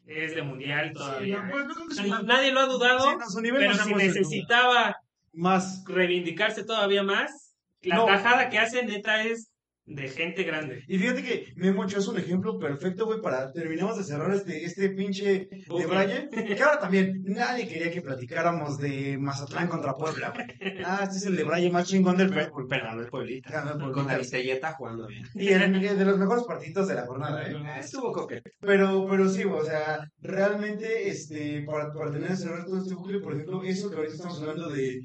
es 0.06 0.36
de 0.36 0.42
mundial 0.42 0.92
todavía. 0.94 1.42
Sí, 1.50 1.58
no, 1.58 1.86
pues, 1.86 2.10
Na- 2.10 2.22
Nadie 2.24 2.52
lo 2.52 2.60
ha 2.60 2.66
dudado, 2.66 3.00
Sí, 3.00 3.38
no, 3.42 3.58
pero 3.58 3.74
no 3.74 3.84
si 3.84 3.94
necesitaba 3.94 4.98
Más 5.34 5.84
reivindicarse 5.88 6.64
todavía 6.64 7.04
más, 7.04 7.56
la 7.82 7.96
No. 7.98 8.06
tajada 8.06 8.50
que 8.50 8.60
hace 8.60 8.84
neta 8.84 9.24
es 9.24 9.50
de 9.86 10.08
gente 10.08 10.44
grande. 10.44 10.84
Y 10.88 11.00
fíjate 11.00 11.24
que 11.24 11.54
Memo 11.56 11.82
Ochoa 11.82 12.00
es 12.00 12.08
un 12.08 12.18
ejemplo 12.18 12.58
perfecto, 12.60 13.06
güey, 13.08 13.20
para 13.20 13.52
terminamos 13.52 13.98
de 13.98 14.04
cerrar 14.04 14.32
este, 14.34 14.64
este 14.64 14.90
pinche 14.90 15.50
de 15.50 15.66
Bucle. 15.68 15.88
Braille. 15.88 16.30
Que 16.30 16.64
ahora 16.64 16.80
también 16.80 17.24
nadie 17.26 17.68
quería 17.68 17.92
que 17.92 18.02
platicáramos 18.02 18.78
de 18.78 19.18
Mazatlán 19.18 19.68
contra 19.68 19.96
Puebla, 19.96 20.32
güey. 20.34 20.46
Ah, 20.86 21.02
este 21.04 21.18
es 21.18 21.26
el 21.26 21.36
de 21.36 21.44
Braille 21.44 21.72
más 21.72 21.88
chingón 21.88 22.16
del 22.16 22.30
fútbol. 22.30 22.68
Pero 22.70 22.86
ganó 22.86 23.02
el 23.02 23.08
Pueblita. 23.08 23.50
Ganó 23.52 23.72
el 23.72 23.80
Con 23.80 23.92
Pueblita. 23.92 24.14
Aristelleta 24.14 24.74
jugando 24.74 25.08
bien. 25.08 25.24
Y 25.34 25.48
el, 25.50 25.62
el 25.62 25.98
de 25.98 26.06
los 26.06 26.18
mejores 26.20 26.44
partidos 26.46 26.88
de 26.88 26.96
la 26.96 27.06
jornada, 27.08 27.44
¿eh? 27.50 27.56
Estuvo 27.80 28.14
coqueto. 28.14 28.50
Pero, 28.62 29.08
pero 29.10 29.28
sí, 29.30 29.44
o 29.44 29.64
sea, 29.66 30.08
realmente, 30.20 31.10
este, 31.10 31.64
para, 31.64 31.92
para 31.92 32.12
tener 32.12 32.38
cerrar 32.38 32.66
todo 32.66 32.78
este 32.82 32.94
bucle, 32.94 33.20
por 33.20 33.34
ejemplo, 33.34 33.64
eso 33.64 33.90
que 33.90 33.96
ahorita 33.98 34.14
estamos 34.16 34.40
hablando 34.40 34.70
de, 34.70 35.02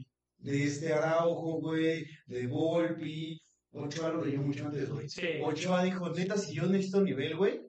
de 0.47 0.63
este 0.63 0.93
Araujo, 0.93 1.61
güey, 1.61 2.07
de 2.27 2.47
Volpi, 2.47 3.41
Ochoa 3.73 4.11
lo 4.11 4.25
leyó 4.25 4.41
mucho 4.41 4.67
antes, 4.67 4.89
güey. 4.89 5.09
Sí. 5.09 5.27
Ochoa 5.43 5.83
dijo, 5.83 6.09
neta, 6.11 6.39
si 6.39 6.55
yo 6.55 6.67
necesito 6.67 7.03
nivel, 7.03 7.37
güey, 7.37 7.61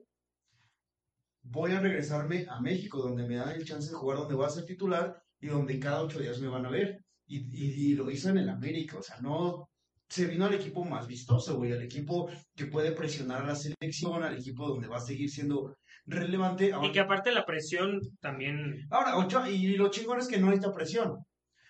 voy 1.42 1.72
a 1.72 1.80
regresarme 1.80 2.46
a 2.48 2.60
México, 2.60 3.02
donde 3.02 3.26
me 3.26 3.34
dan 3.34 3.56
el 3.56 3.64
chance 3.64 3.90
de 3.90 3.96
jugar, 3.96 4.18
donde 4.18 4.36
voy 4.36 4.46
a 4.46 4.50
ser 4.50 4.64
titular 4.64 5.20
y 5.40 5.48
donde 5.48 5.80
cada 5.80 6.02
ocho 6.02 6.20
días 6.20 6.38
me 6.40 6.46
van 6.46 6.66
a 6.66 6.70
ver. 6.70 7.04
Y, 7.26 7.38
y, 7.52 7.90
y 7.90 7.94
lo 7.94 8.10
hizo 8.12 8.30
en 8.30 8.38
el 8.38 8.48
América, 8.48 8.98
o 8.98 9.02
sea, 9.02 9.18
no 9.20 9.68
se 10.08 10.26
vino 10.26 10.46
al 10.46 10.54
equipo 10.54 10.84
más 10.84 11.06
vistoso, 11.08 11.56
güey, 11.56 11.72
al 11.72 11.82
equipo 11.82 12.30
que 12.54 12.66
puede 12.66 12.92
presionar 12.92 13.42
a 13.42 13.48
la 13.48 13.56
selección, 13.56 14.22
al 14.22 14.38
equipo 14.38 14.68
donde 14.68 14.86
va 14.86 14.98
a 14.98 15.00
seguir 15.00 15.28
siendo 15.28 15.76
relevante. 16.06 16.68
Y 16.68 16.70
Ahora, 16.70 16.92
que 16.92 17.00
aparte 17.00 17.32
la 17.32 17.44
presión 17.44 18.00
también. 18.20 18.86
ahora, 18.88 19.18
Ochoa, 19.18 19.50
y 19.50 19.76
lo 19.76 19.90
chingón 19.90 20.20
es 20.20 20.28
que 20.28 20.38
no 20.38 20.46
necesita 20.46 20.72
presión. 20.72 21.18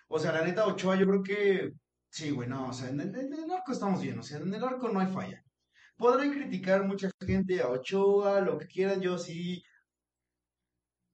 O 0.08 0.18
sea, 0.18 0.32
la 0.32 0.44
neta, 0.44 0.66
Ochoa, 0.66 0.96
yo 0.96 1.06
creo 1.06 1.22
que 1.22 1.72
sí, 2.10 2.30
güey, 2.30 2.48
no, 2.48 2.68
o 2.68 2.72
sea, 2.72 2.88
en 2.88 3.00
el, 3.00 3.14
en 3.14 3.32
el 3.32 3.50
arco 3.50 3.72
estamos 3.72 4.00
bien, 4.00 4.18
o 4.18 4.22
sea, 4.22 4.38
en 4.38 4.52
el 4.52 4.64
arco 4.64 4.88
no 4.88 5.00
hay 5.00 5.06
falla. 5.08 5.42
Podrán 5.96 6.32
criticar 6.32 6.84
mucha 6.84 7.10
gente 7.20 7.60
a 7.60 7.68
Ochoa, 7.68 8.40
lo 8.40 8.56
que 8.58 8.66
quieran, 8.66 9.00
yo 9.00 9.18
sí. 9.18 9.62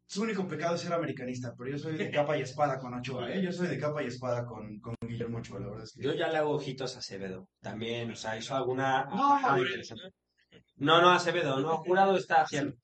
Su 0.06 0.22
único 0.22 0.46
pecado 0.46 0.76
es 0.76 0.82
ser 0.82 0.92
americanista, 0.92 1.54
pero 1.56 1.70
yo 1.70 1.78
soy 1.78 1.96
de 1.96 2.10
capa 2.10 2.36
y 2.36 2.42
espada 2.42 2.78
con 2.78 2.94
Ochoa, 2.94 3.32
¿eh? 3.32 3.42
Yo 3.42 3.50
soy 3.50 3.66
de 3.66 3.78
capa 3.78 4.02
y 4.02 4.06
espada 4.06 4.44
con, 4.44 4.78
con 4.78 4.94
Guillermo 5.00 5.38
Ochoa, 5.38 5.60
la 5.60 5.68
verdad 5.68 5.84
es 5.84 5.92
que. 5.92 6.02
Yo 6.02 6.14
ya 6.14 6.28
le 6.28 6.36
hago 6.36 6.50
ojitos 6.50 6.94
a 6.94 6.98
Acevedo. 6.98 7.48
También, 7.60 8.10
o 8.10 8.14
sea, 8.14 8.36
hizo 8.36 8.54
alguna 8.54 9.06
No, 9.06 9.58
interesante. 9.58 10.14
No, 10.76 11.00
no, 11.00 11.10
Acevedo, 11.10 11.58
no, 11.60 11.78
jurado 11.78 12.16
está 12.16 12.42
haciendo. 12.42 12.76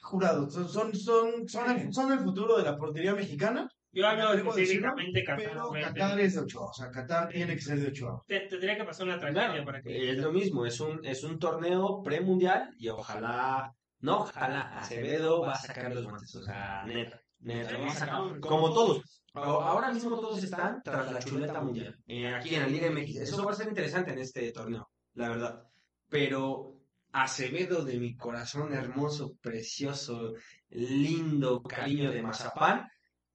Jurado, 0.00 0.48
son, 0.48 0.68
son, 0.68 0.94
son, 0.94 1.48
son, 1.48 1.70
el, 1.70 1.92
son 1.92 2.12
el 2.12 2.20
futuro 2.20 2.56
de 2.56 2.64
la 2.64 2.78
portería 2.78 3.14
mexicana, 3.14 3.68
Yo 3.92 4.06
hablo 4.06 4.32
específicamente 4.34 5.24
Qatar. 5.24 5.44
pero. 5.52 5.70
Qatar 5.72 6.20
es 6.20 6.34
de 6.34 6.40
Ochoa, 6.40 6.66
o 6.70 6.72
sea, 6.72 6.90
Qatar 6.90 7.28
tiene 7.28 7.54
que 7.54 7.62
ser 7.62 7.80
de 7.80 7.88
Ochoa. 7.88 8.22
Te- 8.26 8.40
Tendría 8.40 8.76
que 8.76 8.84
pasar 8.84 9.06
una 9.06 9.18
tragedia 9.18 9.64
para 9.64 9.82
que. 9.82 10.10
Es 10.10 10.18
lo 10.18 10.32
mismo, 10.32 10.66
es 10.66 10.78
un, 10.80 11.04
es 11.04 11.24
un 11.24 11.38
torneo 11.38 12.02
premundial 12.02 12.70
y 12.78 12.88
ojalá, 12.88 13.72
no, 14.00 14.20
ojalá, 14.20 14.78
Acevedo 14.78 15.40
va 15.40 15.52
a 15.52 15.58
sacar 15.58 15.94
los 15.94 16.04
guantes, 16.04 16.34
o 16.36 16.42
sea, 16.42 16.84
neta, 16.86 17.20
neta, 17.40 17.78
va 17.78 17.86
a 17.86 17.90
sacar. 17.94 18.40
Como 18.40 18.72
todos. 18.74 19.02
Ahora 19.34 19.90
mismo 19.92 20.18
todos 20.20 20.42
están 20.42 20.82
tras 20.82 21.12
la 21.12 21.20
chuleta 21.20 21.60
mundial. 21.60 21.96
eh, 22.06 22.34
aquí 22.34 22.54
en 22.56 22.62
la 22.62 22.68
Liga 22.68 22.90
MX. 22.90 23.16
Eso 23.20 23.44
va 23.44 23.52
a 23.52 23.54
ser 23.54 23.68
interesante 23.68 24.12
en 24.12 24.18
este 24.18 24.50
torneo, 24.52 24.90
la 25.14 25.28
verdad. 25.30 25.62
Pero 26.08 26.74
Acevedo 27.12 27.84
de 27.84 27.98
mi 27.98 28.16
corazón 28.16 28.72
hermoso, 28.74 29.32
precioso, 29.40 30.34
lindo, 30.68 31.62
cariño 31.62 32.10
de 32.12 32.22
mazapán, 32.22 32.86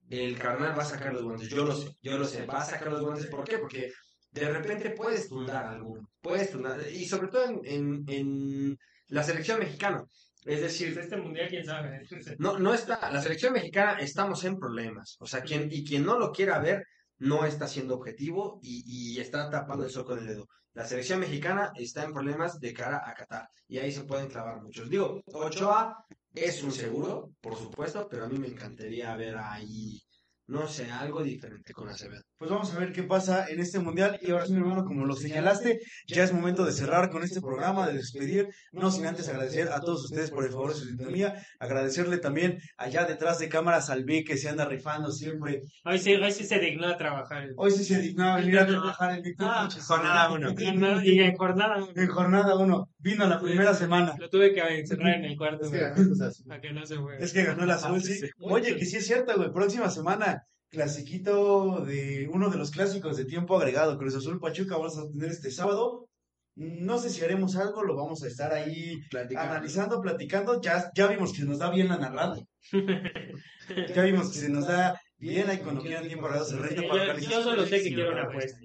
el 0.08 0.38
carnal 0.38 0.76
va 0.78 0.82
a 0.82 0.86
sacar 0.86 1.12
los 1.12 1.22
guantes. 1.22 1.48
Yo 1.48 1.64
lo 1.64 1.74
sé, 1.74 1.88
yo 2.02 2.18
lo 2.18 2.24
sé. 2.24 2.46
Va 2.46 2.60
a 2.60 2.64
sacar 2.64 2.92
los 2.92 3.02
guantes. 3.02 3.26
¿Por 3.26 3.44
qué? 3.44 3.58
Porque 3.58 3.92
de 4.30 4.48
repente 4.48 4.90
puedes 4.90 5.28
tundar 5.28 5.66
alguno. 5.66 6.08
Puedes 6.20 6.50
tundar. 6.50 6.80
Y 6.88 7.04
sobre 7.06 7.28
todo 7.28 7.44
en, 7.44 7.60
en, 7.64 8.04
en 8.08 8.78
la 9.08 9.22
selección 9.22 9.60
mexicana. 9.60 10.04
Es 10.44 10.60
decir, 10.60 10.98
Este 10.98 11.16
mundial, 11.16 11.48
quién 11.48 11.64
sabe. 11.64 12.02
no, 12.38 12.58
no 12.58 12.74
está, 12.74 13.10
la 13.10 13.22
selección 13.22 13.54
mexicana 13.54 13.98
estamos 13.98 14.44
en 14.44 14.58
problemas. 14.58 15.16
O 15.20 15.26
sea, 15.26 15.42
quien, 15.42 15.68
y 15.72 15.84
quien 15.84 16.04
no 16.04 16.18
lo 16.18 16.32
quiera 16.32 16.58
ver, 16.58 16.84
no 17.18 17.46
está 17.46 17.66
siendo 17.66 17.94
objetivo 17.94 18.60
y, 18.62 19.14
y 19.14 19.20
está 19.20 19.48
tapando 19.48 19.84
el 19.84 19.90
sol 19.90 20.04
con 20.04 20.18
el 20.18 20.26
dedo. 20.26 20.46
La 20.74 20.84
selección 20.84 21.20
mexicana 21.20 21.72
está 21.76 22.02
en 22.02 22.12
problemas 22.12 22.60
de 22.60 22.74
cara 22.74 23.02
a 23.06 23.14
Qatar. 23.14 23.48
Y 23.68 23.78
ahí 23.78 23.92
se 23.92 24.04
pueden 24.04 24.28
clavar 24.28 24.60
muchos. 24.60 24.90
Digo, 24.90 25.22
Ochoa 25.26 26.04
es 26.34 26.62
un 26.62 26.72
seguro, 26.72 27.32
por 27.40 27.56
supuesto, 27.56 28.08
pero 28.10 28.24
a 28.24 28.28
mí 28.28 28.38
me 28.38 28.48
encantaría 28.48 29.14
ver 29.16 29.36
ahí, 29.36 30.02
no 30.46 30.66
sé, 30.68 30.90
algo 30.90 31.22
diferente 31.22 31.72
con 31.72 31.88
Acevedo. 31.88 32.22
Pues 32.36 32.50
vamos 32.50 32.74
a 32.74 32.78
ver 32.78 32.92
qué 32.92 33.02
pasa 33.02 33.48
en 33.48 33.60
este 33.60 33.78
mundial. 33.78 34.18
Y 34.20 34.30
ahora 34.30 34.46
sí, 34.46 34.52
mi 34.52 34.58
hermano, 34.58 34.84
como 34.84 35.06
lo 35.06 35.16
señalaste, 35.16 35.78
ya 36.06 36.24
es 36.24 36.32
momento 36.32 36.64
de 36.64 36.72
cerrar 36.72 37.08
con 37.10 37.22
este 37.22 37.40
programa, 37.40 37.86
de 37.86 37.94
despedir. 37.94 38.48
No 38.72 38.90
sin 38.90 39.06
antes 39.06 39.28
agradecer 39.28 39.68
a 39.72 39.80
todos 39.80 40.04
ustedes 40.04 40.30
por 40.30 40.44
el 40.44 40.50
favor 40.52 40.74
de 40.74 40.80
su 40.80 40.84
sintonía. 40.86 41.34
Agradecerle 41.58 42.18
también 42.18 42.58
allá 42.76 43.04
detrás 43.04 43.38
de 43.38 43.48
cámaras 43.48 43.88
al 43.88 44.04
B 44.04 44.24
que 44.24 44.36
se 44.36 44.48
anda 44.48 44.66
rifando 44.66 45.10
siempre. 45.10 45.62
Hoy 45.84 45.98
sí, 45.98 46.14
hoy 46.14 46.32
sí 46.32 46.44
se 46.44 46.58
dignó 46.58 46.88
a 46.88 46.96
trabajar. 46.96 47.48
Hoy 47.56 47.70
sí 47.70 47.84
se 47.84 48.00
dignaba 48.00 48.36
venir 48.36 48.58
a 48.58 48.66
trabajar 48.66 49.16
en 49.16 49.22
Víctor 49.22 49.46
Ah, 49.50 49.68
jornada 49.86 50.30
uno. 50.32 50.54
Y 51.02 51.20
en 51.20 51.36
jornada 51.36 51.76
En 51.94 52.08
jornada 52.08 52.56
uno. 52.56 52.88
Vino 52.98 53.26
la 53.26 53.38
primera 53.38 53.74
semana. 53.74 54.14
lo 54.18 54.30
tuve 54.30 54.52
que 54.54 54.60
encerrar 54.60 55.16
en 55.16 55.24
el 55.26 55.36
cuarto 55.36 55.64
Es 55.66 55.70
que 55.70 55.78
güey, 55.78 55.90
ganó 55.90 56.12
el 56.12 56.32
para 56.48 56.60
que 56.60 56.72
no 56.72 56.86
se 56.86 56.98
mueva. 56.98 57.18
Es 57.22 57.32
que 57.32 57.44
ganó 57.44 57.64
el 57.64 57.70
azul, 57.70 58.02
sí. 58.02 58.18
Oye, 58.40 58.76
que 58.76 58.86
sí 58.86 58.96
es 58.96 59.06
cierto, 59.06 59.36
güey. 59.36 59.52
Próxima 59.52 59.90
semana, 59.90 60.33
clasiquito 60.74 61.84
de 61.84 62.28
uno 62.32 62.50
de 62.50 62.58
los 62.58 62.70
clásicos 62.70 63.16
de 63.16 63.24
tiempo 63.24 63.56
agregado, 63.56 63.96
Cruz 63.96 64.14
Azul 64.16 64.40
Pachuca, 64.40 64.76
vamos 64.76 64.98
a 64.98 65.08
tener 65.08 65.30
este 65.30 65.50
sábado. 65.50 66.08
No 66.56 66.98
sé 66.98 67.10
si 67.10 67.24
haremos 67.24 67.56
algo, 67.56 67.82
lo 67.82 67.96
vamos 67.96 68.22
a 68.22 68.28
estar 68.28 68.52
ahí 68.52 69.00
analizando, 69.36 70.00
platicando. 70.00 70.60
Ya, 70.60 70.90
ya 70.94 71.06
vimos 71.08 71.32
que 71.32 71.38
se 71.38 71.46
nos 71.46 71.58
da 71.58 71.70
bien 71.70 71.88
la 71.88 71.98
narrada. 71.98 72.38
Ya 73.94 74.02
vimos 74.02 74.30
que 74.30 74.38
se 74.38 74.50
nos 74.50 74.66
da 74.66 75.00
bien 75.16 75.48
ahí 75.48 75.58
cuando 75.58 75.80
quieran 75.80 76.06
tiempo 76.06 76.26
agregado 76.26 76.50
se 76.50 76.76
Yo, 76.76 77.30
yo 77.30 77.42
solo 77.42 77.64
sé 77.64 77.82
que 77.82 77.94
quiero 77.94 78.12
una 78.12 78.24
apuesta. 78.24 78.58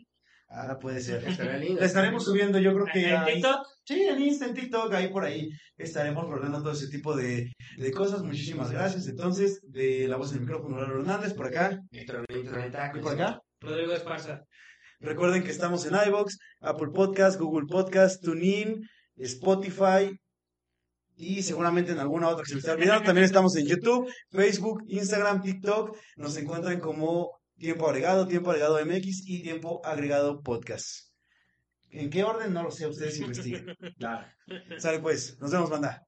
Ah, 0.52 0.80
puede 0.80 1.00
ser. 1.00 1.24
La 1.24 1.86
estaremos 1.86 2.26
subiendo, 2.26 2.58
yo 2.58 2.74
creo 2.74 2.86
que 2.92 3.14
¿En 3.14 3.26
TikTok? 3.26 3.68
Sí, 3.86 4.02
en 4.04 4.20
Insta, 4.20 4.48
en 4.48 4.56
TikTok, 4.56 4.92
ahí 4.94 5.10
por 5.10 5.24
ahí 5.24 5.50
estaremos 5.78 6.28
rolando 6.28 6.62
todo 6.64 6.74
ese 6.74 6.90
tipo 6.90 7.16
de, 7.16 7.52
de 7.78 7.92
cosas. 7.92 8.24
Muchísimas 8.24 8.72
gracias. 8.72 9.08
Entonces, 9.08 9.62
de 9.64 10.08
la 10.08 10.18
voz 10.18 10.32
del 10.32 10.42
micrófono, 10.42 10.80
Lalo 10.80 11.00
Hernández, 11.00 11.34
por 11.34 11.48
acá, 11.48 11.80
Héctor 11.92 12.26
y 12.30 13.00
por 13.00 13.14
acá. 13.14 13.40
Rodrigo 13.62 13.94
Esparza. 13.94 14.42
Recuerden 15.00 15.44
que 15.44 15.52
estamos 15.52 15.86
en 15.86 15.94
iBox, 16.08 16.38
Apple 16.62 16.90
Podcast, 16.94 17.40
Google 17.40 17.68
Podcast, 17.70 18.24
TuneIn, 18.24 18.82
Spotify 19.18 20.20
y 21.16 21.44
seguramente 21.44 21.92
en 21.92 22.00
alguna 22.00 22.28
otra 22.30 22.44
que 22.44 22.50
se 22.50 22.56
me 22.56 22.60
está 22.60 22.74
olvidando. 22.74 23.06
También 23.06 23.26
estamos 23.26 23.56
en 23.56 23.68
YouTube, 23.68 24.12
Facebook, 24.32 24.84
Instagram, 24.88 25.42
TikTok. 25.42 25.96
Nos 26.18 26.36
encuentran 26.38 26.80
como 26.80 27.39
Tiempo 27.60 27.88
Agregado, 27.88 28.28
Tiempo 28.28 28.52
Agregado 28.52 28.84
MX 28.84 29.28
y 29.28 29.44
Tiempo 29.44 29.82
Agregado 29.86 30.42
Podcast. 30.42 31.10
¿En 31.92 32.10
qué 32.10 32.24
orden? 32.24 32.54
No 32.54 32.64
lo 32.64 32.72
sé, 32.72 32.88
ustedes 32.88 33.20
investiguen. 33.20 33.76
Claro. 33.98 34.26
Sale 34.78 35.00
pues, 35.00 35.38
nos 35.40 35.52
vemos, 35.52 35.70
banda. 35.70 36.08